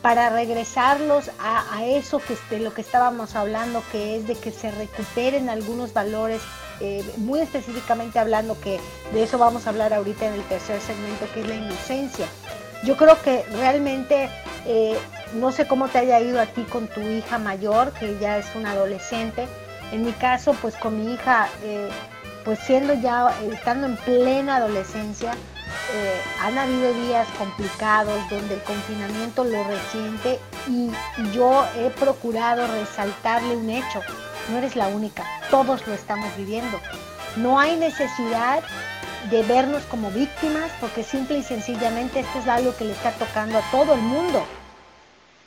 para 0.03 0.31
regresarlos 0.31 1.31
a, 1.39 1.85
eso 1.85 2.21
que 2.21 2.37
de 2.55 2.63
lo 2.63 2.73
que 2.73 2.81
estábamos 2.81 3.37
hablando, 3.37 3.83
que 3.93 4.17
es 4.17 4.27
de 4.27 4.35
que 4.35 4.51
se 4.51 4.71
recuperen 4.71 5.51
algunos 5.51 5.93
valores, 5.93 6.41
eh, 6.81 7.05
muy 7.19 7.41
específicamente 7.41 8.19
hablando 8.19 8.59
que 8.61 8.81
de 9.13 9.23
eso 9.23 9.37
vamos 9.37 9.67
a 9.67 9.71
hablar 9.71 9.93
ahorita 9.93 10.27
en 10.27 10.35
el 10.35 10.43
tercer 10.45 10.81
segmento, 10.81 11.27
que 11.35 11.41
es 11.41 11.49
la 11.49 11.55
inocencia. 11.55 12.27
Yo 12.85 12.97
creo 12.97 13.21
que 13.21 13.45
realmente 13.53 14.31
eh, 14.65 14.99
no 15.35 15.53
sé 15.53 15.67
cómo 15.67 15.89
te 15.89 15.99
haya 15.99 16.21
ido 16.21 16.41
a 16.41 16.47
ti 16.47 16.63
con 16.65 16.89
tu 16.89 17.01
hija 17.01 17.39
mayor, 17.39 17.93
que 17.93 18.19
ya 18.19 18.39
es 18.39 18.47
una 18.55 18.73
adolescente. 18.73 19.47
En 19.93 20.05
mi 20.05 20.13
caso, 20.13 20.55
pues 20.61 20.77
con 20.77 20.99
mi 20.99 21.15
hija, 21.15 21.49
eh, 21.63 21.89
pues 22.45 22.59
siendo 22.61 22.95
ya, 22.95 23.33
estando 23.53 23.87
en 23.87 23.97
plena 23.97 24.57
adolescencia, 24.57 25.33
eh, 25.93 26.21
han 26.41 26.59
habido 26.59 26.93
días 26.95 27.27
complicados 27.39 28.19
donde 28.29 28.55
el 28.55 28.63
confinamiento 28.63 29.45
lo 29.45 29.65
resiente 29.65 30.39
y 30.69 30.91
yo 31.33 31.67
he 31.77 31.91
procurado 31.91 32.67
resaltarle 32.67 33.57
un 33.57 33.71
hecho. 33.71 34.01
No 34.51 34.59
eres 34.59 34.77
la 34.77 34.89
única, 34.89 35.25
todos 35.51 35.87
lo 35.87 35.95
estamos 35.95 36.37
viviendo. 36.37 36.81
No 37.37 37.59
hay 37.59 37.77
necesidad 37.77 38.63
de 39.31 39.43
vernos 39.43 39.83
como 39.85 40.11
víctimas 40.11 40.71
porque 40.81 41.05
simple 41.05 41.39
y 41.39 41.43
sencillamente 41.43 42.21
esto 42.21 42.39
es 42.39 42.49
algo 42.49 42.75
que 42.77 42.85
le 42.85 42.93
está 42.93 43.13
tocando 43.13 43.59
a 43.59 43.71
todo 43.71 43.95
el 43.95 44.01
mundo. 44.01 44.45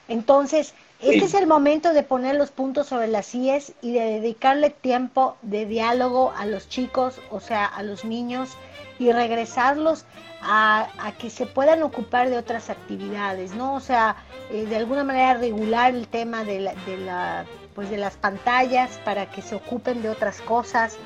Entonces, 0.08 0.74
este 1.01 1.26
es 1.26 1.34
el 1.34 1.47
momento 1.47 1.93
de 1.93 2.04
poner 2.04 2.36
los 2.36 2.51
puntos 2.51 2.88
sobre 2.88 3.08
las 3.08 3.36
IES 3.36 3.74
y 3.82 3.91
de 3.91 3.99
dedicarle 3.99 4.70
tiempo 4.70 5.36
de 5.41 5.66
diálogo 5.66 6.34
a 6.38 6.45
los 6.45 6.70
chicos, 6.70 7.20
o 7.30 7.39
sea, 7.39 7.66
a 7.66 7.84
los 7.84 8.06
niños, 8.06 8.51
y 8.99 9.12
regresarlos 9.12 10.06
a, 10.41 10.88
que 11.20 11.30
se 11.30 11.45
puedan 11.45 11.84
ocupar 11.84 12.30
de 12.30 12.38
otras 12.38 12.70
actividades, 12.70 13.54
¿no? 13.54 13.76
O 13.76 13.80
sea, 13.80 14.16
eh, 14.51 14.66
de 14.66 14.76
alguna 14.76 15.04
manera 15.04 15.36
regular 15.36 15.93
el 15.93 16.08
tema 16.08 16.43
de 16.43 16.60
la, 16.60 16.74
de 16.86 16.97
la, 16.97 17.45
pues 17.76 17.89
de 17.89 17.97
las 17.97 18.16
pantallas 18.16 18.99
para 19.04 19.30
que 19.30 19.41
se 19.41 19.56
ocupen 19.56 20.01
de 20.01 20.10
otras 20.10 20.41
cosas, 20.41 20.97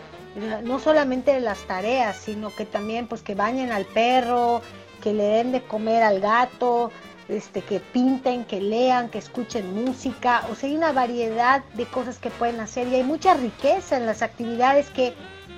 no 0.64 0.80
solamente 0.80 1.34
de 1.34 1.40
las 1.40 1.60
tareas, 1.62 2.18
sino 2.18 2.54
que 2.56 2.66
también 2.66 3.08
pues 3.08 3.22
que 3.24 3.34
bañen 3.34 3.72
al 3.72 3.86
perro, 3.86 4.62
que 5.02 5.14
le 5.14 5.24
den 5.24 5.52
de 5.52 5.64
comer 5.64 6.04
al 6.04 6.20
gato, 6.20 6.92
este, 7.30 7.62
que 7.62 7.80
pinten, 7.80 8.46
que 8.46 8.62
lean, 8.62 9.10
que 9.10 9.18
escuchen 9.18 9.74
música, 9.86 10.46
o 10.50 10.56
sea, 10.56 10.70
hay 10.70 10.76
una 10.76 10.94
variedad 10.94 11.64
de 11.74 11.86
cosas 11.86 12.20
que 12.20 12.30
pueden 12.30 12.60
hacer 12.60 12.88
y 12.88 12.96
hay 12.96 13.04
mucha 13.04 13.34
riqueza 13.34 13.98
en 13.98 14.06
las 14.06 14.22
actividades 14.22 14.90
que, 14.90 15.14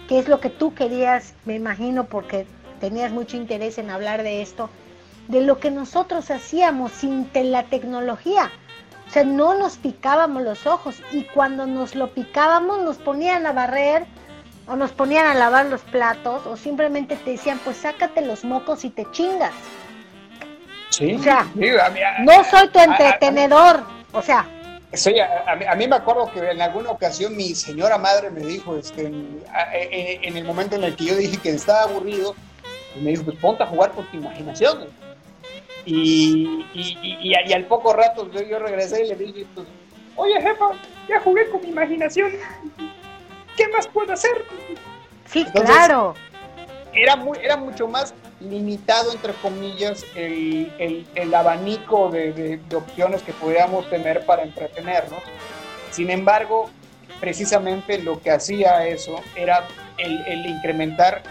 que 0.07 0.19
es 0.19 0.27
lo 0.27 0.39
que 0.39 0.49
tú 0.49 0.73
querías, 0.73 1.33
me 1.45 1.55
imagino, 1.55 2.05
porque 2.05 2.47
tenías 2.79 3.11
mucho 3.11 3.37
interés 3.37 3.77
en 3.77 3.89
hablar 3.89 4.23
de 4.23 4.41
esto, 4.41 4.69
de 5.27 5.41
lo 5.41 5.59
que 5.59 5.69
nosotros 5.69 6.31
hacíamos 6.31 6.91
sin 6.91 7.29
la 7.33 7.63
tecnología. 7.63 8.49
O 9.07 9.11
sea, 9.11 9.23
no 9.23 9.55
nos 9.55 9.77
picábamos 9.77 10.43
los 10.43 10.67
ojos 10.67 11.01
y 11.11 11.23
cuando 11.23 11.65
nos 11.65 11.95
lo 11.95 12.13
picábamos 12.13 12.81
nos 12.81 12.97
ponían 12.97 13.45
a 13.45 13.51
barrer 13.51 14.05
o 14.67 14.75
nos 14.75 14.91
ponían 14.91 15.25
a 15.25 15.33
lavar 15.33 15.65
los 15.65 15.81
platos 15.81 16.45
o 16.45 16.55
simplemente 16.57 17.15
te 17.15 17.31
decían, 17.31 17.59
pues 17.63 17.77
sácate 17.77 18.21
los 18.25 18.43
mocos 18.43 18.85
y 18.85 18.91
te 18.91 19.05
chingas. 19.11 19.53
Sí, 20.89 21.13
o 21.13 21.23
sea, 21.23 21.47
no 22.19 22.43
soy 22.43 22.67
tu 22.69 22.79
entretenedor, 22.79 23.83
o 24.11 24.21
sea. 24.21 24.47
Sí, 24.93 25.15
a, 25.19 25.75
mí, 25.75 25.87
me 25.87 25.95
acuerdo 25.95 26.31
que 26.31 26.39
en 26.39 26.61
alguna 26.61 26.89
ocasión 26.89 27.35
mi 27.35 27.53
señora 27.53 27.99
madre 27.99 28.31
me 28.31 28.39
dijo, 28.39 28.75
este, 28.75 29.05
en, 29.05 30.37
el 30.37 30.43
momento 30.43 30.75
en 30.75 30.83
el 30.83 30.95
que 30.95 31.05
yo 31.05 31.15
dije 31.15 31.37
que 31.37 31.51
estaba 31.51 31.83
aburrido, 31.83 32.33
me 32.99 33.11
dijo, 33.11 33.23
pues 33.23 33.37
ponte 33.37 33.61
a 33.61 33.67
jugar 33.67 33.91
con 33.91 34.05
tu 34.07 34.17
imaginación. 34.17 34.87
Y, 35.85 36.65
y, 36.73 36.97
y, 37.03 37.53
al 37.53 37.65
poco 37.65 37.93
rato 37.93 38.29
yo, 38.31 38.57
regresé 38.57 39.05
y 39.05 39.09
le 39.09 39.15
dije, 39.15 39.45
pues, 39.53 39.67
oye 40.15 40.41
jefa, 40.41 40.71
ya 41.07 41.19
jugué 41.21 41.47
con 41.49 41.61
mi 41.61 41.69
imaginación, 41.69 42.31
¿qué 43.55 43.67
más 43.67 43.87
puedo 43.87 44.11
hacer? 44.11 44.43
Sí, 45.25 45.45
claro. 45.53 46.15
Era, 46.93 47.15
muy, 47.15 47.37
era 47.43 47.57
mucho 47.57 47.87
más 47.87 48.13
limitado, 48.39 49.11
entre 49.11 49.33
comillas, 49.33 50.05
el, 50.15 51.05
el, 51.15 51.33
abanico 51.33 52.09
de, 52.09 52.31
de, 52.33 52.75
opciones 52.75 53.21
que 53.21 53.33
podíamos 53.33 53.89
tener 53.89 54.25
para 54.25 54.43
entretenernos. 54.43 55.21
Sin 55.91 56.09
embargo, 56.09 56.69
precisamente 57.19 57.97
lo 57.99 58.21
que 58.21 58.31
hacía 58.31 58.87
eso 58.87 59.21
era 59.35 59.67
el, 59.97 60.25
el 60.25 60.45
incrementar 60.45 61.23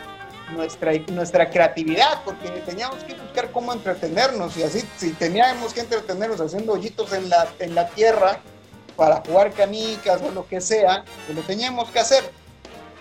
nuestra, 0.54 0.92
nuestra 1.12 1.50
creatividad, 1.50 2.22
porque 2.24 2.48
teníamos 2.66 3.02
que 3.04 3.14
buscar 3.14 3.50
cómo 3.50 3.72
entretenernos 3.72 4.56
y 4.56 4.62
así, 4.62 4.82
si 4.96 5.12
teníamos 5.12 5.72
que 5.72 5.80
entretenernos 5.80 6.40
haciendo 6.40 6.72
hoyitos 6.72 7.12
en 7.12 7.28
la, 7.28 7.48
en 7.59 7.74
la 7.74 7.88
tierra 7.88 8.40
para 8.96 9.22
jugar 9.26 9.52
canicas 9.52 10.20
o 10.22 10.30
lo 10.30 10.46
que 10.46 10.61
sea, 10.61 11.04
pues 11.26 11.36
lo 11.36 11.42
teníamos 11.44 11.88
que 11.90 12.00
hacer 12.00 12.30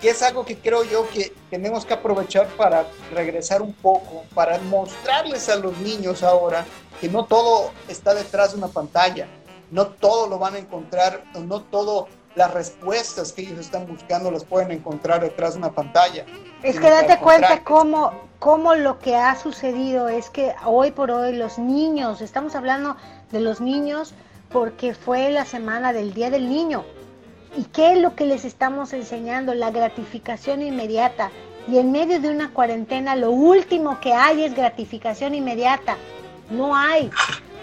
que 0.00 0.10
es 0.10 0.22
algo 0.22 0.44
que 0.44 0.56
creo 0.56 0.84
yo 0.84 1.08
que 1.10 1.32
tenemos 1.50 1.84
que 1.84 1.94
aprovechar 1.94 2.46
para 2.56 2.86
regresar 3.12 3.62
un 3.62 3.72
poco, 3.72 4.24
para 4.34 4.58
mostrarles 4.58 5.48
a 5.48 5.56
los 5.56 5.76
niños 5.78 6.22
ahora 6.22 6.64
que 7.00 7.08
no 7.08 7.24
todo 7.24 7.70
está 7.88 8.14
detrás 8.14 8.52
de 8.52 8.58
una 8.58 8.68
pantalla, 8.68 9.26
no 9.70 9.88
todo 9.88 10.28
lo 10.28 10.38
van 10.38 10.54
a 10.54 10.58
encontrar, 10.58 11.24
no 11.34 11.62
todo 11.62 12.08
las 12.34 12.52
respuestas 12.54 13.32
que 13.32 13.42
ellos 13.42 13.58
están 13.58 13.86
buscando 13.86 14.30
las 14.30 14.44
pueden 14.44 14.70
encontrar 14.70 15.20
detrás 15.20 15.54
de 15.54 15.58
una 15.58 15.72
pantalla. 15.72 16.24
Es 16.62 16.78
que 16.78 16.88
date 16.88 17.18
cuenta 17.18 17.64
cómo, 17.64 18.12
cómo 18.38 18.74
lo 18.74 18.98
que 19.00 19.16
ha 19.16 19.36
sucedido 19.36 20.08
es 20.08 20.30
que 20.30 20.54
hoy 20.64 20.92
por 20.92 21.10
hoy 21.10 21.34
los 21.34 21.58
niños, 21.58 22.20
estamos 22.20 22.54
hablando 22.54 22.96
de 23.32 23.40
los 23.40 23.60
niños 23.60 24.14
porque 24.50 24.94
fue 24.94 25.30
la 25.30 25.44
semana 25.44 25.92
del 25.92 26.14
Día 26.14 26.30
del 26.30 26.48
Niño 26.48 26.84
¿Y 27.56 27.64
qué 27.64 27.92
es 27.92 27.98
lo 27.98 28.14
que 28.14 28.26
les 28.26 28.44
estamos 28.44 28.92
enseñando? 28.92 29.54
La 29.54 29.70
gratificación 29.70 30.62
inmediata. 30.62 31.30
Y 31.66 31.78
en 31.78 31.92
medio 31.92 32.20
de 32.20 32.30
una 32.30 32.52
cuarentena 32.52 33.16
lo 33.16 33.30
último 33.30 34.00
que 34.00 34.14
hay 34.14 34.44
es 34.44 34.54
gratificación 34.54 35.34
inmediata. 35.34 35.96
No 36.50 36.74
hay. 36.76 37.10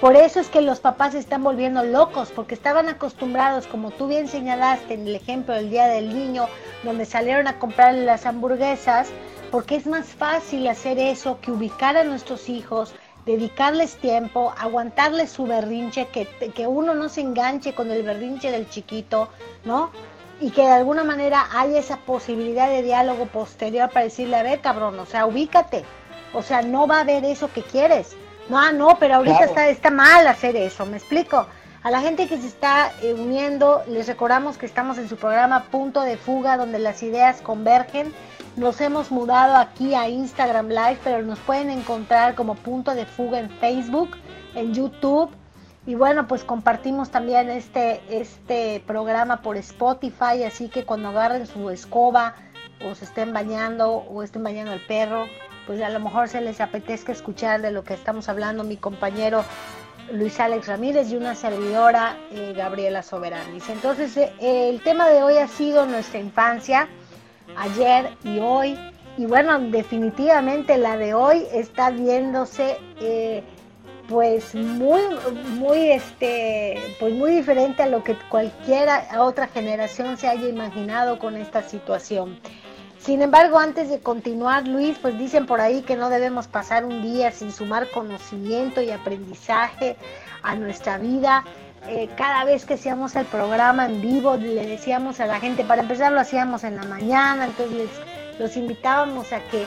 Por 0.02 0.16
eso 0.16 0.40
es 0.40 0.50
que 0.50 0.62
los 0.62 0.80
papás 0.80 1.14
se 1.14 1.20
están 1.20 1.44
volviendo 1.44 1.84
locos, 1.84 2.32
porque 2.36 2.54
estaban 2.54 2.90
acostumbrados, 2.90 3.66
como 3.66 3.92
tú 3.92 4.08
bien 4.08 4.28
señalaste 4.28 4.94
en 4.94 5.08
el 5.08 5.16
ejemplo 5.16 5.54
del 5.54 5.70
Día 5.70 5.88
del 5.88 6.14
Niño, 6.14 6.48
donde 6.84 7.06
salieron 7.06 7.48
a 7.48 7.58
comprar 7.60 7.96
las 7.96 8.26
hamburguesas, 8.26 9.08
porque 9.52 9.76
es 9.76 9.88
más 9.88 10.08
fácil 10.08 10.68
hacer 10.68 11.00
eso 11.00 11.40
que 11.40 11.52
ubicar 11.52 11.96
a 11.96 12.04
nuestros 12.04 12.50
hijos, 12.50 12.94
dedicarles 13.26 13.96
tiempo, 13.98 14.54
aguantarles 14.58 15.32
su 15.32 15.46
berrinche, 15.46 16.08
que, 16.08 16.28
que 16.28 16.68
uno 16.68 16.94
no 16.94 17.10
se 17.10 17.22
enganche 17.22 17.74
con 17.74 17.92
el 17.92 18.04
berrinche 18.04 18.52
del 18.52 18.70
chiquito, 18.70 19.30
¿no? 19.64 19.92
Y 20.40 20.52
que 20.52 20.62
de 20.62 20.72
alguna 20.72 21.04
manera 21.04 21.48
haya 21.54 21.80
esa 21.80 21.98
posibilidad 21.98 22.68
de 22.68 22.84
diálogo 22.84 23.26
posterior 23.28 23.90
para 23.90 24.06
decirle, 24.06 24.36
a 24.36 24.44
ver, 24.44 24.62
cabrón, 24.62 25.00
o 25.00 25.06
sea, 25.06 25.26
ubícate. 25.26 25.84
O 26.34 26.44
sea, 26.44 26.62
no 26.62 26.86
va 26.86 26.98
a 26.98 27.02
haber 27.02 27.24
eso 27.24 27.52
que 27.52 27.64
quieres. 27.64 28.16
No, 28.50 28.60
ah, 28.60 28.72
no, 28.72 28.98
pero 29.00 29.16
ahorita 29.16 29.46
está, 29.46 29.70
está 29.70 29.90
mal 29.90 30.28
hacer 30.28 30.56
eso, 30.56 30.86
¿me 30.86 30.98
explico? 30.98 31.48
A 31.82 31.92
la 31.92 32.02
gente 32.02 32.28
que 32.28 32.38
se 32.38 32.48
está 32.48 32.92
eh, 33.02 33.14
uniendo, 33.14 33.84
les 33.88 34.08
recordamos 34.08 34.58
que 34.58 34.66
estamos 34.66 34.98
en 34.98 35.08
su 35.08 35.18
programa 35.18 35.66
Punto 35.66 36.02
de 36.02 36.18
Fuga, 36.18 36.58
donde 36.58 36.80
las 36.80 37.02
ideas 37.04 37.42
convergen 37.42 38.14
nos 38.56 38.80
hemos 38.80 39.12
mudado 39.12 39.56
aquí 39.58 39.94
a 39.94 40.08
Instagram 40.08 40.70
Live, 40.70 41.00
pero 41.04 41.22
nos 41.24 41.40
pueden 41.40 41.70
encontrar 41.70 42.36
como 42.36 42.56
punto 42.56 42.96
de 42.96 43.06
fuga 43.06 43.40
en 43.40 43.50
Facebook, 43.50 44.18
en 44.54 44.74
YouTube. 44.74 45.30
Y 45.86 45.96
bueno, 45.96 46.28
pues 46.28 46.44
compartimos 46.44 47.10
también 47.10 47.50
este, 47.50 48.02
este 48.10 48.82
programa 48.88 49.42
por 49.42 49.58
Spotify, 49.58 50.44
así 50.46 50.70
que 50.70 50.84
cuando 50.84 51.10
agarren 51.10 51.46
su 51.46 51.70
escoba 51.70 52.36
o 52.84 52.96
se 52.96 53.06
estén 53.06 53.34
bañando 53.34 53.90
o 53.92 54.24
estén 54.24 54.44
bañando 54.44 54.72
al 54.72 54.80
perro, 54.82 55.28
pues 55.68 55.82
a 55.82 55.90
lo 55.90 56.00
mejor 56.00 56.28
se 56.28 56.42
les 56.42 56.60
apetezca 56.62 57.12
escuchar 57.12 57.62
de 57.62 57.72
lo 57.72 57.84
que 57.84 57.94
estamos 57.94 58.30
hablando 58.30 58.64
mi 58.64 58.78
compañero 58.78 59.44
Luis 60.12 60.40
Alex 60.40 60.68
Ramírez 60.68 61.12
y 61.12 61.18
una 61.18 61.36
servidora 61.36 62.18
eh, 62.32 62.54
Gabriela 62.56 63.04
Soberanis. 63.04 63.70
Entonces, 63.70 64.16
eh, 64.18 64.32
el 64.40 64.82
tema 64.82 65.08
de 65.08 65.24
hoy 65.24 65.38
ha 65.38 65.48
sido 65.48 65.86
nuestra 65.86 66.20
infancia 66.20 66.88
ayer 67.58 68.12
y 68.24 68.40
hoy. 68.40 68.78
Y 69.18 69.26
bueno, 69.26 69.58
definitivamente 69.60 70.78
la 70.78 70.98
de 70.98 71.14
hoy 71.14 71.46
está 71.54 71.90
viéndose 71.90 72.78
eh, 73.00 73.44
pues 74.08 74.54
muy, 74.54 75.02
muy, 75.56 75.92
este, 75.92 76.78
pues 77.00 77.14
muy 77.14 77.32
diferente 77.32 77.84
a 77.84 77.88
lo 77.88 78.04
que 78.04 78.16
cualquiera 78.30 79.08
otra 79.20 79.48
generación 79.48 80.18
se 80.18 80.28
haya 80.28 80.48
imaginado 80.48 81.18
con 81.18 81.36
esta 81.38 81.64
situación. 81.64 82.40
Sin 83.00 83.22
embargo, 83.22 83.60
antes 83.60 83.90
de 83.90 84.00
continuar, 84.00 84.68
Luis, 84.68 84.98
pues 85.00 85.18
dicen 85.18 85.46
por 85.46 85.62
ahí 85.62 85.84
que 85.84 85.96
no 85.96 86.10
debemos 86.10 86.48
pasar 86.48 86.86
un 86.86 87.04
día 87.04 87.32
sin 87.32 87.52
sumar 87.52 87.90
conocimiento 87.92 88.82
y 88.82 88.90
aprendizaje 88.90 89.96
a 90.42 90.56
nuestra 90.56 90.98
vida. 90.98 91.44
Eh, 91.88 92.10
cada 92.18 92.46
vez 92.46 92.66
que 92.66 92.76
hacíamos 92.76 93.16
el 93.16 93.26
programa 93.26 93.86
en 93.86 94.02
vivo 94.02 94.38
le 94.38 94.66
decíamos 94.66 95.20
a 95.20 95.28
la 95.28 95.40
gente, 95.40 95.64
para 95.64 95.84
empezar 95.84 96.12
lo 96.12 96.20
hacíamos 96.20 96.64
en 96.64 96.78
la 96.78 96.84
mañana, 96.84 97.46
entonces 97.46 97.76
les, 97.78 98.40
los 98.40 98.58
invitábamos 98.58 99.32
a 99.32 99.40
que 99.52 99.66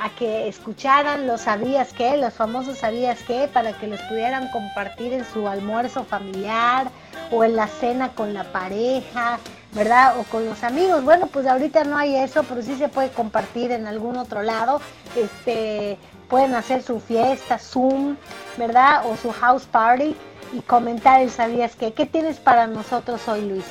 a 0.00 0.10
que 0.10 0.48
escucharan 0.48 1.26
los 1.26 1.42
sabías 1.42 1.92
qué, 1.92 2.16
los 2.16 2.32
famosos 2.32 2.78
sabías 2.78 3.18
qué, 3.26 3.48
para 3.52 3.72
que 3.72 3.88
los 3.88 4.00
pudieran 4.02 4.48
compartir 4.50 5.12
en 5.12 5.24
su 5.24 5.48
almuerzo 5.48 6.04
familiar 6.04 6.88
o 7.32 7.44
en 7.44 7.56
la 7.56 7.66
cena 7.66 8.10
con 8.10 8.32
la 8.32 8.44
pareja, 8.44 9.38
¿verdad? 9.72 10.18
O 10.18 10.22
con 10.24 10.46
los 10.46 10.62
amigos. 10.62 11.02
Bueno, 11.04 11.26
pues 11.26 11.46
ahorita 11.46 11.84
no 11.84 11.96
hay 11.96 12.14
eso, 12.14 12.44
pero 12.44 12.62
sí 12.62 12.76
se 12.76 12.88
puede 12.88 13.10
compartir 13.10 13.72
en 13.72 13.86
algún 13.86 14.16
otro 14.16 14.42
lado. 14.42 14.80
Este, 15.16 15.98
pueden 16.28 16.54
hacer 16.54 16.82
su 16.82 17.00
fiesta, 17.00 17.58
Zoom, 17.58 18.16
¿verdad? 18.56 19.02
O 19.04 19.16
su 19.16 19.32
house 19.32 19.66
party 19.66 20.14
y 20.52 20.60
comentar 20.60 21.20
el 21.22 21.30
sabías 21.30 21.76
que. 21.76 21.92
¿Qué 21.92 22.06
tienes 22.06 22.38
para 22.38 22.66
nosotros 22.66 23.26
hoy, 23.28 23.42
Luis? 23.42 23.64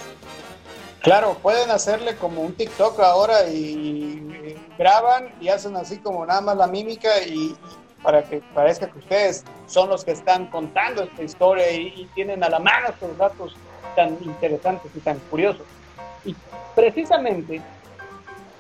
Claro, 1.02 1.38
pueden 1.42 1.70
hacerle 1.72 2.16
como 2.16 2.42
un 2.42 2.54
TikTok 2.54 3.00
ahora 3.00 3.48
y 3.48 4.58
graban 4.78 5.34
y 5.40 5.48
hacen 5.50 5.76
así 5.76 6.00
como 6.00 6.26
nada 6.26 6.42
más 6.42 6.58
la 6.58 6.68
mímica 6.68 7.10
y 7.26 7.56
para 8.04 8.24
que 8.24 8.42
parezca 8.54 8.88
que 8.88 9.00
ustedes 9.00 9.44
son 9.68 9.90
los 9.90 10.04
que 10.04 10.12
están 10.12 10.48
contando 10.48 11.04
esta 11.04 11.24
historia 11.24 11.72
y, 11.72 12.10
tienen 12.14 12.44
a 12.44 12.50
la 12.50 12.60
mano 12.60 12.90
estos 12.90 13.18
datos 13.18 13.56
tan 13.96 14.18
interesantes 14.22 14.92
y 14.96 15.00
tan 15.00 15.20
curiosos. 15.30 15.66
Y 16.26 16.36
precisamente 16.76 17.62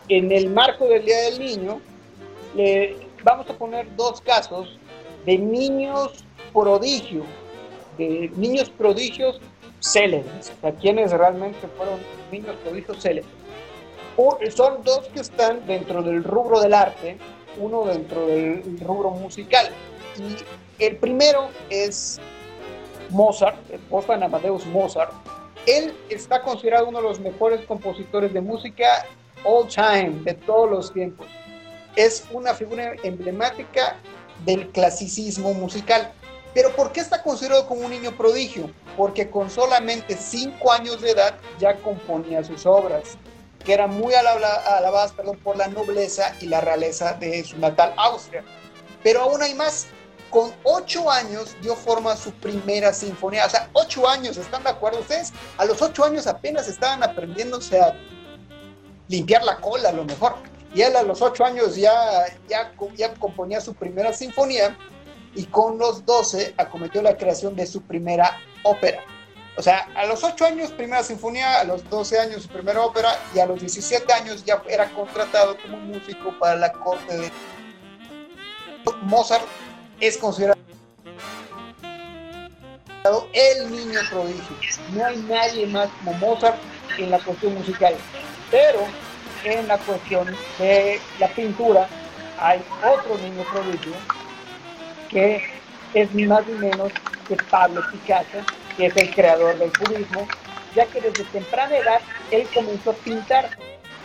en 0.09 0.32
el 0.32 0.49
marco 0.49 0.86
del 0.86 1.05
Día 1.05 1.18
del 1.24 1.39
Niño, 1.39 1.82
vamos 3.24 3.49
a 3.49 3.53
poner 3.53 3.93
dos 3.95 4.22
casos 4.22 4.78
de 5.26 5.38
niños 5.38 6.24
prodigio 6.53 7.24
de 7.98 8.32
niños 8.36 8.70
prodigios 8.70 9.39
célebres, 9.80 10.52
o 10.58 10.62
sea, 10.62 10.72
quienes 10.74 11.12
realmente 11.12 11.68
fueron 11.78 12.00
niños 12.32 12.56
prodigios 12.64 13.02
célebres. 13.02 13.32
Son 14.56 14.84
dos 14.84 15.08
que 15.14 15.20
están 15.20 15.66
dentro 15.68 16.02
del 16.02 16.24
rubro 16.24 16.60
del 16.60 16.74
arte, 16.74 17.18
uno 17.60 17.86
dentro 17.86 18.26
del 18.26 18.80
rubro 18.80 19.12
musical. 19.12 19.70
Y 20.18 20.84
el 20.84 20.95
primero 20.98 21.50
es 21.70 22.20
Mozart, 23.10 23.58
Wolfgang 23.89 24.24
Amadeus 24.24 24.66
Mozart. 24.66 25.14
Él 25.68 25.93
está 26.10 26.41
considerado 26.41 26.88
uno 26.88 27.00
de 27.02 27.10
los 27.10 27.20
mejores 27.20 27.62
compositores 27.66 28.34
de 28.34 28.41
música 28.41 29.06
all 29.43 29.68
time, 29.68 30.22
de 30.24 30.34
todos 30.34 30.70
los 30.70 30.93
tiempos. 30.93 31.28
Es 31.95 32.26
una 32.32 32.54
figura 32.54 32.93
emblemática 33.04 33.98
del 34.45 34.70
clasicismo 34.70 35.54
musical. 35.54 36.12
Pero 36.58 36.76
¿por 36.76 36.91
qué 36.91 37.01
está 37.01 37.22
considerado 37.22 37.68
como 37.68 37.82
un 37.82 37.91
niño 37.91 38.18
prodigio? 38.18 38.72
Porque 38.97 39.30
con 39.30 39.47
solamente 39.47 40.18
cinco 40.18 40.72
años 40.72 40.99
de 41.01 41.12
edad 41.12 41.36
ya 41.60 41.76
componía 41.76 42.43
sus 42.43 42.66
obras, 42.66 43.16
que 43.64 43.74
eran 43.74 43.91
muy 43.91 44.16
alabadas 44.16 45.12
perdón, 45.12 45.38
por 45.43 45.55
la 45.55 45.68
nobleza 45.68 46.34
y 46.41 46.47
la 46.47 46.60
realeza 46.60 47.14
de 47.14 47.43
su 47.43 47.60
natal 47.60 47.93
Austria. 47.95 48.43
Pero 49.03 49.22
aún 49.22 49.43
hay 49.43 49.53
más. 49.53 49.86
Con 50.32 50.51
ocho 50.64 51.12
años 51.12 51.55
dio 51.62 51.76
forma 51.76 52.14
a 52.14 52.18
su 52.18 52.32
primera 52.32 52.91
sinfonía. 52.91 53.45
O 53.45 53.49
sea, 53.51 53.70
ocho 53.74 54.10
años, 54.10 54.36
¿están 54.38 54.64
de 54.64 54.72
acuerdo 54.72 55.01
ustedes? 55.01 55.34
A 55.60 55.66
los 55.66 55.80
ocho 55.84 56.05
años 56.05 56.26
apenas 56.26 56.68
estaban 56.68 57.03
aprendiéndose 57.03 57.80
a 57.80 57.93
limpiar 59.10 59.43
la 59.43 59.58
cola, 59.58 59.89
a 59.89 59.93
lo 59.93 60.05
mejor. 60.05 60.34
Y 60.74 60.82
él 60.82 60.95
a 60.95 61.03
los 61.03 61.22
ocho 61.22 61.45
años 61.45 61.76
ya, 61.76 62.26
ya, 62.49 62.74
ya 62.95 63.14
componía 63.14 63.62
su 63.62 63.76
primera 63.76 64.12
sinfonía 64.12 64.76
y 65.38 65.46
con 65.46 65.78
los 65.78 66.04
12 66.06 66.56
acometió 66.58 67.02
la 67.04 67.16
creación 67.16 67.56
de 67.56 67.68
su 67.68 67.84
primera 67.84 68.40
ópera. 68.64 69.04
O 69.56 69.62
sea, 69.62 69.88
a 69.96 70.06
los 70.06 70.24
8 70.24 70.46
años 70.46 70.72
primera 70.72 71.04
sinfonía, 71.04 71.60
a 71.60 71.64
los 71.64 71.88
12 71.90 72.20
años 72.20 72.44
su 72.44 72.50
primera 72.50 72.82
ópera 72.82 73.10
y 73.34 73.40
a 73.40 73.46
los 73.46 73.60
17 73.60 74.12
años 74.14 74.44
ya 74.44 74.62
era 74.68 74.92
contratado 74.94 75.56
como 75.62 75.78
músico 75.78 76.34
para 76.40 76.56
la 76.56 76.72
corte 76.74 77.18
de 77.18 77.32
Mozart. 79.04 79.46
Es 80.00 80.18
considerado 80.18 80.58
el 83.34 83.72
niño 83.72 84.00
prodigio. 84.10 84.56
No 84.94 85.06
hay 85.06 85.18
nadie 85.18 85.68
más 85.68 85.90
como 86.00 86.14
Mozart 86.14 86.58
en 86.98 87.12
la 87.12 87.20
cuestión 87.20 87.54
musical. 87.54 87.96
Pero 88.50 88.80
en 89.44 89.68
la 89.68 89.78
cuestión 89.78 90.36
de 90.58 91.00
la 91.20 91.28
pintura 91.30 91.88
hay 92.40 92.64
otro 92.84 93.18
niño 93.20 93.44
prodigio 93.52 93.94
que 95.10 95.43
es 95.93 96.14
ni 96.14 96.26
más 96.26 96.45
ni 96.47 96.53
menos 96.53 96.91
que 97.28 97.36
Pablo 97.36 97.82
Picasso, 97.91 98.39
que 98.76 98.88
es 98.88 98.97
el 98.97 99.14
creador 99.14 99.58
del 99.58 99.72
cubismo, 99.78 100.28
ya 100.76 100.86
que 100.86 101.01
desde 101.01 101.24
temprana 101.26 101.78
edad 101.78 101.99
él 102.32 102.47
comenzó 102.53 102.91
a 102.91 102.93
pintar, 102.93 103.49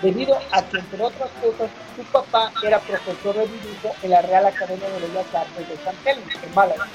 debido 0.00 0.38
a 0.50 0.62
que, 0.62 0.78
entre 0.78 1.02
otras 1.02 1.30
cosas, 1.40 1.70
su 1.96 2.02
papá 2.04 2.52
era 2.62 2.80
profesor 2.80 3.34
de 3.36 3.46
dibujo 3.46 3.94
en 4.02 4.10
la 4.10 4.22
Real 4.22 4.46
Academia 4.46 4.88
de 4.88 5.06
Bellas 5.06 5.34
Artes 5.34 5.68
de 5.68 5.76
San 5.84 5.94
Telmo, 5.96 6.24
en 6.42 6.54
Málaga. 6.54 6.88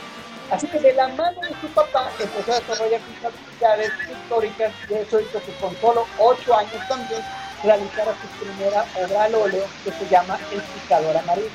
Así 0.51 0.67
que 0.67 0.79
de 0.79 0.93
la 0.93 1.09
mano 1.09 1.41
de 1.41 1.55
su 1.59 1.67
papá 1.73 2.09
empezó 2.19 2.51
a 2.53 2.59
desarrollar 2.59 3.01
sus 3.01 3.25
habilidades 3.25 3.91
históricas 4.09 4.71
y 4.89 4.93
eso 4.93 5.19
hizo 5.19 5.41
que 5.41 5.51
con 5.59 5.75
solo 5.81 6.05
ocho 6.19 6.55
años 6.55 6.87
también 6.87 7.21
realizara 7.63 8.13
su 8.21 8.45
primera 8.45 8.85
obra 8.95 9.23
al 9.23 9.35
óleo 9.35 9.65
que 9.83 9.91
se 9.91 10.07
llama 10.09 10.39
El 10.51 10.61
Picador 10.61 11.17
Amarillo. 11.17 11.49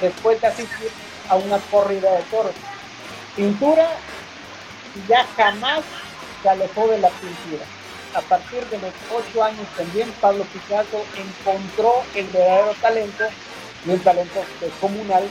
Después 0.00 0.40
de 0.40 0.46
asistir 0.46 0.90
a 1.28 1.36
una 1.36 1.58
corrida 1.70 2.12
de 2.12 2.22
toros. 2.24 2.54
Pintura 3.36 3.88
ya 5.08 5.26
jamás 5.36 5.82
se 6.42 6.48
alejó 6.48 6.88
de 6.88 6.98
la 6.98 7.08
pintura. 7.08 7.64
A 8.14 8.20
partir 8.20 8.64
de 8.66 8.78
los 8.78 8.92
ocho 9.12 9.42
años 9.42 9.66
también 9.76 10.12
Pablo 10.20 10.44
Picasso 10.44 11.04
encontró 11.16 11.94
el 12.14 12.26
verdadero 12.26 12.74
talento 12.80 13.24
y 13.84 13.90
un 13.90 13.98
talento 14.00 14.44
comunal, 14.80 15.28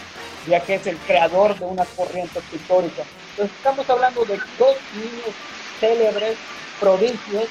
ya 0.48 0.60
que 0.60 0.76
es 0.76 0.88
el 0.88 0.98
creador 0.98 1.58
de 1.58 1.66
una 1.66 1.86
corriente 1.86 2.42
pictórica. 2.52 3.04
Entonces 3.32 3.56
estamos 3.56 3.90
hablando 3.90 4.26
de 4.26 4.38
dos 4.60 4.76
niños 4.92 5.36
célebres, 5.80 6.38
prodigios, 6.80 7.48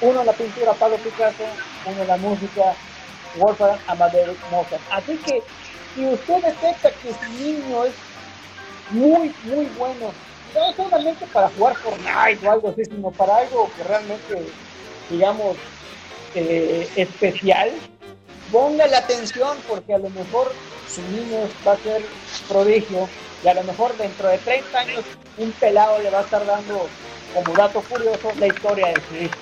uno 0.00 0.20
en 0.20 0.26
la 0.26 0.32
pintura 0.32 0.72
Pablo 0.74 0.96
Picasso, 0.98 1.44
uno 1.84 2.02
en 2.02 2.08
la 2.08 2.16
música 2.16 2.76
Wolfgang 3.34 3.78
Amadeus 3.88 4.38
Mozart. 4.50 4.82
Así 4.90 5.16
que 5.18 5.42
si 5.94 6.06
usted 6.06 6.42
detecta 6.42 6.90
que 7.02 7.12
su 7.12 7.32
niño 7.38 7.84
es 7.84 7.94
muy, 8.90 9.34
muy 9.44 9.66
bueno, 9.76 10.12
no 10.54 10.72
solamente 10.76 11.26
para 11.26 11.48
jugar 11.50 11.76
Fortnite 11.76 12.46
o 12.46 12.50
algo 12.50 12.68
así, 12.70 12.84
sino 12.84 13.10
para 13.10 13.36
algo 13.36 13.70
que 13.76 13.84
realmente, 13.84 14.46
digamos, 15.08 15.56
eh, 16.34 16.88
especial, 16.96 17.72
ponga 18.50 18.86
la 18.86 18.98
atención 18.98 19.58
porque 19.68 19.94
a 19.94 19.98
lo 19.98 20.10
mejor 20.10 20.52
su 20.86 21.02
niño 21.02 21.48
va 21.66 21.72
a 21.72 21.78
ser 21.78 22.02
prodigio 22.48 23.08
y 23.44 23.48
a 23.48 23.54
lo 23.54 23.64
mejor 23.64 23.96
dentro 23.96 24.28
de 24.28 24.38
30 24.38 24.78
años 24.78 25.04
un 25.38 25.52
pelado 25.52 25.98
le 26.00 26.10
va 26.10 26.20
a 26.20 26.22
estar 26.22 26.44
dando 26.44 26.88
como 27.34 27.54
dato 27.54 27.80
curioso 27.82 28.32
la 28.38 28.48
historia 28.48 28.88
de 28.88 29.00
su 29.08 29.14
hijo. 29.14 29.34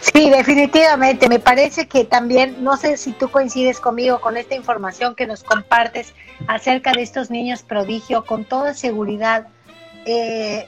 Sí, 0.00 0.30
definitivamente. 0.30 1.28
Me 1.28 1.38
parece 1.38 1.88
que 1.88 2.04
también, 2.04 2.62
no 2.62 2.76
sé 2.76 2.96
si 2.96 3.12
tú 3.12 3.28
coincides 3.28 3.80
conmigo 3.80 4.20
con 4.20 4.36
esta 4.36 4.54
información 4.54 5.14
que 5.14 5.26
nos 5.26 5.42
compartes 5.42 6.14
acerca 6.46 6.92
de 6.92 7.02
estos 7.02 7.30
niños 7.30 7.62
prodigio, 7.62 8.24
con 8.24 8.44
toda 8.44 8.74
seguridad 8.74 9.48
eh, 10.04 10.66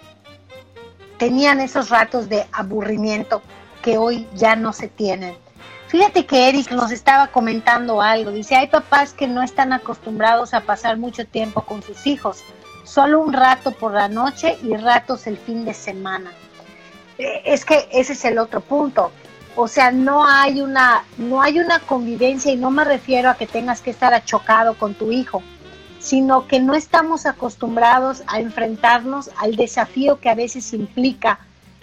tenían 1.18 1.60
esos 1.60 1.90
ratos 1.90 2.28
de 2.28 2.46
aburrimiento 2.52 3.42
que 3.82 3.98
hoy 3.98 4.26
ya 4.34 4.56
no 4.56 4.72
se 4.72 4.88
tienen. 4.88 5.36
Fíjate 5.88 6.24
que 6.24 6.48
Eric 6.48 6.70
nos 6.70 6.92
estaba 6.92 7.28
comentando 7.28 8.00
algo. 8.00 8.30
Dice, 8.30 8.56
hay 8.56 8.68
papás 8.68 9.12
que 9.12 9.26
no 9.26 9.42
están 9.42 9.72
acostumbrados 9.72 10.54
a 10.54 10.60
pasar 10.60 10.98
mucho 10.98 11.26
tiempo 11.26 11.62
con 11.62 11.82
sus 11.82 12.06
hijos, 12.06 12.42
solo 12.84 13.20
un 13.20 13.32
rato 13.32 13.72
por 13.72 13.92
la 13.92 14.08
noche 14.08 14.56
y 14.62 14.76
ratos 14.76 15.26
el 15.26 15.36
fin 15.36 15.64
de 15.64 15.74
semana. 15.74 16.32
Eh, 17.20 17.42
es 17.44 17.64
que 17.64 17.86
ese 17.92 18.14
es 18.14 18.24
el 18.24 18.38
otro 18.38 18.60
punto. 18.60 19.12
O 19.56 19.68
sea, 19.68 19.90
no 19.90 20.26
hay 20.26 20.60
una, 20.62 21.04
no 21.18 21.42
hay 21.42 21.58
una 21.58 21.80
convivencia 21.80 22.50
y 22.50 22.56
no 22.56 22.70
me 22.70 22.84
refiero 22.84 23.28
a 23.28 23.34
que 23.34 23.46
tengas 23.46 23.82
que 23.82 23.90
estar 23.90 24.14
achocado 24.14 24.74
con 24.74 24.94
tu 24.94 25.12
hijo, 25.12 25.42
sino 25.98 26.46
que 26.46 26.60
no 26.60 26.74
estamos 26.74 27.26
acostumbrados 27.26 28.22
a 28.26 28.40
enfrentarnos 28.40 29.30
al 29.36 29.56
desafío 29.56 30.18
que 30.18 30.30
a 30.30 30.34
veces 30.34 30.72
implica 30.72 31.40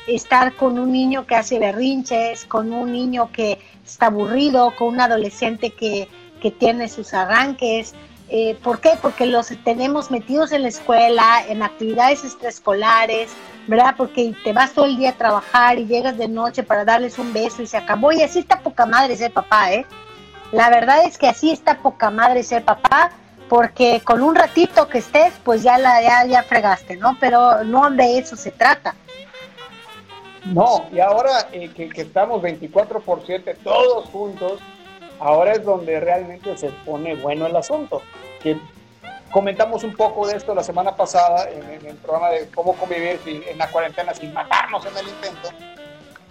estar 0.07 0.55
con 0.55 0.79
un 0.79 0.91
niño 0.91 1.27
que 1.27 1.35
hace 1.35 1.59
berrinches, 1.59 2.45
con 2.45 2.73
un 2.73 2.93
niño 2.93 3.29
que 3.31 3.59
está 3.85 4.07
aburrido, 4.07 4.73
con 4.75 4.87
un 4.87 5.01
adolescente 5.01 5.71
que, 5.71 6.07
que 6.41 6.49
tiene 6.49 6.87
sus 6.87 7.13
arranques. 7.13 7.93
Eh, 8.29 8.57
¿Por 8.63 8.79
qué? 8.79 8.91
Porque 9.01 9.25
los 9.25 9.49
tenemos 9.63 10.09
metidos 10.09 10.51
en 10.51 10.63
la 10.63 10.69
escuela, 10.69 11.43
en 11.47 11.61
actividades 11.61 12.23
extraescolares, 12.23 13.29
¿verdad? 13.67 13.95
Porque 13.97 14.33
te 14.43 14.53
vas 14.53 14.73
todo 14.73 14.85
el 14.85 14.97
día 14.97 15.11
a 15.11 15.13
trabajar 15.13 15.77
y 15.77 15.85
llegas 15.85 16.17
de 16.17 16.27
noche 16.27 16.63
para 16.63 16.85
darles 16.85 17.19
un 17.19 17.33
beso 17.33 17.61
y 17.61 17.67
se 17.67 17.77
acabó. 17.77 18.11
Y 18.11 18.21
así 18.21 18.39
está 18.39 18.59
poca 18.61 18.85
madre 18.85 19.15
ser 19.15 19.31
papá, 19.31 19.73
¿eh? 19.73 19.85
La 20.51 20.69
verdad 20.69 21.05
es 21.05 21.17
que 21.17 21.27
así 21.27 21.51
está 21.51 21.77
poca 21.79 22.09
madre 22.09 22.41
ser 22.43 22.63
papá, 22.63 23.11
porque 23.49 24.01
con 24.03 24.21
un 24.23 24.35
ratito 24.35 24.87
que 24.87 24.99
estés, 24.99 25.33
pues 25.43 25.63
ya 25.63 25.77
la 25.77 26.01
ya, 26.01 26.25
ya 26.25 26.43
fregaste, 26.43 26.95
¿no? 26.95 27.17
Pero 27.19 27.63
no 27.63 27.89
de 27.91 28.17
eso 28.17 28.35
se 28.35 28.51
trata. 28.51 28.95
No, 30.45 30.87
y 30.93 30.99
ahora 30.99 31.49
eh, 31.51 31.69
que, 31.69 31.89
estamos 32.01 32.41
24 32.41 33.01
por 33.01 33.25
7 33.25 33.57
todos 33.63 34.05
juntos, 34.05 34.59
ahora 35.19 35.53
es 35.53 35.63
donde 35.63 35.99
realmente 35.99 36.57
se 36.57 36.69
pone 36.85 37.15
bueno 37.15 37.47
el 37.47 37.55
asunto. 37.55 38.01
Que 38.41 38.57
Comentamos 39.31 39.83
un 39.83 39.95
poco 39.95 40.27
de 40.27 40.37
esto 40.37 40.55
la 40.55 40.63
semana 40.63 40.95
pasada 40.95 41.49
en, 41.49 41.85
el 41.85 41.95
programa 41.97 42.29
de 42.29 42.49
cómo 42.49 42.73
convivir 42.75 43.19
en 43.25 43.57
la 43.57 43.69
cuarentena 43.69 44.13
sin 44.13 44.33
matarnos 44.33 44.85
en 44.85 44.97
el 44.97 45.07
intento. 45.07 45.49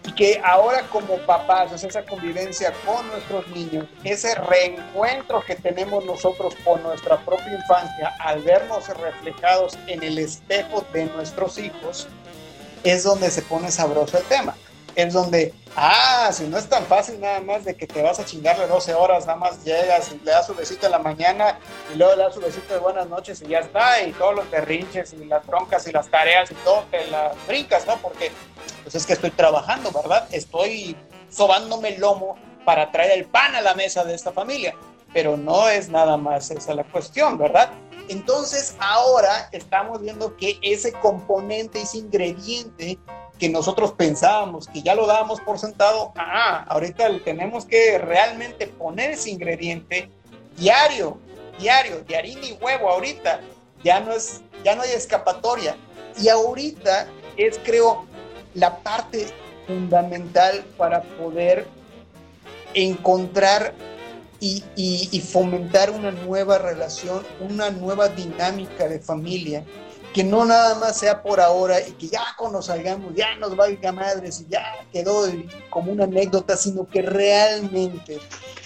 Y 0.04 0.12
que 0.12 0.40
ahora 0.44 0.82
como 0.92 1.16
papás, 1.26 1.72
es 1.72 1.82
esa 1.84 2.04
convivencia 2.04 2.72
con 2.84 3.06
nuestros 3.08 3.46
niños, 3.48 3.86
ese 4.04 4.34
reencuentro 4.36 5.42
que 5.44 5.56
tenemos 5.56 6.04
nosotros 6.04 6.54
con 6.64 6.82
nuestra 6.82 7.16
propia 7.18 7.54
infancia 7.54 8.14
al 8.20 8.40
vernos 8.42 8.88
reflejados 8.88 9.76
en 9.88 10.02
el 10.02 10.18
espejo 10.18 10.84
de 10.92 11.06
nuestros 11.06 11.58
hijos, 11.58 12.06
es 12.84 13.02
donde 13.02 13.30
se 13.30 13.42
pone 13.42 13.70
sabroso 13.70 14.16
el 14.16 14.24
tema 14.24 14.54
es 14.96 15.12
donde, 15.12 15.54
ah, 15.76 16.30
si 16.32 16.44
no 16.44 16.58
es 16.58 16.68
tan 16.68 16.84
fácil 16.86 17.20
nada 17.20 17.40
más 17.40 17.64
de 17.64 17.76
que 17.76 17.86
te 17.86 18.02
vas 18.02 18.18
a 18.18 18.24
chingarle 18.24 18.66
12 18.66 18.94
horas, 18.94 19.26
nada 19.26 19.38
más 19.38 19.62
llegas 19.64 20.10
y 20.12 20.18
le 20.24 20.32
das 20.32 20.46
su 20.46 20.54
besito 20.54 20.86
en 20.86 20.92
la 20.92 20.98
mañana 20.98 21.58
y 21.92 21.98
luego 21.98 22.16
le 22.16 22.22
das 22.24 22.34
su 22.34 22.40
besito 22.40 22.72
de 22.72 22.80
buenas 22.80 23.08
noches 23.08 23.42
y 23.42 23.48
ya 23.48 23.60
está, 23.60 24.02
y 24.02 24.12
todos 24.12 24.34
los 24.34 24.50
derrinches 24.50 25.12
y 25.12 25.24
las 25.26 25.46
broncas 25.46 25.86
y 25.86 25.92
las 25.92 26.08
tareas 26.08 26.50
y 26.50 26.54
todo 26.56 26.84
te 26.90 27.06
las 27.06 27.34
brincas, 27.46 27.86
¿no? 27.86 27.96
Porque 27.98 28.32
pues 28.82 28.94
es 28.94 29.06
que 29.06 29.12
estoy 29.12 29.30
trabajando, 29.30 29.92
¿verdad? 29.92 30.26
Estoy 30.32 30.96
sobándome 31.30 31.90
el 31.90 32.00
lomo 32.00 32.36
para 32.64 32.90
traer 32.90 33.12
el 33.12 33.26
pan 33.26 33.54
a 33.54 33.60
la 33.60 33.74
mesa 33.74 34.04
de 34.04 34.14
esta 34.14 34.32
familia, 34.32 34.74
pero 35.12 35.36
no 35.36 35.68
es 35.68 35.88
nada 35.88 36.16
más 36.16 36.50
esa 36.50 36.74
la 36.74 36.84
cuestión, 36.84 37.38
¿verdad? 37.38 37.70
Entonces 38.08 38.76
ahora 38.78 39.48
estamos 39.52 40.00
viendo 40.00 40.36
que 40.36 40.58
ese 40.62 40.92
componente, 40.92 41.82
ese 41.82 41.98
ingrediente 41.98 42.98
que 43.38 43.48
nosotros 43.48 43.92
pensábamos 43.92 44.66
que 44.68 44.82
ya 44.82 44.94
lo 44.94 45.06
dábamos 45.06 45.40
por 45.40 45.58
sentado, 45.58 46.12
ah, 46.16 46.64
ahorita 46.68 47.08
tenemos 47.24 47.64
que 47.64 47.98
realmente 47.98 48.66
poner 48.66 49.10
ese 49.10 49.30
ingrediente 49.30 50.10
diario, 50.56 51.18
diario, 51.58 52.02
de 52.02 52.16
harina 52.16 52.46
y 52.46 52.52
huevo. 52.52 52.88
Ahorita, 52.88 53.40
ya 53.84 54.00
no 54.00 54.12
es, 54.12 54.42
ya 54.64 54.74
no 54.74 54.82
hay 54.82 54.92
escapatoria. 54.92 55.76
Y 56.18 56.28
ahorita 56.28 57.08
es, 57.36 57.60
creo, 57.62 58.06
la 58.54 58.78
parte 58.78 59.26
fundamental 59.66 60.64
para 60.78 61.02
poder 61.02 61.66
encontrar 62.74 63.74
y, 64.40 64.62
y, 64.76 65.20
fomentar 65.20 65.90
una 65.90 66.10
nueva 66.10 66.58
relación, 66.58 67.24
una 67.40 67.70
nueva 67.70 68.08
dinámica 68.08 68.86
de 68.86 69.00
familia, 69.00 69.64
que 70.16 70.24
no 70.24 70.46
nada 70.46 70.76
más 70.76 70.96
sea 70.96 71.22
por 71.22 71.42
ahora 71.42 71.78
y 71.86 71.92
que 71.92 72.08
ya 72.08 72.24
cuando 72.38 72.62
salgamos 72.62 73.14
ya 73.14 73.36
nos 73.36 73.54
valga 73.54 73.92
madres 73.92 74.40
y 74.40 74.46
ya 74.48 74.64
quedó 74.90 75.30
como 75.68 75.92
una 75.92 76.04
anécdota, 76.04 76.56
sino 76.56 76.88
que 76.88 77.02
realmente 77.02 78.18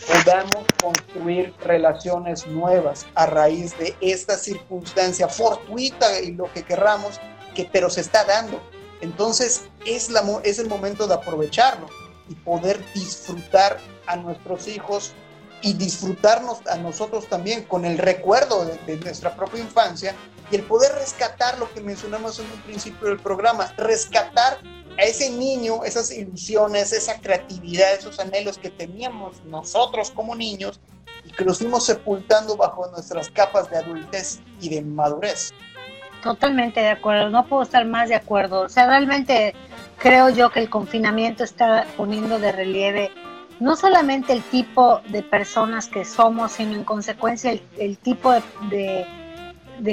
podamos 0.07 0.65
construir 0.81 1.53
relaciones 1.59 2.47
nuevas 2.47 3.05
a 3.17 3.27
raíz 3.27 3.77
de 3.81 3.97
esta 4.01 4.39
circunstancia 4.39 5.27
fortuita 5.27 6.21
y 6.21 6.35
lo 6.35 6.45
que 6.53 6.63
querramos, 6.63 7.19
que 7.53 7.69
pero 7.73 7.91
se 7.91 8.03
está 8.03 8.23
dando. 8.23 8.63
Entonces 9.01 9.63
es, 9.85 10.09
la, 10.09 10.23
es 10.45 10.61
el 10.61 10.69
momento 10.69 11.09
de 11.09 11.15
aprovecharlo 11.15 11.89
y 12.29 12.37
poder 12.37 12.81
disfrutar 12.95 13.81
a 14.07 14.15
nuestros 14.15 14.69
hijos 14.69 15.15
y 15.63 15.75
disfrutarnos 15.75 16.65
a 16.69 16.77
nosotros 16.77 17.27
también 17.27 17.65
con 17.65 17.85
el 17.85 17.99
recuerdo 17.99 18.71
de, 18.87 18.97
nuestra 18.99 19.35
propia 19.35 19.61
infancia 19.61 20.15
y 20.51 20.57
el 20.57 20.63
poder 20.63 20.93
rescatar 20.95 21.59
lo 21.59 21.73
que 21.73 21.81
mencionamos 21.81 22.39
en 22.39 22.47
un 22.47 22.61
principio 22.63 23.09
del 23.09 23.19
programa, 23.19 23.73
rescatar 23.77 24.59
a 24.99 25.03
ese 25.03 25.31
niño, 25.31 25.85
esas 25.85 26.11
ilusiones, 26.11 26.93
esa 26.93 27.21
creatividad, 27.21 27.95
esos 27.95 28.19
anhelos 28.19 28.59
que 28.59 28.71
teníamos 28.71 29.43
nosotros 29.45 30.11
como 30.11 30.35
niños 30.35 30.81
y 31.25 31.31
que 31.33 31.45
los 31.45 31.59
fuimos 31.59 31.87
sepultando 31.87 32.57
bajo 32.57 32.87
nuestras 32.91 33.31
capas 33.31 33.71
de 33.71 33.79
adultez 33.79 34.41
y 34.61 34.69
de 34.69 34.83
madurez. 34.83 35.53
Totalmente 36.23 36.81
de 36.81 36.91
acuerdo, 36.91 37.31
no 37.31 37.47
puedo 37.47 37.63
estar 37.63 37.87
más 37.87 38.09
de 38.09 38.17
acuerdo. 38.17 38.63
O 38.63 38.69
sea, 38.69 38.87
realmente 38.87 39.55
creo 39.99 40.29
yo 40.29 40.51
que 40.51 40.61
el 40.61 40.69
confinamiento 40.69 41.45
está 41.45 41.87
poniendo 41.97 42.39
de 42.39 42.53
relieve 42.53 43.11
no 43.61 43.77
solamente 43.77 44.33
el 44.33 44.43
tipo 44.43 45.01
de 45.11 45.23
personas 45.23 45.87
que 45.87 46.05
somos, 46.05 46.53
sino 46.53 46.75
en 46.75 46.83
consecuencia 46.83 47.57
el, 47.79 47.99
tipo 47.99 48.33
de, 48.33 49.07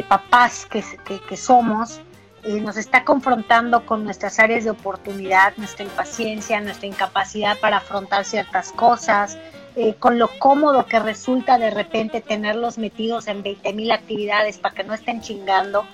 papás 0.08 0.66
que, 0.66 1.38
somos, 1.38 2.00
eh, 2.44 2.60
nos 2.62 2.78
está 2.78 3.04
confrontando 3.04 3.86
con 3.86 4.04
nuestras 4.04 4.40
áreas 4.40 4.64
de 4.64 4.72
oportunidad, 4.72 5.54
nuestra 5.58 5.86
impaciencia, 5.86 6.60
nuestra 6.62 6.88
incapacidad 6.88 7.58
para 7.60 7.78
afrontar 7.78 8.26
ciertas 8.26 8.72
cosas, 8.72 9.38
eh, 9.76 9.96
con 9.96 10.20
lo 10.20 10.30
cómodo 10.40 10.86
que 10.86 11.00
resulta 11.00 11.58
de 11.58 11.70
repente 11.70 12.22
tenerlos 12.22 12.78
metidos 12.78 13.28
en 13.28 13.44
20 13.44 13.74
mil 13.74 13.92
actividades 13.92 14.58
para 14.58 14.76
que 14.76 14.84
no 14.84 14.94
estén 14.94 15.22
chingando. 15.22 15.86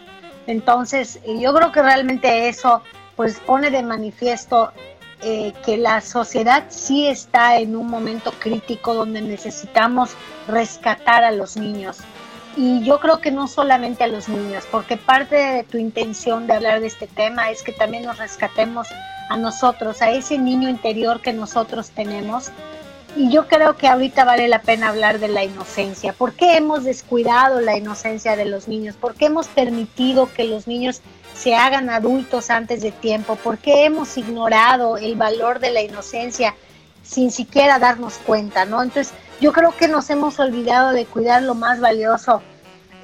Entonces, 0.47 1.19
eh, 1.25 1.39
yo 1.39 1.53
creo 1.53 1.71
que 1.71 1.81
realmente 1.81 2.47
eso 2.49 2.81
pues 3.15 3.39
pone 3.39 3.69
de 3.69 3.83
manifiesto 3.83 4.71
que 5.65 5.77
la 5.77 6.01
sociedad 6.01 6.65
sí 6.67 7.07
está 7.07 7.57
en 7.57 7.77
un 7.77 7.87
momento 7.87 8.33
crítico 8.39 8.93
donde 8.93 9.21
necesitamos 9.21 10.09
rescatar 10.49 11.23
a 11.23 11.31
los 11.31 11.55
niños. 11.55 12.03
Y 12.55 12.83
yo 12.83 12.99
creo 12.99 13.19
que 13.19 13.31
no 13.31 13.47
solamente 13.47 14.03
a 14.03 14.07
los 14.07 14.29
niños, 14.29 14.63
porque 14.69 14.95
parte 14.95 15.35
de 15.35 15.63
tu 15.63 15.77
intención 15.79 16.45
de 16.45 16.53
hablar 16.53 16.81
de 16.81 16.87
este 16.87 17.07
tema 17.07 17.49
es 17.49 17.63
que 17.63 17.71
también 17.71 18.05
nos 18.05 18.19
rescatemos 18.19 18.87
a 19.29 19.37
nosotros, 19.37 20.01
a 20.01 20.11
ese 20.11 20.37
niño 20.37 20.69
interior 20.69 21.19
que 21.21 21.33
nosotros 21.33 21.89
tenemos. 21.89 22.51
Y 23.15 23.31
yo 23.31 23.47
creo 23.47 23.75
que 23.75 23.87
ahorita 23.87 24.23
vale 24.23 24.47
la 24.47 24.61
pena 24.61 24.89
hablar 24.89 25.19
de 25.19 25.27
la 25.27 25.43
inocencia. 25.43 26.13
¿Por 26.13 26.33
qué 26.33 26.57
hemos 26.57 26.83
descuidado 26.83 27.59
la 27.59 27.77
inocencia 27.77 28.35
de 28.35 28.45
los 28.45 28.67
niños? 28.67 28.95
¿Por 28.95 29.15
qué 29.15 29.25
hemos 29.25 29.47
permitido 29.47 30.31
que 30.33 30.43
los 30.43 30.67
niños 30.67 31.01
se 31.35 31.55
hagan 31.55 31.89
adultos 31.89 32.51
antes 32.51 32.81
de 32.81 32.91
tiempo? 32.91 33.35
¿Por 33.35 33.57
qué 33.57 33.85
hemos 33.85 34.17
ignorado 34.17 34.97
el 34.97 35.15
valor 35.15 35.59
de 35.59 35.71
la 35.71 35.81
inocencia 35.81 36.55
sin 37.03 37.31
siquiera 37.31 37.79
darnos 37.79 38.15
cuenta? 38.19 38.65
¿no? 38.65 38.81
Entonces, 38.81 39.13
yo 39.39 39.51
creo 39.51 39.71
que 39.71 39.87
nos 39.87 40.09
hemos 40.09 40.39
olvidado 40.39 40.91
de 40.91 41.05
cuidar 41.05 41.43
lo 41.43 41.55
más 41.55 41.79
valioso 41.79 42.41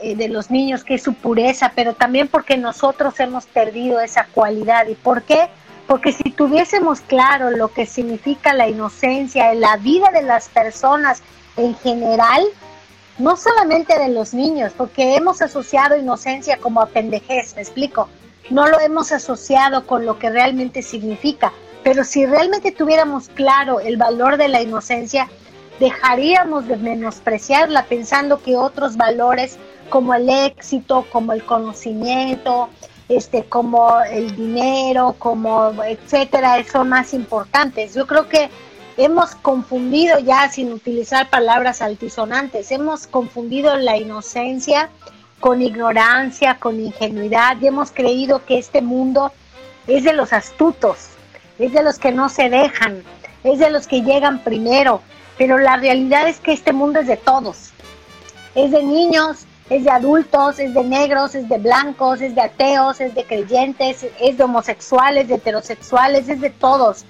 eh, 0.02 0.16
de 0.16 0.30
los 0.30 0.50
niños, 0.50 0.84
que 0.84 0.96
es 0.96 1.04
su 1.04 1.14
pureza, 1.14 1.74
pero 1.76 1.94
también 1.94 2.28
porque 2.28 2.58
nosotros 2.58 3.20
hemos 3.20 3.46
perdido 3.46 4.00
esa 4.00 4.28
cualidad. 4.34 4.88
¿Y 4.88 4.96
por 4.96 5.24
qué? 5.24 5.50
Porque 5.88 6.12
si 6.12 6.32
tuviésemos 6.32 7.02
claro 7.02 7.52
lo 7.52 7.74
que 7.74 7.86
significa 7.86 8.54
la 8.54 8.68
inocencia 8.68 9.52
en 9.52 9.62
la 9.62 9.78
vida 9.78 10.12
de 10.12 10.22
las 10.22 10.50
personas 10.50 11.22
en 11.58 11.76
general, 11.78 12.44
no 13.18 13.36
solamente 13.36 14.00
de 14.00 14.10
los 14.10 14.34
niños, 14.34 14.72
porque 14.78 15.16
hemos 15.16 15.42
asociado 15.42 15.98
inocencia 15.98 16.58
como 16.58 16.82
a 16.82 16.86
pendejez, 16.86 17.56
me 17.56 17.62
explico 17.62 18.08
no 18.50 18.68
lo 18.68 18.80
hemos 18.80 19.12
asociado 19.12 19.86
con 19.86 20.06
lo 20.06 20.18
que 20.18 20.30
realmente 20.30 20.82
significa. 20.82 21.54
Pero 21.84 22.04
si 22.04 22.26
realmente 22.26 22.72
tuviéramos 22.72 23.30
claro 23.30 23.80
el 23.80 23.98
valor 23.98 24.38
de 24.38 24.48
la 24.48 24.62
inocencia, 24.62 25.30
dejaríamos 25.80 26.68
de 26.68 26.78
menospreciarla 26.78 27.86
pensando 27.86 28.42
que 28.42 28.58
otros 28.58 28.98
valores 28.98 29.58
como 29.90 30.14
el 30.14 30.30
éxito, 30.30 31.06
como 31.12 31.34
el 31.34 31.44
conocimiento, 31.44 32.70
este, 33.08 33.44
como 33.46 34.02
el 34.02 34.36
dinero, 34.36 35.16
como 35.18 35.74
etcétera, 35.84 36.64
son 36.72 36.90
más 36.90 37.14
importantes. 37.14 37.96
Yo 37.96 38.06
creo 38.06 38.30
que 38.30 38.50
hemos 38.98 39.34
confundido 39.36 40.20
ya, 40.20 40.50
sin 40.50 40.72
utilizar 40.72 41.30
palabras 41.30 41.82
altisonantes, 41.82 42.72
hemos 42.72 43.08
confundido 43.08 43.76
la 43.78 43.98
inocencia 43.98 44.90
con 45.40 45.62
ignorancia, 45.62 46.60
con 46.60 46.80
ingenuidad, 46.80 47.58
y 47.62 47.68
hemos 47.68 47.92
creído 47.92 48.46
que 48.46 48.60
este 48.60 48.82
mundo 48.82 49.32
es 49.88 50.04
de 50.04 50.14
los 50.14 50.34
astutos, 50.34 51.12
es 51.60 51.74
de 51.74 51.84
los 51.84 52.00
que 52.00 52.12
no 52.12 52.30
se 52.30 52.50
dejan, 52.50 53.04
es 53.44 53.60
de 53.60 53.70
los 53.70 53.86
que 53.86 54.02
llegan 54.02 54.40
primero, 54.40 55.02
pero 55.38 55.58
la 55.58 55.78
realidad 55.78 56.28
es 56.28 56.40
que 56.40 56.54
este 56.54 56.74
mundo 56.74 57.00
es 57.00 57.08
de 57.08 57.18
todos, 57.18 57.72
es 58.56 58.72
de 58.72 58.84
niños, 58.84 59.46
es 59.70 59.84
de 59.84 59.92
adultos, 59.92 60.58
es 60.58 60.74
de 60.74 60.84
negros, 60.84 61.36
es 61.36 61.48
de 61.48 61.58
blancos, 61.60 62.22
es 62.22 62.34
de 62.34 62.42
ateos, 62.42 63.00
es 63.00 63.14
de 63.14 63.24
creyentes, 63.24 64.06
es 64.20 64.38
de 64.38 64.44
homosexuales, 64.44 65.28
de 65.28 65.36
heterosexuales, 65.36 66.28
es 66.28 66.42
de 66.42 66.50
todos. 66.50 67.06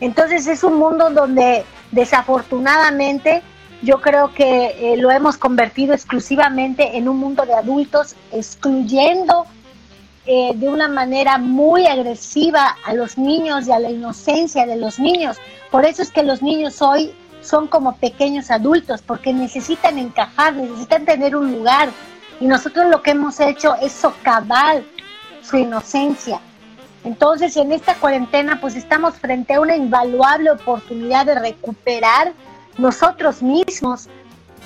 Entonces 0.00 0.46
es 0.46 0.62
un 0.62 0.76
mundo 0.76 1.10
donde 1.10 1.64
desafortunadamente 1.90 3.42
yo 3.82 4.00
creo 4.00 4.32
que 4.32 4.92
eh, 4.92 4.96
lo 4.96 5.10
hemos 5.10 5.36
convertido 5.36 5.92
exclusivamente 5.92 6.96
en 6.96 7.08
un 7.08 7.18
mundo 7.18 7.44
de 7.44 7.54
adultos, 7.54 8.14
excluyendo 8.32 9.46
eh, 10.26 10.52
de 10.54 10.68
una 10.68 10.88
manera 10.88 11.36
muy 11.36 11.86
agresiva 11.86 12.76
a 12.84 12.94
los 12.94 13.18
niños 13.18 13.68
y 13.68 13.72
a 13.72 13.78
la 13.78 13.90
inocencia 13.90 14.64
de 14.64 14.76
los 14.76 14.98
niños. 14.98 15.36
Por 15.70 15.84
eso 15.84 16.00
es 16.00 16.10
que 16.10 16.22
los 16.22 16.40
niños 16.40 16.80
hoy 16.80 17.12
son 17.42 17.66
como 17.68 17.96
pequeños 17.96 18.50
adultos, 18.50 19.02
porque 19.02 19.34
necesitan 19.34 19.98
encajar, 19.98 20.54
necesitan 20.54 21.04
tener 21.04 21.36
un 21.36 21.52
lugar. 21.52 21.90
Y 22.40 22.46
nosotros 22.46 22.86
lo 22.90 23.02
que 23.02 23.10
hemos 23.10 23.38
hecho 23.38 23.74
es 23.76 23.92
socavar 23.92 24.82
su 25.42 25.58
inocencia. 25.58 26.40
Entonces, 27.04 27.56
en 27.58 27.72
esta 27.72 27.94
cuarentena, 27.96 28.58
pues 28.60 28.76
estamos 28.76 29.16
frente 29.16 29.54
a 29.54 29.60
una 29.60 29.76
invaluable 29.76 30.50
oportunidad 30.50 31.26
de 31.26 31.34
recuperar 31.34 32.32
nosotros 32.78 33.42
mismos 33.42 34.08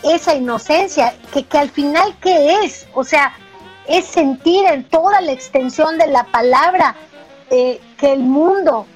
esa 0.04 0.36
inocencia, 0.36 1.14
que, 1.32 1.42
que 1.42 1.58
al 1.58 1.70
final, 1.70 2.14
¿qué 2.20 2.62
es? 2.62 2.86
O 2.94 3.02
sea, 3.02 3.32
es 3.88 4.06
sentir 4.06 4.66
en 4.66 4.84
toda 4.84 5.20
la 5.20 5.32
extensión 5.32 5.98
de 5.98 6.06
la 6.08 6.24
palabra 6.24 6.94
eh, 7.50 7.80
que 7.96 8.12
el 8.12 8.20
mundo 8.20 8.86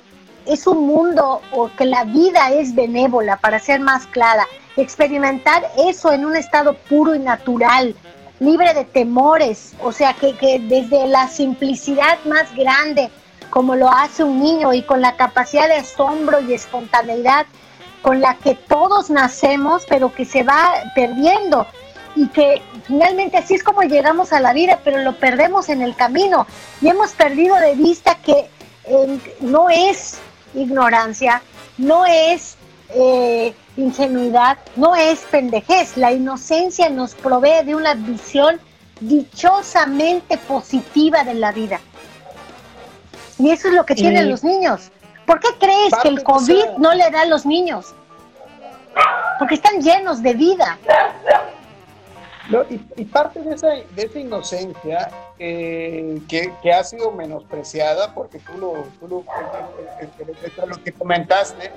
es 0.46 0.66
un 0.66 0.86
mundo 0.86 1.40
o 1.52 1.70
que 1.76 1.86
la 1.86 2.04
vida 2.04 2.50
es 2.52 2.74
benévola, 2.74 3.36
para 3.36 3.58
ser 3.58 3.80
más 3.80 4.06
clara. 4.06 4.46
Experimentar 4.76 5.70
eso 5.78 6.12
en 6.12 6.24
un 6.24 6.36
estado 6.36 6.74
puro 6.74 7.14
y 7.14 7.18
natural, 7.18 7.94
libre 8.40 8.74
de 8.74 8.84
temores, 8.84 9.72
o 9.80 9.92
sea, 9.92 10.14
que, 10.14 10.36
que 10.36 10.58
desde 10.58 11.06
la 11.06 11.28
simplicidad 11.28 12.18
más 12.24 12.54
grande, 12.56 13.10
como 13.50 13.76
lo 13.76 13.88
hace 13.88 14.24
un 14.24 14.40
niño 14.40 14.72
y 14.72 14.82
con 14.82 15.00
la 15.00 15.16
capacidad 15.16 15.68
de 15.68 15.76
asombro 15.76 16.40
y 16.40 16.54
espontaneidad 16.54 17.46
con 18.02 18.20
la 18.20 18.34
que 18.34 18.54
todos 18.54 19.10
nacemos, 19.10 19.84
pero 19.88 20.12
que 20.12 20.24
se 20.24 20.42
va 20.42 20.72
perdiendo 20.94 21.66
y 22.14 22.28
que 22.28 22.62
finalmente 22.86 23.38
así 23.38 23.54
es 23.54 23.62
como 23.62 23.82
llegamos 23.82 24.32
a 24.32 24.40
la 24.40 24.52
vida, 24.52 24.80
pero 24.84 24.98
lo 24.98 25.16
perdemos 25.16 25.68
en 25.68 25.82
el 25.82 25.94
camino 25.94 26.46
y 26.80 26.88
hemos 26.88 27.12
perdido 27.12 27.56
de 27.56 27.74
vista 27.74 28.16
que 28.16 28.48
eh, 28.84 29.18
no 29.40 29.70
es 29.70 30.18
ignorancia, 30.54 31.42
no 31.78 32.04
es 32.04 32.56
eh, 32.94 33.54
ingenuidad, 33.76 34.58
no 34.76 34.94
es 34.94 35.20
pendejez, 35.30 35.96
la 35.96 36.12
inocencia 36.12 36.88
nos 36.90 37.14
provee 37.14 37.64
de 37.64 37.74
una 37.74 37.94
visión 37.94 38.60
dichosamente 39.00 40.36
positiva 40.38 41.24
de 41.24 41.34
la 41.34 41.52
vida. 41.52 41.80
Y 43.38 43.50
eso 43.50 43.68
es 43.68 43.74
lo 43.74 43.84
que 43.84 43.94
tienen 43.94 44.30
los 44.30 44.44
niños. 44.44 44.92
¿Por 45.26 45.40
qué 45.40 45.48
crees 45.58 45.92
que 46.02 46.08
el 46.08 46.22
COVID 46.22 46.78
no 46.78 46.92
le 46.94 47.10
da 47.10 47.22
a 47.22 47.26
los 47.26 47.46
niños? 47.46 47.94
Porque 49.38 49.54
están 49.54 49.80
llenos 49.80 50.22
de 50.22 50.34
vida. 50.34 50.78
Y, 52.96 53.04
parte 53.04 53.40
de 53.40 53.54
esa, 53.54 53.68
de 53.68 54.02
esa 54.02 54.18
inocencia 54.18 55.10
eh, 55.38 56.20
que, 56.28 56.72
ha 56.72 56.84
sido 56.84 57.12
menospreciada, 57.12 58.12
porque 58.14 58.38
tú 58.40 58.58
lo, 58.58 58.72
tú 58.98 59.08
lo, 59.08 59.24
lo 60.66 60.84
que 60.84 60.92
comentaste, 60.92 61.70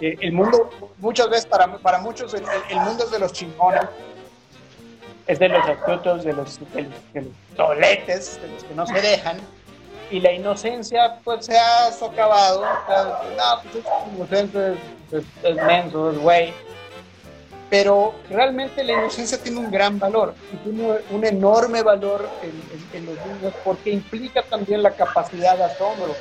el 0.00 0.32
mundo, 0.32 0.70
muchas 0.98 1.28
veces 1.28 1.46
para, 1.46 1.78
para 1.78 1.98
muchos, 1.98 2.32
el, 2.34 2.42
mundo 2.76 3.04
es 3.04 3.10
de 3.10 3.18
los 3.18 3.32
chingones, 3.32 3.82
es 5.26 5.38
de 5.38 5.48
los 5.48 5.64
astutos, 5.64 6.24
de 6.24 6.32
los, 6.32 6.58
de 6.72 6.82
los, 6.82 7.32
toletes, 7.56 8.40
de 8.40 8.48
los 8.48 8.64
que 8.64 8.74
no 8.74 8.86
se 8.86 9.00
dejan, 9.00 9.38
y 10.10 10.20
la 10.20 10.32
inocencia 10.32 11.18
pues 11.22 11.46
se 11.46 11.58
ha 11.58 11.92
socavado, 11.92 12.64
no, 12.64 13.62
pues 13.62 13.76
es 13.76 14.14
inocente, 14.14 14.74
es, 15.12 15.24
es, 15.42 15.56
menso, 15.56 16.10
es 16.10 16.18
güey, 16.18 16.52
pero 17.70 18.14
realmente 18.28 18.82
la 18.82 18.94
inocencia 18.94 19.38
tiene 19.38 19.60
un 19.60 19.70
gran 19.70 19.98
valor, 20.00 20.34
y 20.52 20.56
tiene 20.56 20.98
un 21.10 21.24
enorme 21.24 21.82
valor 21.82 22.28
en, 22.42 23.06
los 23.06 23.14
niños 23.24 23.54
porque 23.64 23.90
implica 23.90 24.42
también 24.42 24.82
la 24.82 24.90
capacidad 24.90 25.56
de 25.56 25.64
asombro. 25.64 26.14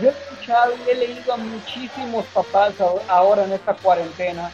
Yo 0.00 0.08
he 0.08 0.12
escuchado 0.12 0.72
y 0.86 0.90
he 0.90 0.94
leído 0.94 1.34
a 1.34 1.36
muchísimos 1.36 2.24
papás 2.26 2.74
ahora 3.08 3.44
en 3.44 3.52
esta 3.52 3.74
cuarentena 3.74 4.52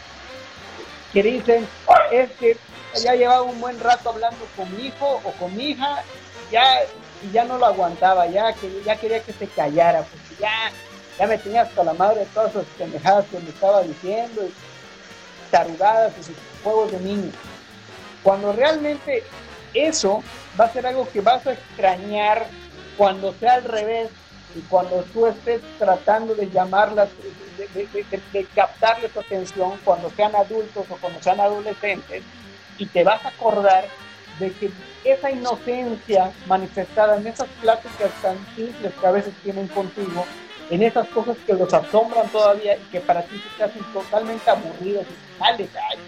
que 1.13 1.23
dicen, 1.23 1.69
es 2.11 2.31
que 2.33 2.57
ya 2.95 3.15
llevaba 3.15 3.43
un 3.43 3.61
buen 3.61 3.79
rato 3.79 4.09
hablando 4.09 4.45
con 4.57 4.75
mi 4.75 4.87
hijo 4.87 5.21
o 5.23 5.31
con 5.33 5.55
mi 5.55 5.71
hija, 5.71 6.03
ya, 6.51 6.81
y 7.23 7.31
ya 7.31 7.45
no 7.45 7.59
lo 7.59 7.67
aguantaba, 7.67 8.27
ya, 8.27 8.55
que, 8.55 8.83
ya 8.85 8.97
quería 8.97 9.21
que 9.21 9.35
se 9.35 9.47
callara, 9.49 10.01
porque 10.01 10.41
ya, 10.41 10.73
ya 11.19 11.27
me 11.27 11.37
tenía 11.37 11.63
hasta 11.63 11.85
la 11.85 11.93
madre 11.93 12.21
de 12.21 12.27
todas 12.27 12.51
esas 12.53 12.65
pendejadas 12.79 13.27
que 13.27 13.39
me 13.39 13.51
estaba 13.51 13.83
diciendo, 13.83 14.43
tarugadas 15.57 16.13
y 16.21 16.23
sus 16.23 16.37
juegos 16.63 16.93
de 16.93 17.01
niños. 17.01 17.35
Cuando 18.23 18.53
realmente 18.53 19.23
eso 19.73 20.23
va 20.61 20.67
a 20.67 20.73
ser 20.73 20.87
algo 20.87 21.09
que 21.09 21.23
vas 21.23 21.47
a 21.47 21.53
extrañar 21.53 22.47
cuando 22.99 23.33
sea 23.41 23.55
al 23.55 23.65
revés 23.65 24.11
y 24.55 24.61
cuando 24.63 25.03
tú 25.15 25.27
estés 25.27 25.63
tratando 25.79 26.35
de 26.35 26.51
llamarlas, 26.51 27.09
de, 27.75 28.47
captarles 28.55 29.13
su 29.13 29.21
atención 29.21 29.73
cuando 29.83 30.11
sean 30.11 30.37
adultos 30.37 30.85
o 30.91 30.97
cuando 30.97 31.23
sean 31.23 31.41
adolescentes, 31.41 32.23
y 32.77 32.85
te 32.87 33.03
vas 33.03 33.25
a 33.25 33.29
acordar 33.29 33.87
de 34.39 34.53
que 34.53 34.71
esa 35.05 35.31
inocencia 35.31 36.33
manifestada 36.47 37.17
en 37.17 37.29
esas 37.29 37.49
pláticas 37.63 38.11
tan 38.21 38.37
simples 38.55 38.93
que 39.01 39.07
a 39.07 39.11
veces 39.11 39.33
tienen 39.43 39.69
contigo, 39.69 40.27
en 40.71 40.83
esas 40.83 41.07
cosas 41.09 41.37
que 41.47 41.55
los 41.55 41.73
asombran 41.73 42.29
todavía 42.29 42.77
y 42.77 42.85
que 42.91 43.01
para 43.01 43.23
ti 43.23 43.37
se 43.37 43.57
te 43.57 43.65
hacen 43.65 43.85
totalmente 43.93 44.51
aburridos 44.51 45.05
y 45.05 45.39
sales, 45.39 45.71
ay, 45.91 45.99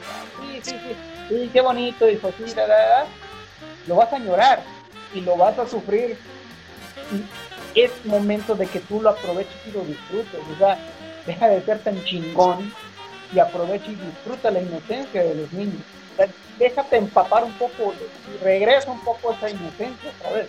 sí, 0.40 0.61
sí, 0.62 0.76
sí, 0.82 0.96
sí, 1.28 1.50
qué 1.52 1.61
bonito, 1.61 2.09
y 2.09 2.16
así, 2.16 2.54
lo 3.86 3.96
vas 3.96 4.12
a 4.12 4.16
añorar 4.16 4.62
y 5.14 5.20
lo 5.20 5.36
vas 5.36 5.59
a 5.59 5.66
sufrir 5.66 6.16
es 7.74 7.92
momento 8.04 8.54
de 8.54 8.66
que 8.66 8.80
tú 8.80 9.00
lo 9.00 9.11
aproveches 9.11 9.56
y 9.66 9.72
lo 9.72 9.84
disfrutes. 9.84 10.40
O 10.54 10.59
sea, 10.59 10.78
deja 11.26 11.48
de 11.48 11.62
ser 11.62 11.78
tan 11.80 12.02
chingón 12.04 12.72
y 13.32 13.38
aprovecha 13.38 13.90
y 13.90 13.94
disfruta 13.94 14.50
la 14.50 14.61
inocencia 14.61 15.22
de 15.22 15.34
los 15.34 15.52
niños. 15.52 15.82
déjate 16.59 16.96
empapar 16.96 17.44
un 17.44 17.52
poco 17.52 17.94
y 17.94 18.44
regresa 18.44 18.90
un 18.90 19.00
poco 19.04 19.30
a 19.30 19.34
esa 19.34 19.50
inocencia 19.50 20.11
otra 20.18 20.32
vez. 20.32 20.48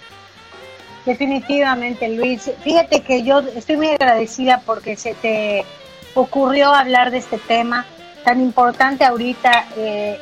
Definitivamente, 1.10 2.08
Luis. 2.08 2.52
Fíjate 2.62 3.02
que 3.02 3.24
yo 3.24 3.40
estoy 3.40 3.78
muy 3.78 3.88
agradecida 3.88 4.62
porque 4.64 4.96
se 4.96 5.16
te 5.16 5.66
ocurrió 6.14 6.72
hablar 6.72 7.10
de 7.10 7.18
este 7.18 7.40
tema 7.40 7.88
tan 8.24 8.40
importante 8.40 9.04
ahorita 9.04 9.66
eh, 9.76 10.20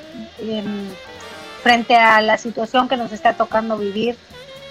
frente 1.61 1.93
a 1.97 2.21
la 2.21 2.37
situación 2.37 2.87
que 2.87 2.95
nos 2.95 3.11
está 3.11 3.33
tocando 3.33 3.77
vivir. 3.77 4.15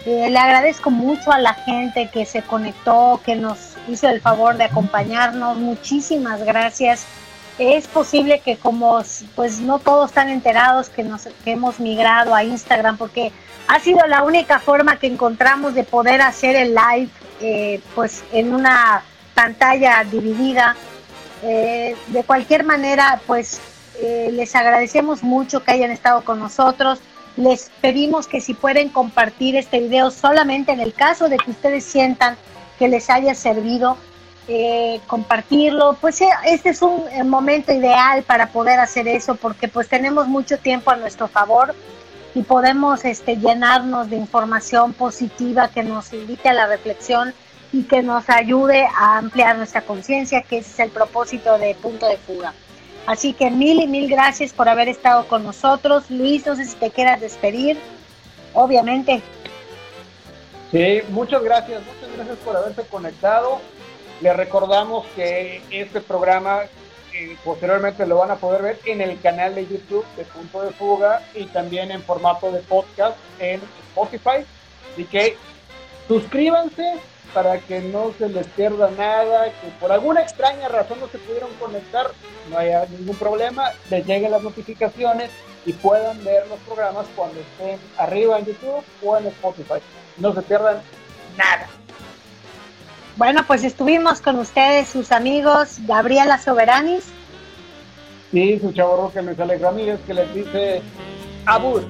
Eh, 0.06 0.30
le 0.30 0.38
agradezco 0.38 0.90
mucho 0.90 1.32
a 1.32 1.38
la 1.38 1.52
gente 1.52 2.08
que 2.10 2.24
se 2.24 2.40
conectó, 2.40 3.20
que 3.22 3.36
nos 3.36 3.74
hizo 3.86 4.08
el 4.08 4.22
favor 4.22 4.56
de 4.56 4.64
acompañarnos. 4.64 5.58
Muchísimas 5.58 6.42
gracias. 6.42 7.04
Es 7.58 7.88
posible 7.88 8.40
que 8.40 8.56
como 8.56 9.02
pues 9.34 9.60
no 9.60 9.78
todos 9.78 10.10
están 10.10 10.28
enterados 10.28 10.88
que 10.90 11.02
nos 11.02 11.28
hemos 11.44 11.80
migrado 11.80 12.34
a 12.34 12.44
Instagram 12.44 12.98
porque 12.98 13.32
ha 13.68 13.80
sido 13.80 14.06
la 14.06 14.22
única 14.24 14.58
forma 14.58 14.98
que 14.98 15.06
encontramos 15.06 15.74
de 15.74 15.84
poder 15.84 16.20
hacer 16.20 16.54
el 16.54 16.74
live 16.74 17.08
eh, 17.40 17.80
pues 17.94 18.24
en 18.32 18.54
una 18.54 19.02
pantalla 19.34 20.04
dividida. 20.04 20.76
Eh, 21.42 21.96
de 22.08 22.24
cualquier 22.24 22.64
manera, 22.64 23.20
pues 23.26 23.60
les 24.00 24.54
agradecemos 24.54 25.22
mucho 25.22 25.64
que 25.64 25.72
hayan 25.72 25.90
estado 25.90 26.22
con 26.22 26.38
nosotros 26.38 27.00
les 27.36 27.70
pedimos 27.80 28.26
que 28.26 28.40
si 28.40 28.54
pueden 28.54 28.88
compartir 28.88 29.56
este 29.56 29.80
video 29.80 30.10
solamente 30.10 30.72
en 30.72 30.80
el 30.80 30.92
caso 30.92 31.28
de 31.28 31.36
que 31.36 31.50
ustedes 31.50 31.84
sientan 31.84 32.36
que 32.78 32.88
les 32.88 33.08
haya 33.10 33.34
servido, 33.34 33.96
eh, 34.48 35.00
compartirlo, 35.06 35.96
pues 36.00 36.20
eh, 36.20 36.28
este 36.44 36.70
es 36.70 36.80
un 36.80 37.02
eh, 37.10 37.24
momento 37.24 37.72
ideal 37.72 38.22
para 38.22 38.46
poder 38.48 38.78
hacer 38.78 39.08
eso 39.08 39.34
porque 39.34 39.66
pues 39.66 39.88
tenemos 39.88 40.28
mucho 40.28 40.56
tiempo 40.58 40.92
a 40.92 40.96
nuestro 40.96 41.26
favor 41.26 41.74
y 42.32 42.42
podemos 42.42 43.04
este, 43.04 43.36
llenarnos 43.36 44.08
de 44.08 44.16
información 44.16 44.92
positiva 44.92 45.68
que 45.68 45.82
nos 45.82 46.12
invite 46.12 46.48
a 46.48 46.54
la 46.54 46.66
reflexión 46.66 47.34
y 47.72 47.84
que 47.84 48.02
nos 48.02 48.28
ayude 48.30 48.86
a 48.96 49.18
ampliar 49.18 49.56
nuestra 49.56 49.82
conciencia, 49.82 50.42
que 50.42 50.58
ese 50.58 50.70
es 50.70 50.78
el 50.78 50.90
propósito 50.90 51.58
de 51.58 51.74
Punto 51.74 52.06
de 52.06 52.16
Fuga. 52.16 52.54
Así 53.06 53.32
que 53.32 53.50
mil 53.50 53.80
y 53.80 53.86
mil 53.86 54.08
gracias 54.08 54.52
por 54.52 54.68
haber 54.68 54.88
estado 54.88 55.26
con 55.26 55.44
nosotros. 55.44 56.10
Luis, 56.10 56.46
no 56.46 56.56
sé 56.56 56.66
si 56.66 56.76
te 56.76 56.90
quieras 56.90 57.20
despedir, 57.20 57.78
obviamente. 58.52 59.22
Sí, 60.70 61.00
muchas 61.08 61.42
gracias, 61.42 61.80
muchas 61.84 62.16
gracias 62.16 62.36
por 62.44 62.56
haberse 62.56 62.82
conectado. 62.82 63.60
Les 64.20 64.36
recordamos 64.36 65.06
que 65.14 65.62
este 65.70 66.00
programa 66.00 66.62
eh, 67.12 67.36
posteriormente 67.44 68.06
lo 68.06 68.18
van 68.18 68.30
a 68.30 68.36
poder 68.36 68.62
ver 68.62 68.80
en 68.84 69.00
el 69.00 69.20
canal 69.20 69.54
de 69.54 69.66
YouTube 69.66 70.04
de 70.16 70.24
Punto 70.24 70.62
de 70.62 70.70
Fuga 70.72 71.22
y 71.34 71.44
también 71.46 71.90
en 71.90 72.02
formato 72.02 72.50
de 72.50 72.60
podcast 72.60 73.16
en 73.38 73.60
Spotify. 73.90 74.44
Así 74.92 75.04
que 75.04 75.36
suscríbanse, 76.08 77.00
para 77.34 77.58
que 77.58 77.80
no 77.80 78.14
se 78.18 78.30
les 78.30 78.46
pierda 78.46 78.90
nada, 78.92 79.50
que 79.60 79.68
por 79.78 79.92
alguna 79.92 80.22
extraña 80.22 80.68
razón 80.68 80.98
no 81.00 81.08
se 81.08 81.18
pudieron 81.18 81.52
conectar, 81.60 82.10
no 82.50 82.56
haya 82.56 82.86
ningún 82.86 83.16
problema, 83.16 83.72
les 83.90 84.06
lleguen 84.06 84.30
las 84.30 84.42
notificaciones 84.42 85.30
y 85.66 85.74
puedan 85.74 86.24
ver 86.24 86.46
los 86.48 86.58
programas 86.60 87.06
cuando 87.14 87.38
estén 87.40 87.78
arriba 87.98 88.38
en 88.38 88.46
YouTube 88.46 88.84
o 89.02 89.18
en 89.18 89.26
Spotify. 89.26 89.80
No 90.16 90.32
se 90.34 90.40
pierdan 90.40 90.80
nada. 91.36 91.68
Bueno, 93.16 93.46
pues 93.46 93.64
estuvimos 93.64 94.20
con 94.20 94.38
ustedes, 94.38 94.88
sus 94.88 95.10
amigos, 95.10 95.78
Gabriela 95.86 96.38
Soberanis. 96.38 97.04
Sí, 98.30 98.58
su 98.60 98.72
chavo 98.72 99.10
que 99.10 99.22
me 99.22 99.34
sale 99.34 99.56
Ramírez, 99.56 100.00
que 100.06 100.12
les 100.12 100.34
dice 100.34 100.82
Abur. 101.46 101.82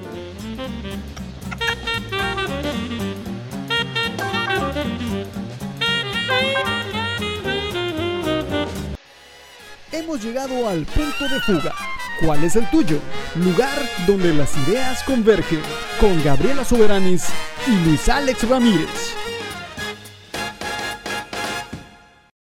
Hemos 9.91 10.23
llegado 10.23 10.69
al 10.69 10.85
punto 10.85 11.27
de 11.27 11.41
fuga. 11.41 11.73
¿Cuál 12.25 12.45
es 12.45 12.55
el 12.55 12.69
tuyo? 12.69 12.99
Lugar 13.35 13.77
donde 14.07 14.33
las 14.33 14.55
ideas 14.65 15.03
convergen. 15.03 15.59
Con 15.99 16.23
Gabriela 16.23 16.63
Soberanis 16.63 17.25
y 17.67 17.71
Luis 17.85 18.07
Alex 18.07 18.47
Ramírez. 18.47 19.26